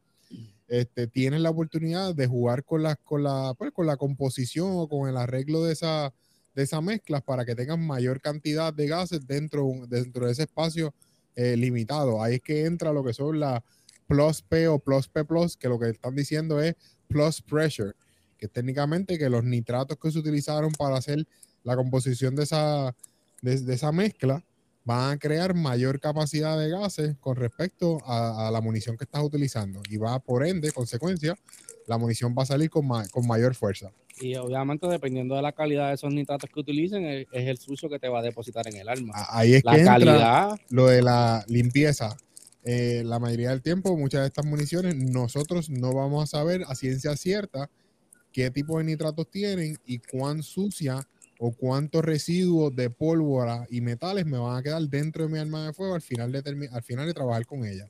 [0.71, 4.87] este, tienes la oportunidad de jugar con la, con la, pues, con la composición o
[4.87, 6.13] con el arreglo de esa,
[6.55, 10.93] de esa mezcla para que tengan mayor cantidad de gases dentro, dentro de ese espacio
[11.35, 12.23] eh, limitado.
[12.23, 13.61] Ahí es que entra lo que son las
[14.07, 16.73] plus P o plus P plus, que lo que están diciendo es
[17.09, 17.91] plus pressure,
[18.37, 21.27] que técnicamente que los nitratos que se utilizaron para hacer
[21.65, 22.95] la composición de esa,
[23.41, 24.41] de esa mezcla
[24.83, 29.23] van a crear mayor capacidad de gases con respecto a, a la munición que estás
[29.23, 31.35] utilizando y va por ende, consecuencia,
[31.87, 33.91] la munición va a salir con, ma- con mayor fuerza.
[34.19, 37.89] Y obviamente, dependiendo de la calidad de esos nitratos que utilicen, es, es el sucio
[37.89, 39.13] que te va a depositar en el arma.
[39.29, 42.15] Ahí es La que entra calidad, lo de la limpieza.
[42.63, 46.75] Eh, la mayoría del tiempo, muchas de estas municiones, nosotros no vamos a saber a
[46.75, 47.69] ciencia cierta
[48.31, 51.07] qué tipo de nitratos tienen y cuán sucia
[51.43, 55.65] o cuántos residuos de pólvora y metales me van a quedar dentro de mi arma
[55.65, 57.87] de fuego al final de, al final de trabajar con ella.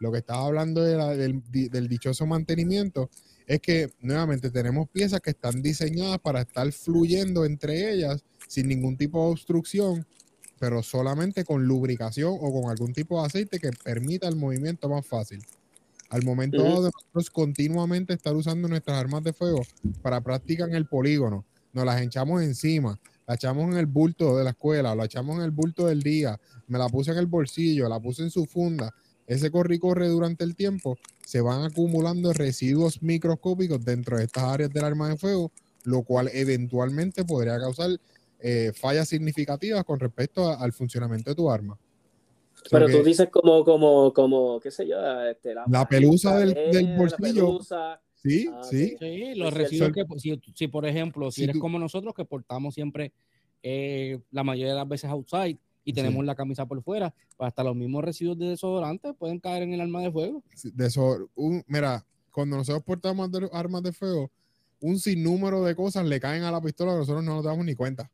[0.00, 3.08] Lo que estaba hablando de la- del, del dichoso mantenimiento
[3.46, 8.96] es que nuevamente tenemos piezas que están diseñadas para estar fluyendo entre ellas sin ningún
[8.96, 10.04] tipo de obstrucción,
[10.58, 15.06] pero solamente con lubricación o con algún tipo de aceite que permita el movimiento más
[15.06, 15.40] fácil.
[16.08, 19.62] Al momento de nosotros continuamente estar usando nuestras armas de fuego
[20.02, 21.44] para práctica en el polígono,
[21.76, 25.42] nos las echamos encima, la echamos en el bulto de la escuela, la echamos en
[25.44, 28.94] el bulto del día, me la puse en el bolsillo, la puse en su funda,
[29.26, 34.44] ese corre y corre durante el tiempo, se van acumulando residuos microscópicos dentro de estas
[34.44, 35.52] áreas del arma de fuego,
[35.84, 37.90] lo cual eventualmente podría causar
[38.40, 41.78] eh, fallas significativas con respecto a- al funcionamiento de tu arma.
[42.54, 44.96] So Pero que tú dices como, como, como, qué sé yo,
[45.28, 47.18] este, la, La pelusa del- del la bolsillo.
[47.18, 48.00] pelusa.
[48.28, 48.96] Sí, Ah, sí.
[48.98, 52.24] Sí, los residuos que, si, si, por ejemplo, si, Si eres tú- como nosotros que
[52.24, 53.12] portamos siempre
[53.62, 57.64] eh, la mayoría de las veces outside y tenemos la camisa por fuera, pues hasta
[57.64, 60.42] los mismos residuos de desodorante pueden caer en el arma de fuego.
[60.54, 64.30] Sí, de eso, un- mira, cuando nosotros portamos armas de fuego,
[64.80, 67.74] un sinnúmero de cosas le caen a la pistola que nosotros no nos damos ni
[67.74, 68.10] cuenta.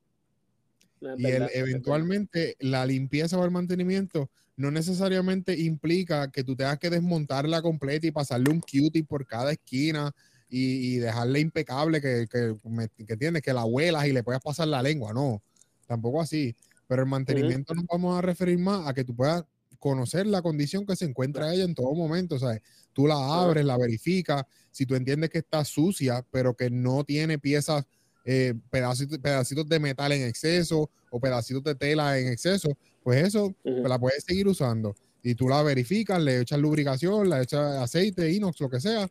[1.02, 6.44] No, es Y el- verdad, eventualmente la limpieza o el mantenimiento no necesariamente implica que
[6.44, 10.12] tú tengas que desmontarla completa y pasarle un cutie por cada esquina
[10.48, 14.42] y, y dejarla impecable, que, que, me- que tienes, que la huelas y le puedas
[14.42, 15.12] pasar la lengua.
[15.12, 15.42] No,
[15.86, 16.54] tampoco así.
[16.86, 19.44] Pero el mantenimiento nos vamos a referir más a que tú puedas
[19.78, 22.36] conocer la condición que se encuentra ella en todo momento.
[22.36, 22.60] O sea,
[22.92, 27.38] tú la abres, la verificas, si tú entiendes que está sucia, pero que no tiene
[27.38, 27.84] piezas
[28.24, 32.70] eh, pedacitos, pedacitos de metal en exceso o pedacitos de tela en exceso,
[33.02, 34.94] pues eso pues la puedes seguir usando.
[35.22, 39.08] Y tú la verificas, le echas lubricación, le echas aceite, inox, lo que sea,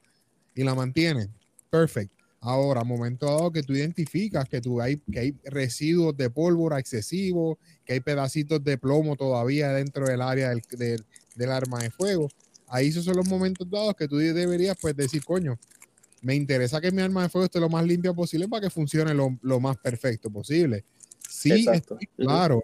[0.56, 1.30] y la mantienes.
[1.70, 2.16] Perfecto.
[2.44, 7.58] Ahora, momento dado que tú identificas que, tú hay, que hay residuos de pólvora excesivos,
[7.86, 11.06] que hay pedacitos de plomo todavía dentro del área del, del-
[11.36, 12.28] del arma de fuego,
[12.68, 15.58] ahí esos son los momentos dados que tú deberías pues decir, coño,
[16.22, 19.14] me interesa que mi arma de fuego esté lo más limpia posible para que funcione
[19.14, 20.84] lo, lo más perfecto posible.
[21.28, 22.64] Sí, estoy claro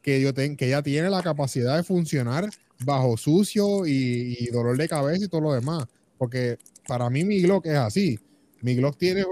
[0.00, 2.48] que, yo ten- que ella tiene la capacidad de funcionar
[2.84, 5.86] bajo sucio y, y dolor de cabeza y todo lo demás.
[6.18, 8.18] Porque para mí mi Glock es así.
[8.62, 9.24] Mi Glock tiene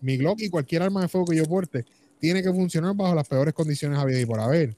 [0.00, 1.84] mi Glock y cualquier arma de fuego que yo porte
[2.18, 4.74] tiene que funcionar bajo las peores condiciones habidas y por haber.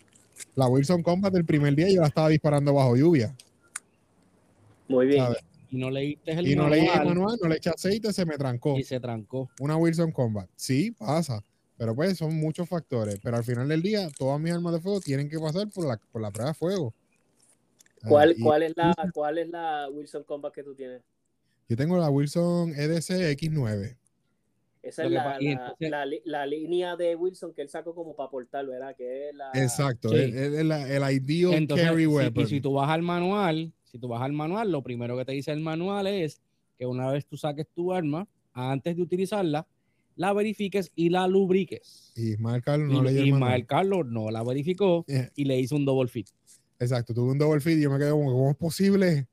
[0.56, 3.34] La Wilson Combat del primer día yo la estaba disparando bajo lluvia.
[4.88, 5.18] Muy bien.
[5.24, 5.38] ¿sabes?
[5.70, 8.24] Y no leíste el Y no leí el manual manual, no le eché aceite, se
[8.24, 8.76] me trancó.
[8.78, 9.50] y se trancó.
[9.60, 10.48] Una Wilson Combat.
[10.56, 11.42] Sí, pasa.
[11.76, 13.18] Pero pues son muchos factores.
[13.22, 15.96] Pero al final del día, todas mis armas de fuego tienen que pasar por la,
[16.10, 16.94] por la prueba de fuego.
[18.02, 21.02] Ah, ¿Cuál, y cuál, es la, ¿Cuál es la Wilson Combat que tú tienes?
[21.68, 23.96] Yo tengo la Wilson EDC X9.
[24.82, 25.14] Esa Lo es
[25.80, 28.94] la, la, la línea de Wilson que él sacó como para portarlo, ¿verdad?
[28.96, 29.50] Que es la...
[29.52, 30.08] Exacto.
[30.08, 30.16] sí.
[30.16, 32.42] Es, es la- el ideal Entonces, carry si- weapon.
[32.44, 35.32] y si tú vas al manual, si tú vas al manual, lo primero que te
[35.32, 36.40] dice el manual es
[36.76, 39.66] que una vez tú saques tu arma, antes de utilizarla,
[40.14, 42.12] la verifiques y la lubriques.
[42.16, 43.66] Y Ismael Carlos no y leyó el Ismael manual.
[43.66, 46.28] Carlos no la verificó Eh, y le hizo un double fit.
[46.78, 47.14] Exacto.
[47.14, 49.28] Tuve un double feed y yo me quedé como, ¿cómo es posible?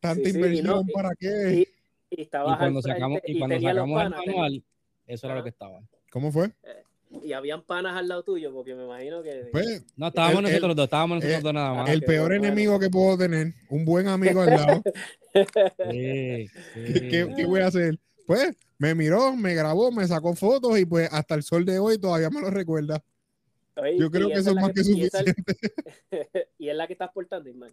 [0.00, 1.66] Tanta Sí, sí, y inversión y- para qué?
[2.10, 4.64] Y, y Y cuando sacamos, y y cuando sacamos el manual,
[5.06, 5.80] eso era lo que estaba.
[6.10, 6.52] ¿Cómo fue?
[7.22, 9.48] Y habían panas al lado tuyo, porque me imagino que...
[9.52, 11.90] Pues No, estábamos El- nosotros el- los dos, estábamos nosotros el- dos nada más.
[11.90, 12.44] el peor bueno.
[12.44, 14.82] enemigo que puedo tener, un buen amigo al lado.
[15.34, 15.42] Sí,
[15.90, 16.92] ¿Qué, sí.
[17.10, 17.98] qué- qué voy a hacer?
[18.26, 21.98] Pues me miró, me grabó, me sacó fotos y pues hasta el sol de hoy
[21.98, 23.02] todavía me lo recuerda.
[23.76, 25.56] Oye, Yo creo que eso es más que suficiente.
[26.58, 27.72] y es la que estás portando, Ismael.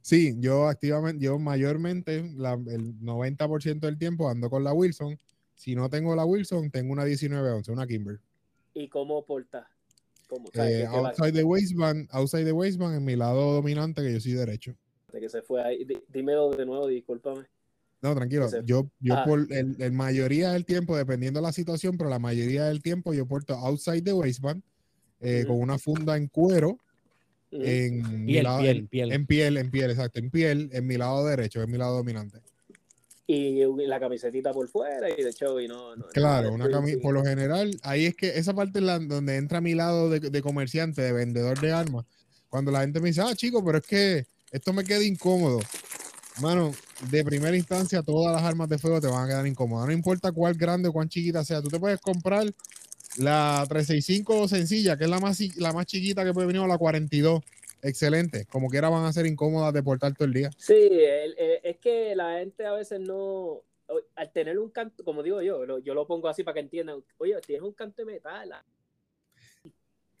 [0.00, 5.18] Sí, yo activamente, yo mayormente, la- el 90% del tiempo ando con la Wilson.
[5.54, 8.18] Si no tengo la Wilson, tengo una 1911, una Kimber.
[8.74, 9.66] ¿Y cómo portas?
[10.28, 10.48] ¿Cómo?
[10.52, 10.72] ¿Sabes?
[10.72, 14.12] Eh, que, que va- outside the waistband, outside the waistband, en mi lado dominante, que
[14.12, 14.74] yo soy derecho.
[15.12, 15.86] que se fue ahí.
[16.08, 17.44] Dímelo de nuevo, discúlpame.
[18.02, 18.48] No, tranquilo.
[18.64, 19.24] Yo, yo Ah.
[19.24, 23.14] por el, el mayoría del tiempo, dependiendo de la situación, pero la mayoría del tiempo
[23.14, 24.62] yo porto outside the waistband
[25.20, 26.78] eh, con una funda en cuero,
[27.52, 29.12] en mi lado- piel, en- piel.
[29.12, 32.40] en piel, en piel, exacto, en piel, en mi lado derecho, en mi lado dominante.
[33.26, 35.96] Y la camisetita por fuera y de show y no.
[35.96, 38.98] no Claro, no, una cami- por lo general, ahí es que esa parte es la,
[38.98, 42.04] donde entra mi lado de, de comerciante, de vendedor de armas.
[42.50, 45.60] Cuando la gente me dice, ah, chico, pero es que esto me queda incómodo.
[46.40, 46.72] Mano,
[47.10, 49.86] de primera instancia, todas las armas de fuego te van a quedar incómodas.
[49.86, 51.62] No importa cuál grande o cuán chiquita sea.
[51.62, 52.44] Tú te puedes comprar
[53.16, 56.76] la 365 sencilla, que es la más, la más chiquita que puede venir, o la
[56.78, 57.42] 42.
[57.88, 58.46] Excelente.
[58.46, 60.50] Como quiera van a ser incómodas de portar todo el día.
[60.56, 63.62] Sí, el- el- es que la gente a veces no.
[64.16, 67.04] Al tener un canto, como digo yo, lo- yo lo pongo así para que entiendan.
[67.18, 68.52] Oye, tienes un canto de metal.
[68.52, 68.64] ah,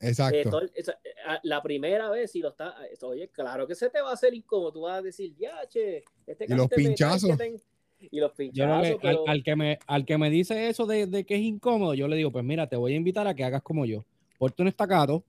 [0.00, 0.50] Eh, Exacto.
[0.50, 3.88] todo- esa- eh, ah, la primera vez, si lo está, eso, oye, claro que se
[3.88, 4.72] te va a hacer incómodo.
[4.72, 7.30] Tú vas a decir, ya, che, este Y los metal pinchazos.
[7.30, 7.62] que ten-".
[8.10, 8.82] Y los Yo pinchazos.
[9.00, 11.40] que al, pero- al que me, al que me dice eso de, de que es
[11.40, 14.04] incómodo, yo le digo, pues mira, te voy a invitar a que hagas como yo.
[14.36, 15.24] Ponte un estacato,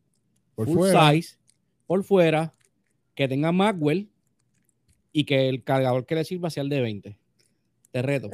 [0.56, 1.12] Por full fuera.
[1.12, 1.38] size,
[1.88, 2.54] por fuera,
[3.16, 4.10] que tenga Maxwell
[5.14, 7.18] y que el cargador que le sirva sea el de 20.
[7.92, 8.30] Te reto.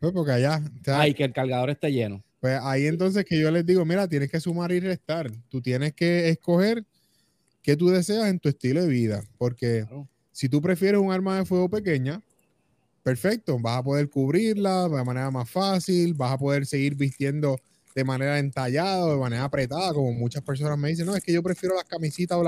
[0.00, 0.60] Pues porque allá.
[0.80, 2.24] o sea, Ay, que el cargador esté lleno.
[2.40, 5.30] Pues ahí entonces que yo les digo, mira, tienes que sumar y restar.
[5.48, 6.84] Tú tienes que escoger
[7.62, 9.22] qué tú deseas en tu estilo de vida.
[9.38, 10.08] Porque Claro.
[10.32, 12.20] si tú prefieres un arma de fuego pequeña,
[13.04, 17.56] perfecto, vas a poder cubrirla de manera más fácil, vas a poder seguir vistiendo
[17.94, 21.32] de manera entallada o de manera apretada, como muchas personas me dicen, no, es que
[21.32, 22.44] yo prefiero las camisitas o,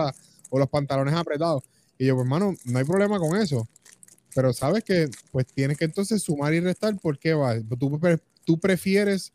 [0.50, 1.62] o los pantalones apretados.
[1.98, 3.68] Y yo, pues hermano, no hay problema con eso.
[4.34, 8.00] Pero sabes que pues tienes que entonces sumar y restar porque va, tú,
[8.44, 9.32] tú prefieres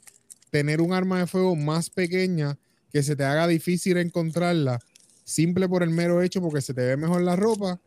[0.52, 2.58] tener un arma de fuego más pequeña
[2.92, 4.80] que se te haga difícil encontrarla
[5.24, 7.80] simple por el mero hecho porque se te ve mejor la ropa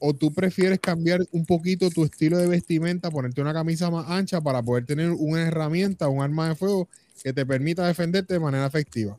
[0.00, 4.40] o tú prefieres cambiar un poquito tu estilo de vestimenta, ponerte una camisa más ancha
[4.40, 6.88] para poder tener una herramienta, un arma de fuego
[7.22, 9.18] que te permita defenderte de manera efectiva.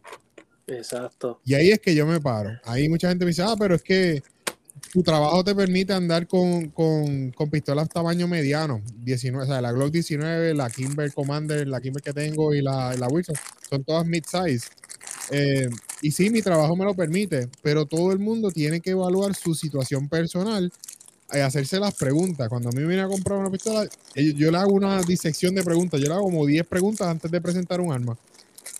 [0.67, 1.41] Exacto.
[1.45, 2.51] Y ahí es que yo me paro.
[2.63, 4.23] Ahí mucha gente me dice, ah, pero es que
[4.91, 9.71] tu trabajo te permite andar con, con, con pistolas tamaño mediano, 19, o sea, la
[9.71, 13.35] Glock 19, la Kimber Commander, la Kimber que tengo y la, la Wilson,
[13.69, 14.67] son todas mid-size.
[15.29, 15.69] Eh,
[16.01, 19.55] y sí, mi trabajo me lo permite, pero todo el mundo tiene que evaluar su
[19.55, 20.71] situación personal
[21.39, 22.49] hacerse las preguntas.
[22.49, 25.55] Cuando a mí me viene a comprar una pistola, eh, yo le hago una disección
[25.55, 25.99] de preguntas.
[26.01, 28.17] Yo le hago como 10 preguntas antes de presentar un arma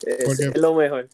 [0.06, 1.07] Es, Porque- es lo mejor.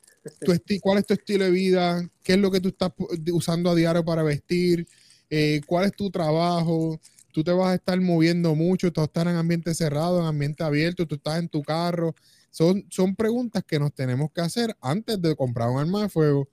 [0.43, 2.91] tu cuál es tu estilo de vida, qué es lo que tú estás
[3.31, 4.87] usando a diario para vestir,
[5.29, 6.99] eh, cuál es tu trabajo,
[7.31, 11.05] tú te vas a estar moviendo mucho, tú estar en ambiente cerrado, en ambiente abierto,
[11.05, 12.15] tú estás en tu carro.
[12.49, 16.47] Son, son preguntas que nos tenemos que hacer antes de comprar un arma de fuego.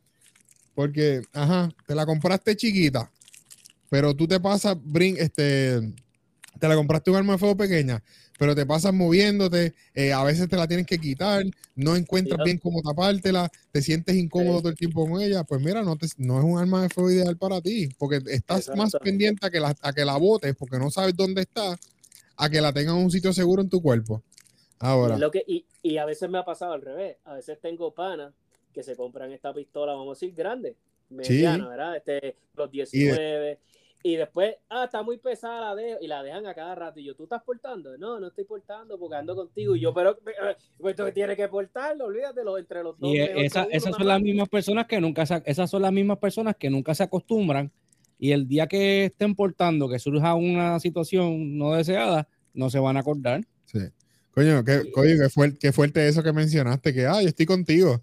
[0.75, 3.11] Porque, ajá, te la compraste chiquita,
[3.95, 5.79] pero tú te pasas, brin, este,
[6.59, 8.03] te la compraste un arma de fuego pequeña,
[8.37, 11.45] pero te pasas moviéndote, eh, a veces te la tienes que quitar,
[11.77, 14.63] no encuentras bien cómo tapártela, te sientes incómodo Sí.
[14.63, 17.13] todo el tiempo con ella, pues mira, no, te- no es un arma de fuego
[17.13, 20.77] ideal para ti, porque estás más pendiente a que, la, a que la botes, porque
[20.81, 21.79] no sabes dónde está,
[22.37, 24.25] a que la tengas en un sitio seguro en tu cuerpo.
[24.81, 27.19] Ahora, Y, lo que, y, y a veces me ha pasado al revés.
[27.27, 28.35] A veces tengo panas
[28.73, 30.75] que se compran esta pistola, vamos a decir, grande,
[31.11, 31.97] mediana, ¿verdad?
[31.97, 33.61] Este, los 19.
[34.07, 37.01] Y, después, ah, está muy pesada la dejo, y la dejan a cada rato.
[37.01, 37.97] Y yo, ¿tú estás portando?
[37.97, 39.75] No, no estoy portando porque ando contigo.
[39.75, 40.19] Y yo, pero,
[40.79, 43.11] pues tú tienes que portarlo, olvídatelo entre los dos.
[43.11, 46.55] Y esa- esas son las mismas personas que nunca se, esas son las mismas personas
[46.57, 47.73] que nunca se acostumbran
[48.19, 52.99] y el día que estén portando que surja una situación no deseada, no se van
[52.99, 53.41] a acordar.
[53.65, 53.79] sí.
[54.33, 58.03] Coño, qué, coño, qué, fuerte, qué fuerte eso que mencionaste, que, ah, yo estoy contigo.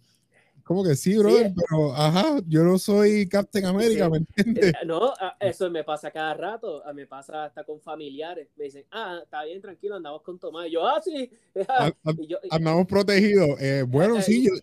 [0.63, 4.69] Como que sí, brother, pero, ajá, yo no soy Captain America, ¿me entiendes?
[4.69, 8.47] Eh, No, ah, eso me pasa cada rato, ah, me pasa hasta con familiares.
[8.55, 10.67] Me dicen, ah, está bien, tranquilo, andamos con Tomás.
[10.67, 11.29] Y yo, ah, sí.
[12.19, 13.59] Y yo, y- Andamos protegidos.
[13.59, 14.53] Eh, bueno, Eh, sí, yo,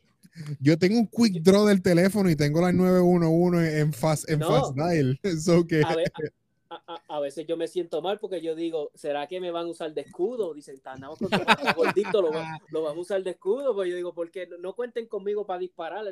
[0.60, 4.48] yo tengo un quick draw del teléfono y tengo la 911 en fast, en No.
[4.48, 5.18] fast dial.
[5.42, 6.28] So que, a, ve- a-
[6.70, 9.70] a- a veces yo me siento mal porque yo digo, ¿será que me van a
[9.70, 10.52] usar de escudo?
[10.54, 11.28] Dicen, andamos con
[11.76, 13.74] gordito, lo, va- lo vamos a usar de escudo.
[13.74, 16.04] Pues yo digo, porque no, no cuenten conmigo para disparar.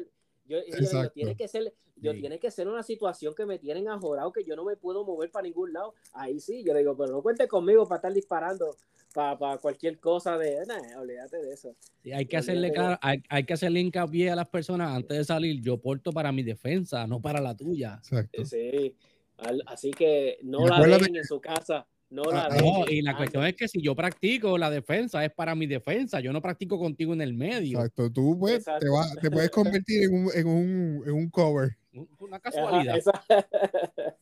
[0.49, 1.11] Yo, yo Exacto.
[1.13, 2.21] tiene que ser, yo Sí.
[2.21, 5.31] tiene que ser una situación que me tienen ajorado, que yo no me puedo mover
[5.31, 5.95] para ningún lado.
[6.13, 8.77] Ahí sí, yo digo, pero no cuenten conmigo para estar disparando
[9.13, 11.75] para, cualquier cosa de, nah, olvídate de eso.
[12.03, 15.17] Sí, hay que Olvídate hacerle cara- hay, hay que hacerle hincapié a las personas antes
[15.19, 15.61] de salir.
[15.63, 17.95] Yo porto para mi defensa, no para la tuya.
[17.97, 18.45] exacto.
[18.45, 18.95] Sí,
[19.39, 21.87] al- así que no la dejen en su casa.
[22.09, 22.65] No Ah, la ah, dejen.
[22.73, 23.19] No, y la Anda.
[23.19, 26.79] cuestión es que si yo practico la defensa es para mi defensa, yo no practico
[26.79, 27.79] contigo en el medio.
[27.79, 28.11] Exacto.
[28.13, 28.93] Tú pues, te, Exacto.
[28.93, 31.77] vas- te puedes convertir en un, en un, en un cover.
[32.21, 32.97] Una Ajá, casualidad.
[32.99, 33.23] esa-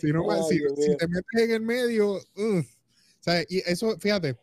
[0.00, 2.12] Si, no, Ay, si, si te metes en el medio.
[2.14, 2.22] O
[3.20, 4.36] sea, y eso, fíjate,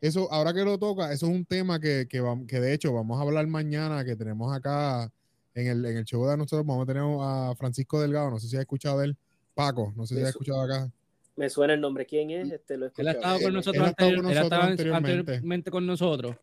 [0.00, 2.92] eso, ahora que lo toca, eso es un tema que, que, vam- que de hecho
[2.92, 5.10] vamos a hablar mañana, que tenemos acá
[5.54, 8.48] en el, en el show de nosotros, vamos a tener a Francisco Delgado, no sé
[8.48, 9.16] si has escuchado de él,
[9.54, 10.90] Paco, no sé si has escuchado acá.
[11.36, 12.06] Me suena el nombre.
[12.06, 12.50] ¿Quién es?
[12.52, 14.94] Este, lo he Él ha estado con nosotros, él ha estado con anterior- él nosotros
[14.94, 16.36] anteriormente con nosotros.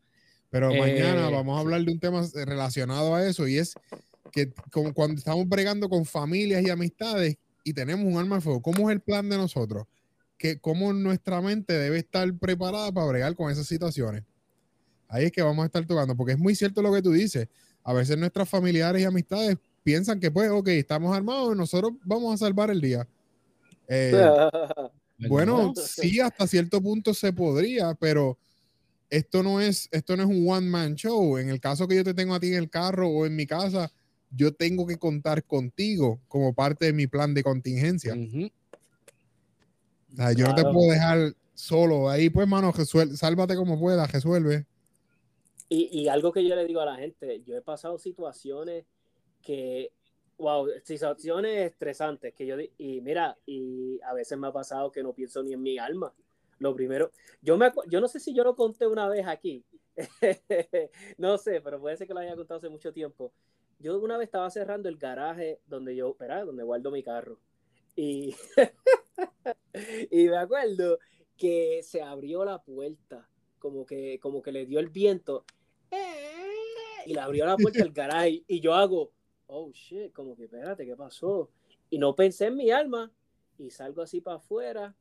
[0.50, 3.74] Pero Eh, mañana vamos a hablar de un tema relacionado a eso y es
[4.34, 8.62] que como cuando estamos bregando con familias y amistades y tenemos un arma de fuego,
[8.62, 9.86] ¿cómo es el plan de nosotros?
[10.38, 14.24] Que cómo nuestra mente debe estar preparada para bregar con esas situaciones.
[15.08, 17.48] Ahí es que vamos a estar tocando, porque es muy cierto lo que tú dices.
[17.84, 22.46] A veces nuestras familiares y amistades piensan que pues, ok, estamos armados, nosotros vamos a
[22.46, 23.08] salvar el día.
[23.88, 24.12] Eh,
[25.30, 28.38] bueno, sí, hasta cierto punto se podría, pero
[29.10, 31.38] esto no es, esto no es un one man show.
[31.38, 33.46] En el caso que yo te tengo a ti en el carro o en mi
[33.46, 33.92] casa,
[34.30, 38.14] yo tengo que contar contigo como parte de mi plan de contingencia.
[38.14, 38.50] Ujú.
[40.14, 42.10] O sea, yo no te puedo dejar solo.
[42.10, 42.74] Ahí, pues, mano,
[43.16, 44.66] sálvate como puedas, resuelve.
[45.68, 48.86] Y, y algo que yo le digo a la gente, yo he pasado situaciones
[49.42, 49.92] que,
[50.38, 55.14] wow, situaciones estresantes que yo, y mira, y a veces me ha pasado que no
[55.14, 56.14] pienso ni en mi alma.
[56.60, 57.12] Lo primero,
[57.42, 59.66] yo me yo no sé si yo lo conté una vez aquí,
[61.18, 63.34] no sé, pero puede ser que lo haya contado hace mucho tiempo.
[63.80, 66.46] Yo una vez estaba cerrando el garaje donde yo, ¿verdad?
[66.46, 67.40] Donde guardo mi carro.
[67.96, 68.36] Y,
[70.12, 71.00] y me acuerdo
[71.36, 73.28] que se abrió la puerta,
[73.58, 75.46] como que, como que le dio el viento
[77.06, 79.12] y le abrió la puerta del garaje y yo hago,
[79.52, 81.50] oh shit, como que espérate, ¿qué pasó?
[81.90, 83.12] Y no pensé en mi alma
[83.58, 84.96] y salgo así para afuera.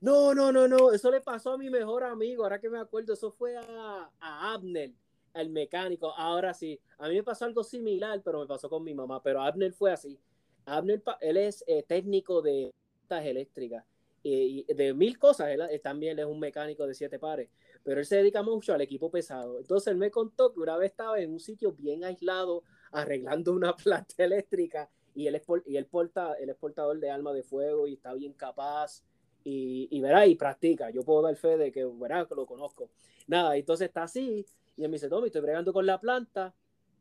[0.00, 3.14] No, no, no, no, eso le pasó a mi mejor amigo, ahora que me acuerdo,
[3.14, 4.92] eso fue a, a Abner,
[5.32, 6.12] el mecánico.
[6.12, 9.40] Ahora sí, a mí me pasó algo similar, pero me pasó con mi mamá, pero
[9.40, 10.18] Abner fue así.
[10.66, 12.74] Abner, él es eh, técnico de
[13.06, 13.84] plantas eléctricas
[14.22, 17.48] y, y de mil cosas, él, él también es un mecánico de siete pares
[17.84, 19.58] pero él se dedica mucho al equipo pesado.
[19.60, 22.64] Entonces él me contó que una vez estaba en un sitio bien aislado
[22.94, 27.32] arreglando una planta eléctrica y él es, y él porta, él es portador de arma
[27.32, 29.02] de fuego y está bien capaz
[29.44, 30.90] y, y verá, y practica.
[30.90, 32.90] Yo puedo dar fe de que, verá, que lo conozco.
[33.26, 34.46] Nada, entonces está así
[34.76, 36.54] y él me dice, Tommy, estoy bregando con la planta,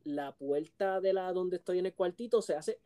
[0.03, 2.79] la puerta de la donde estoy en el cuartito se hace,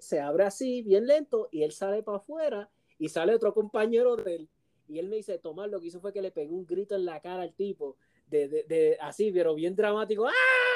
[0.00, 4.34] se abre así, bien lento, y él sale para afuera y sale otro compañero de
[4.36, 4.48] él.
[4.88, 7.04] Y él me dice, Tomás, lo que hizo fue que le pegó un grito en
[7.04, 7.96] la cara al tipo,
[8.26, 10.69] de, de, de- así, pero bien dramático, ¡ah!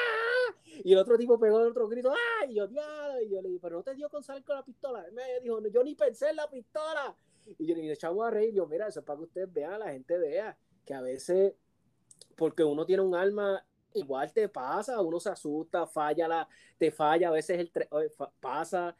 [0.83, 2.45] Y el otro tipo pegó otro grito, ¡ah!
[2.47, 4.63] Y yo, diablo, y yo le dije, pero no te dio con salir con la
[4.63, 5.03] pistola.
[5.05, 7.15] Él me dijo, "No, yo ni pensé en la pistola.
[7.57, 9.79] Y yo le dije, echamos a reír, yo, mira, eso es para que ustedes vean,
[9.79, 11.53] la gente vea, que a veces,
[12.35, 16.47] porque uno tiene un arma, igual te pasa, uno se asusta, falla, la,
[16.77, 18.95] te falla, a veces el tre- eh, pasa,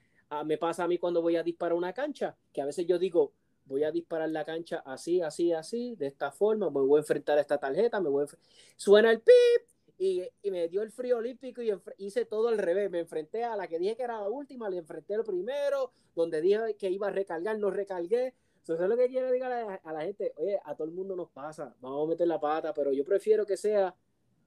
[0.46, 3.34] me pasa a mí cuando voy a disparar una cancha, que a veces yo digo,
[3.66, 7.38] voy a disparar la cancha así, así, así, de esta forma, me voy a enfrentar
[7.38, 8.28] a esta tarjeta, me voy a
[8.76, 12.90] suena el pip y, y me dio el frío olímpico y hice todo al revés,
[12.92, 16.42] me enfrenté a la que dije que era la última, le enfrenté al primero, donde
[16.42, 18.34] dije que iba a recargar, no recargué.
[18.64, 20.88] So, Eso es lo que quiero decir a la, a la gente, oye, a todo
[20.88, 23.96] el mundo nos pasa, vamos a meter la pata, pero yo prefiero que sea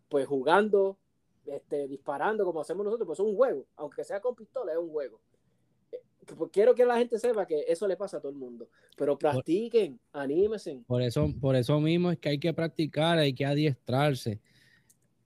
[0.08, 0.98] pues jugando,
[1.46, 4.90] este, disparando como hacemos nosotros, pues es un juego, aunque sea con pistola, es un
[4.90, 5.20] juego.
[5.92, 6.00] Eh,
[6.36, 9.16] pues quiero que la gente sepa que eso le pasa a todo el mundo, pero
[9.16, 10.82] practiquen, anímense.
[10.86, 14.40] Por eso, por eso mismo es que hay que practicar, hay que adiestrarse.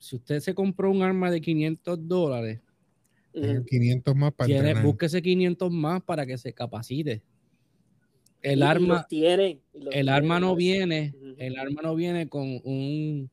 [0.03, 2.61] Si usted se compró un arma de 500 dólares,
[3.35, 3.65] Ujú.
[3.65, 7.23] 500 más para tiene, búsquese 500 más para que se capacite.
[8.43, 12.43] El Y- arma, tienen, los el arma tienen, no viene, el arma no viene con
[12.65, 13.31] un,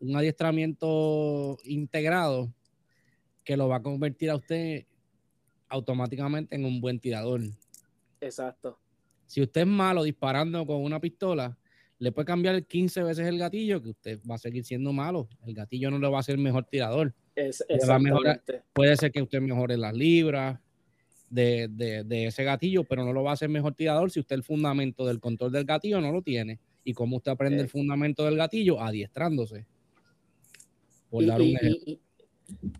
[0.00, 2.54] un adiestramiento integrado
[3.44, 4.86] que lo va a convertir a usted
[5.68, 7.42] automáticamente en un buen tirador.
[8.22, 8.78] Exacto.
[9.26, 11.54] Si usted es malo disparando con una pistola,
[11.98, 15.28] le puede cambiar 15 veces el gatillo, que usted va a seguir siendo malo.
[15.46, 17.14] El gatillo no le va a hacer mejor tirador.
[17.34, 17.64] Es,
[18.00, 18.42] mejorar.
[18.72, 20.58] Puede ser que usted mejore las libras
[21.30, 24.36] de, de- de ese gatillo, pero no lo va a hacer mejor tirador si usted
[24.36, 26.58] el fundamento del control del gatillo no lo tiene.
[26.84, 28.80] ¿Y cómo usted aprende el fundamento del gatillo?
[28.80, 29.66] Adiestrándose.
[31.10, 31.78] Por Y, dar un y- ejemplo.
[31.86, 32.00] y-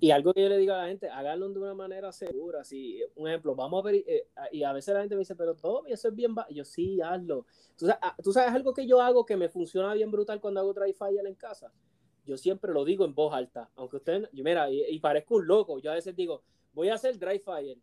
[0.01, 2.65] y- algo que yo le digo a la gente, háganlo de una manera segura.
[2.65, 5.55] Si, un ejemplo, vamos a ver, eh, y a veces la gente me dice, pero
[5.55, 6.35] todo eso es bien.
[6.35, 6.47] ba-".
[6.49, 7.47] Y Yo sí, hazlo.
[7.77, 10.61] ¿Tú sabes, ah, tú sabes algo que yo hago que me funciona bien brutal cuando
[10.61, 11.73] hago dry fire en casa.
[12.25, 15.47] Yo siempre lo digo en voz alta, aunque usted, yo, mira, y, y parezco un
[15.47, 15.79] loco.
[15.81, 16.43] Yo a veces digo,
[16.75, 17.79] voy a hacer dry fire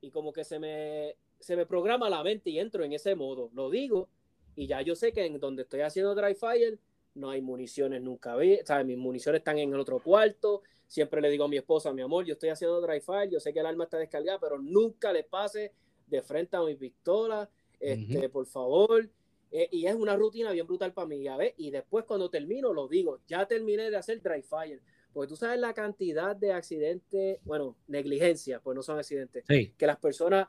[0.00, 3.50] y como que se me, se me programa la mente y entro en ese modo.
[3.54, 4.08] Lo digo
[4.54, 6.78] y ya yo sé que en donde estoy haciendo dry fire
[7.16, 8.86] no hay municiones nunca vi, ¿sabes?
[8.86, 10.62] Mis municiones están en el otro cuarto.
[10.86, 13.52] Siempre le digo a mi esposa, mi amor, yo estoy haciendo dry fire, yo sé
[13.52, 15.72] que el arma está descargada, pero nunca le pase
[16.06, 19.08] de frente a mi pistola, este, por favor.
[19.50, 21.54] Eh, y es una rutina bien brutal para mí, ves.
[21.56, 24.80] Y después cuando termino lo digo, ya terminé de hacer dry fire,
[25.12, 29.86] porque tú sabes la cantidad de accidentes, bueno, negligencia, pues no son accidentes, Sí, que
[29.86, 30.46] las personas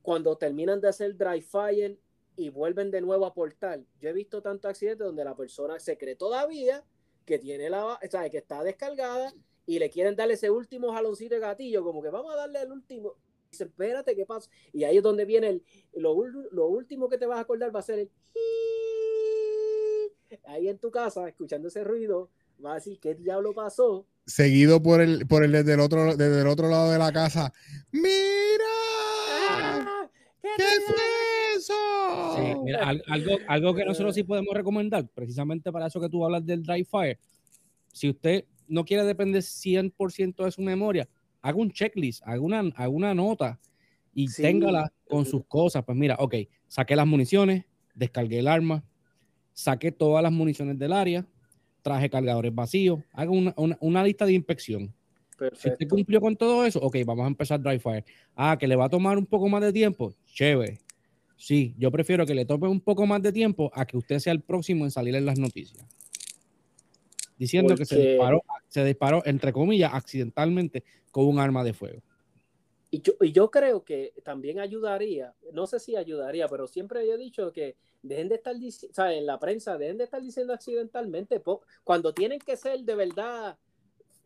[0.00, 1.98] cuando terminan de hacer dry fire
[2.36, 5.96] y vuelven de nuevo a portar, yo he visto tantos accidentes donde la persona se
[5.96, 6.84] cree todavía
[7.24, 9.32] que tiene la, o sea, que está descargada
[9.66, 12.70] y le quieren darle ese último jaloncito de gatillo, como que vamos a darle el
[12.70, 13.14] último.
[13.50, 14.48] Dice, espérate, ¿qué pasa?
[14.72, 15.64] Y ahí es donde viene el,
[15.94, 16.16] lo,
[16.52, 18.10] lo último que te vas a acordar va a ser el
[20.46, 22.30] ahí en tu casa, escuchando ese ruido,
[22.64, 24.06] va a decir, ¿qué diablo pasó?
[24.26, 27.52] Seguido por el, por el desde el otro, desde el otro lado de la casa.
[27.92, 28.64] ¡Mira!
[29.50, 30.10] ¡Ah!
[30.42, 31.15] ¿Qué ¿Qué fue
[31.56, 31.72] eso?
[32.36, 32.60] sí.
[32.64, 36.44] Mira, al- algo, algo que nosotros sí podemos recomendar, precisamente para eso que tú hablas
[36.44, 37.18] del dry fire.
[37.92, 41.08] Si usted no quiere depender 100% de su memoria,
[41.42, 43.58] haga un checklist, haga una, haga una nota
[44.14, 44.42] y Sí.
[44.42, 45.84] téngala con sus cosas.
[45.84, 46.34] Pues mira, ok,
[46.68, 47.64] saqué las municiones,
[47.94, 48.84] descargué el arma,
[49.52, 51.26] saqué todas las municiones del área,
[51.82, 54.92] traje cargadores vacíos, haga una, una- una lista de inspección.
[55.54, 58.04] Si usted cumplió con todo eso, ok, vamos a empezar dry fire.
[58.34, 60.78] Ah, que le va a tomar un poco más de tiempo, chévere.
[61.36, 64.32] Sí, yo prefiero que le tome un poco más de tiempo a que usted sea
[64.32, 65.84] el próximo en salir en las noticias.
[67.38, 72.02] Diciendo que se disparó, se disparó, entre comillas, accidentalmente con un arma de fuego.
[72.90, 77.18] Y yo, y yo creo que también ayudaría, no sé si ayudaría, pero siempre he
[77.18, 80.54] dicho que dejen de estar diciendo, o sea, en la prensa, dejen de estar diciendo
[80.54, 81.42] accidentalmente,
[81.84, 83.58] cuando tienen que ser de verdad,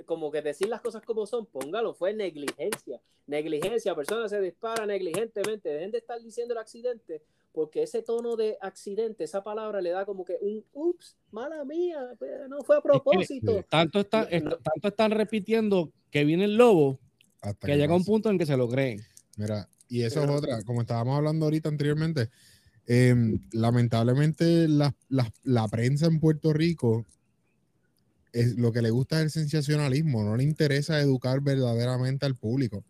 [0.07, 5.69] como que decir las cosas como son, póngalo, fue negligencia, negligencia, persona se dispara negligentemente,
[5.69, 7.23] dejen de estar diciendo el accidente,
[7.53, 12.15] porque ese tono de accidente, esa palabra le da como que un ups, mala mía,
[12.19, 13.65] pues, no fue a propósito.
[13.69, 16.99] Tanto, está, tanto están repitiendo que viene el lobo
[17.41, 19.01] Hasta que llega un punto en que se lo creen.
[19.37, 22.29] Mira, y eso es Pero- otra, como estábamos hablando ahorita anteriormente,
[22.87, 27.07] em, lamentablemente la, la- la prensa en Puerto Rico
[28.33, 32.85] es, lo que le gusta es el sensacionalismo, no le interesa educar verdaderamente al público.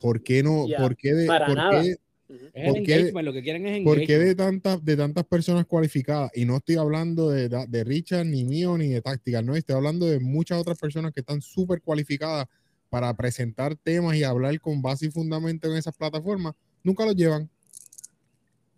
[0.00, 0.66] ¿Por qué no?
[0.76, 1.82] ¿Por qué de, para por nada.
[1.82, 1.96] qué-
[2.28, 2.46] Ujú.
[2.46, 5.66] Es el ¿Por qué- lo que quieren es por qué de tantas, de tantas personas
[5.66, 6.30] cualificadas?
[6.34, 10.06] Y no estoy hablando de, de Richard, ni mío, ni de tácticas, no, estoy hablando
[10.06, 12.46] de muchas otras personas que están súper cualificadas
[12.88, 16.54] para presentar temas y hablar con base y fundamento en esas plataformas.
[16.82, 17.50] Nunca los llevan.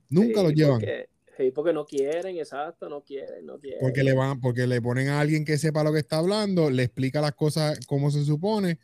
[0.09, 0.81] Nunca Sí, los llevan.
[0.81, 3.81] Porque, sí, porque no quieren, exacto, no quieren, no quieren.
[3.81, 6.85] Porque le van, porque le ponen a alguien que sepa lo que está hablando, le
[6.85, 8.79] explica las cosas como se supone,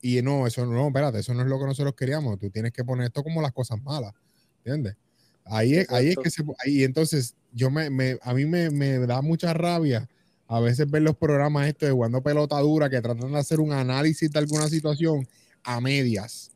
[0.00, 2.38] y no, eso no, espérate, eso no es lo que nosotros queríamos.
[2.38, 4.12] Tú tienes que poner esto como las cosas malas.
[4.58, 4.96] ¿Entiendes?
[5.44, 8.98] Ahí es, ahí es que se ahí entonces yo me, me- a mí me, me
[9.00, 10.08] da mucha rabia
[10.46, 13.72] a veces ver los programas estos de jugando pelota dura que tratan de hacer un
[13.72, 15.26] análisis de alguna situación
[15.62, 16.50] a medias.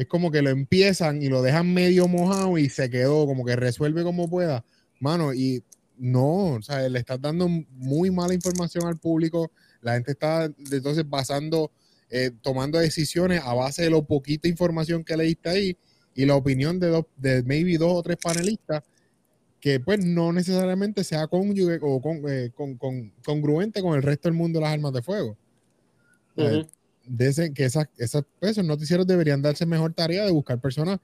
[0.00, 3.54] Es como que lo empiezan y lo dejan medio mojado y se quedó, como que
[3.54, 4.64] resuelve como pueda.
[4.98, 5.62] Mano, y
[5.98, 9.50] no, o sea, le estás dando muy mala información al público.
[9.82, 11.70] La gente está entonces basando,
[12.08, 15.76] eh, tomando decisiones a base de lo poquita información que leíste ahí
[16.14, 18.82] y la opinión de, dos, de maybe dos o tres panelistas
[19.60, 24.28] que pues no necesariamente sea cónyuge o con, eh, con- con- congruente con el resto
[24.30, 25.36] del mundo de las armas de fuego.
[27.12, 31.00] Dicen que esas, esas, pues, esos noticieros deberían darse mejor tarea de buscar personas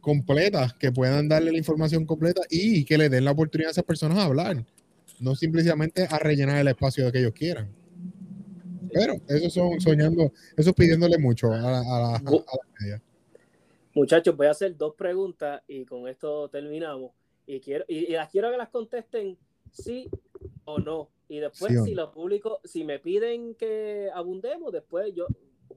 [0.00, 3.84] completas que puedan darle la información completa y que le den la oportunidad a esas
[3.84, 4.64] personas a hablar,
[5.18, 7.68] no simplemente a rellenar el espacio de que ellos quieran.
[8.92, 13.02] Pero eso son soñando, eso es pidiéndole mucho a la, a la- a la media.
[13.94, 17.12] Muchachos, voy a hacer dos preguntas y con esto terminamos.
[17.46, 19.36] Y quiero y, y las quiero que las contesten
[19.70, 20.08] sí
[20.64, 21.10] o no.
[21.30, 25.28] Y después, Sí si los públicos, si me piden que abundemos, después yo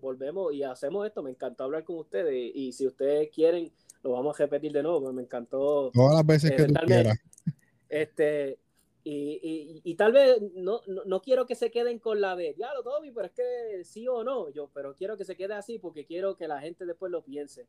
[0.01, 1.21] volvemos y hacemos esto.
[1.21, 2.51] Me encantó hablar con ustedes.
[2.55, 3.71] Y si ustedes quieren,
[4.01, 5.13] lo vamos a repetir de nuevo.
[5.13, 7.19] Me encantó Todas las veces Eh, que tú quieras.
[7.87, 8.57] Este,
[9.03, 12.55] y, y- y tal vez no, no, no quiero que se queden con la de,
[12.57, 15.53] ya lo Toby, pero es que sí o no, yo, pero quiero que se quede
[15.53, 17.67] así porque quiero que la gente después lo piense.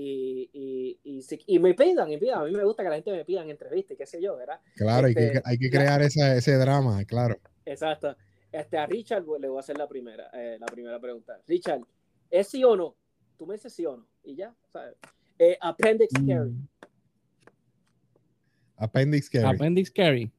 [0.00, 2.94] Y, y, y, si- y me pidan, y pidan, a mí me gusta que la
[2.94, 4.60] gente me pidan entrevistas, y qué sé yo, ¿verdad?
[4.76, 7.36] Claro, hay que, este, hay que crear esa- ese drama, claro.
[7.64, 8.16] Exacto.
[8.52, 11.40] Este, a Richard le voy a hacer la primera, eh, la primera pregunta.
[11.48, 11.80] Richard,
[12.30, 12.94] ¿es sí o no?
[13.36, 14.94] Tú me dices sí o no, y ya, ¿sabes?
[15.36, 16.68] Eh, appendix carry, Mm,
[18.76, 19.56] Appendix carry.
[19.56, 20.30] Appendix carry.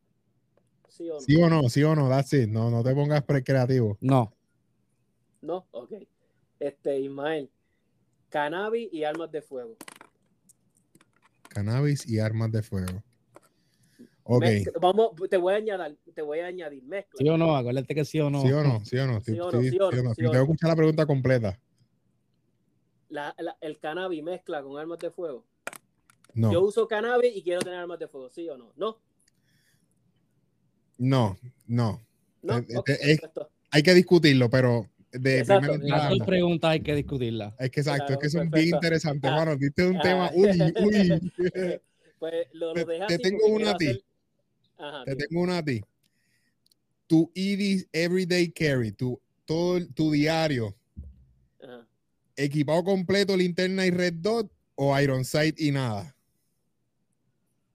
[0.88, 1.20] sí o no.
[1.20, 2.48] Sí o no, sí o no, that's it.
[2.50, 3.98] No, no te pongas pre creativo.
[4.02, 4.34] No.
[5.42, 5.94] No, ok.
[6.60, 7.50] Este, Ismael,
[8.30, 9.76] cannabis y armas de fuego.
[11.50, 13.04] Cannabis y armas de fuego.
[14.24, 14.44] Ok.
[14.44, 17.18] Mezcla- vamos, te voy a añadir, te voy a añadir mezcla.
[17.18, 17.56] ¿Sí o no?
[17.56, 18.42] Acuérdate que sí o no.
[18.44, 18.86] ¿Sí o no?
[18.86, 19.22] ¿Sí o no?
[19.22, 20.14] Sí o no, sí o no, sí o Yo no.
[20.16, 21.60] tengo que escuchar la pregunta completa.
[23.10, 25.46] La- la- el cannabis mezcla con armas de fuego.
[26.36, 28.72] No, Yo uso cannabis y quiero tener armas de fuego, ¿sí o no?
[28.78, 29.00] No,
[31.00, 32.00] no, no.
[32.44, 32.58] no.
[32.60, 33.50] Eh, ok, eh, es- perfecto.
[33.72, 35.62] Hay que discutirlo, pero de Exacto.
[35.74, 37.54] primera Las entrada, dos preguntas hay que discutirlas.
[37.60, 38.76] Es que exacto, Claro, es que son bien perfecto.
[38.78, 39.56] interesantes, Ah, mano.
[39.58, 40.02] Diste un ah.
[40.02, 40.50] tema, uy,
[40.84, 41.32] uy.
[42.20, 43.88] Pues lo, te- lo te así tengo una a ti.
[43.88, 44.04] hacer-
[44.78, 45.82] Ajá, Te tengo una a ti.
[47.08, 50.76] Tu ED Everyday Carry, tu, todo el- tu diario,
[51.64, 51.88] Ajá.
[52.36, 56.14] equipado completo, linterna y red dot o Iron Sight y nada.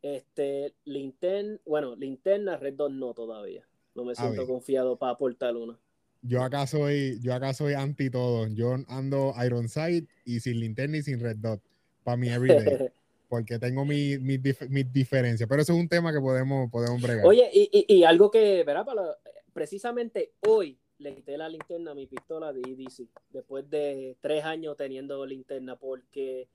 [0.03, 3.67] Este, linterna, bueno, linterna, red dot no todavía.
[3.95, 5.79] No me siento confiado para aportar una.
[6.27, 8.49] Yo acá soy, yo acá soy anti todo.
[8.49, 11.61] Yo ando Iron Sight y sin linterna y sin red dot
[12.03, 12.91] para mi everyday,
[13.29, 15.47] porque tengo mi- mis dif- mis diferencias.
[15.49, 17.27] Pero eso es un tema que podemos, podemos bregar.
[17.27, 18.87] Oye, y, y- y algo que, ¿verdad?
[18.87, 19.19] Para
[19.53, 24.77] precisamente hoy le quité la linterna a mi pistola de EDC después de tres años
[24.79, 26.49] teniendo linterna porque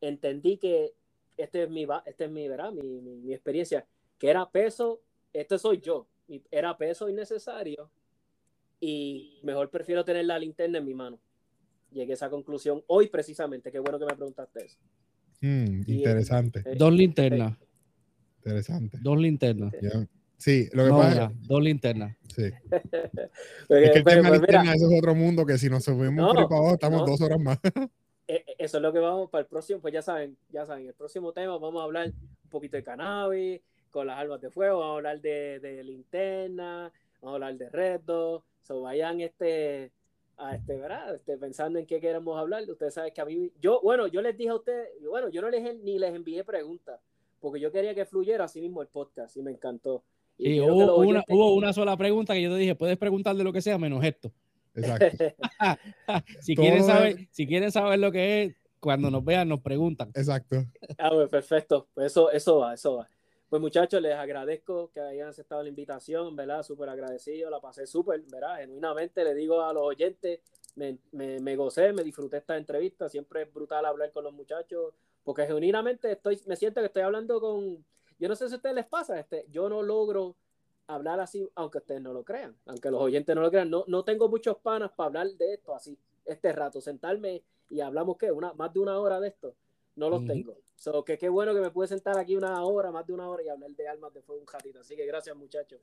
[0.00, 0.94] entendí que
[1.36, 2.72] este es mi, este es mi, ¿verdad?
[2.72, 3.86] Mi, mi- mi experiencia,
[4.18, 5.00] que era peso,
[5.32, 6.08] este soy yo,
[6.50, 7.88] era peso innecesario
[8.80, 11.18] y mejor prefiero tener la linterna en mi mano.
[11.90, 14.78] Llegué a esa conclusión hoy precisamente, qué bueno que me preguntaste eso.
[15.40, 17.56] Mm, Y- interesante, eh, Dos linternas.
[18.38, 18.98] interesante.
[19.00, 19.72] Dos linternas.
[20.38, 22.16] Sí, lo que No, pasa ya, dos linternas.
[22.34, 22.42] sí.
[22.70, 25.84] es que el pues, tema pues, linterna, mira, eso es otro mundo que si nos
[25.84, 27.06] subimos No, por ahí para abajo estamos no.
[27.06, 27.58] dos horas más.
[28.28, 30.86] eh, eh, eso es lo que vamos para el próximo, pues ya saben, ya saben,
[30.86, 34.80] el próximo tema vamos a hablar un poquito de cannabis, con las armas de fuego,
[34.80, 36.92] vamos a hablar de, de linterna,
[37.22, 39.92] vamos a hablar de retos, so vayan este
[40.38, 41.14] a este, ¿verdad?
[41.14, 44.36] Este, pensando en qué queremos hablar, ustedes saben que a mí, yo, bueno, yo les
[44.36, 47.00] dije a ustedes, bueno, yo no les ni les envié preguntas,
[47.40, 50.04] porque yo quería que fluyera así mismo el podcast y me encantó.
[50.36, 53.44] Y Sí, hubo, una, hubo una sola pregunta que yo te dije, puedes preguntar de
[53.44, 54.30] lo que sea menos esto.
[54.74, 55.06] Exacto,
[56.40, 59.60] Si Todo quieren es- saber, si quieren saber lo que es, cuando nos vean nos
[59.60, 60.10] preguntan.
[60.14, 60.64] exacto.
[60.98, 61.88] Ah, pues perfecto.
[61.94, 63.08] Pues eso, eso va, eso va.
[63.48, 66.64] Pues muchachos, les agradezco que hayan aceptado la invitación, ¿verdad?
[66.64, 68.56] Súper agradecido, la pasé súper, ¿verdad?
[68.56, 70.40] Genuinamente le digo a los oyentes,
[70.74, 74.94] me, me, me gocé, me disfruté esta entrevista, siempre es brutal hablar con los muchachos,
[75.22, 77.84] porque genuinamente estoy, me siento que estoy hablando con,
[78.18, 80.34] yo no sé si a ustedes les pasa, este, yo no logro
[80.88, 84.02] hablar así, aunque ustedes no lo crean, aunque los oyentes no lo crean, no, no
[84.02, 88.32] tengo muchos panas para hablar de esto así, este rato, sentarme y hablamos, ¿qué?
[88.32, 89.54] Una, más de una hora de esto,
[89.94, 90.56] no los tengo.
[90.76, 93.42] So, que qué bueno que me pude sentar aquí una hora, más de una hora
[93.42, 94.80] y hablar de armas de fuego un ratito.
[94.80, 95.80] Así que gracias, muchachos.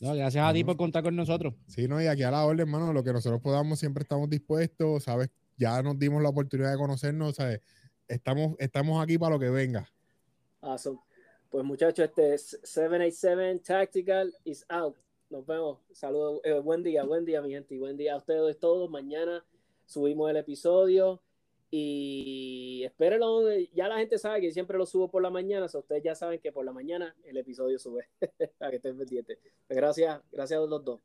[0.00, 1.54] No, gracias a ti por contar con nosotros.
[1.68, 5.04] Sí, no, y aquí a la orden, hermano, lo que nosotros podamos siempre estamos dispuestos,
[5.04, 5.30] ¿sabes?
[5.56, 7.60] Ya nos dimos la oportunidad de conocernos, ¿sabes?
[8.08, 9.88] Estamos, estamos aquí para lo que venga.
[10.60, 10.98] Awesome.
[11.48, 14.96] Pues muchachos, este es 787 Tactical is out.
[15.30, 15.78] Nos vemos.
[15.92, 16.40] Saludos.
[16.44, 17.74] Eh, buen día, buen día, mi gente.
[17.74, 18.90] Y buen día a ustedes todos.
[18.90, 19.44] Mañana
[19.86, 21.22] subimos el episodio.
[21.70, 23.42] Y espérenlo.
[23.74, 25.68] Ya la gente sabe que siempre lo subo por la mañana.
[25.68, 28.08] So ustedes ya saben que por la mañana el episodio sube.
[28.58, 29.38] para que estén pendientes.
[29.66, 31.00] Pues gracias, gracias a los dos.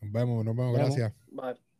[0.00, 0.96] Nos vemos, nos vemos, Nos vemos.
[0.96, 1.12] gracias.
[1.30, 1.71] Bye.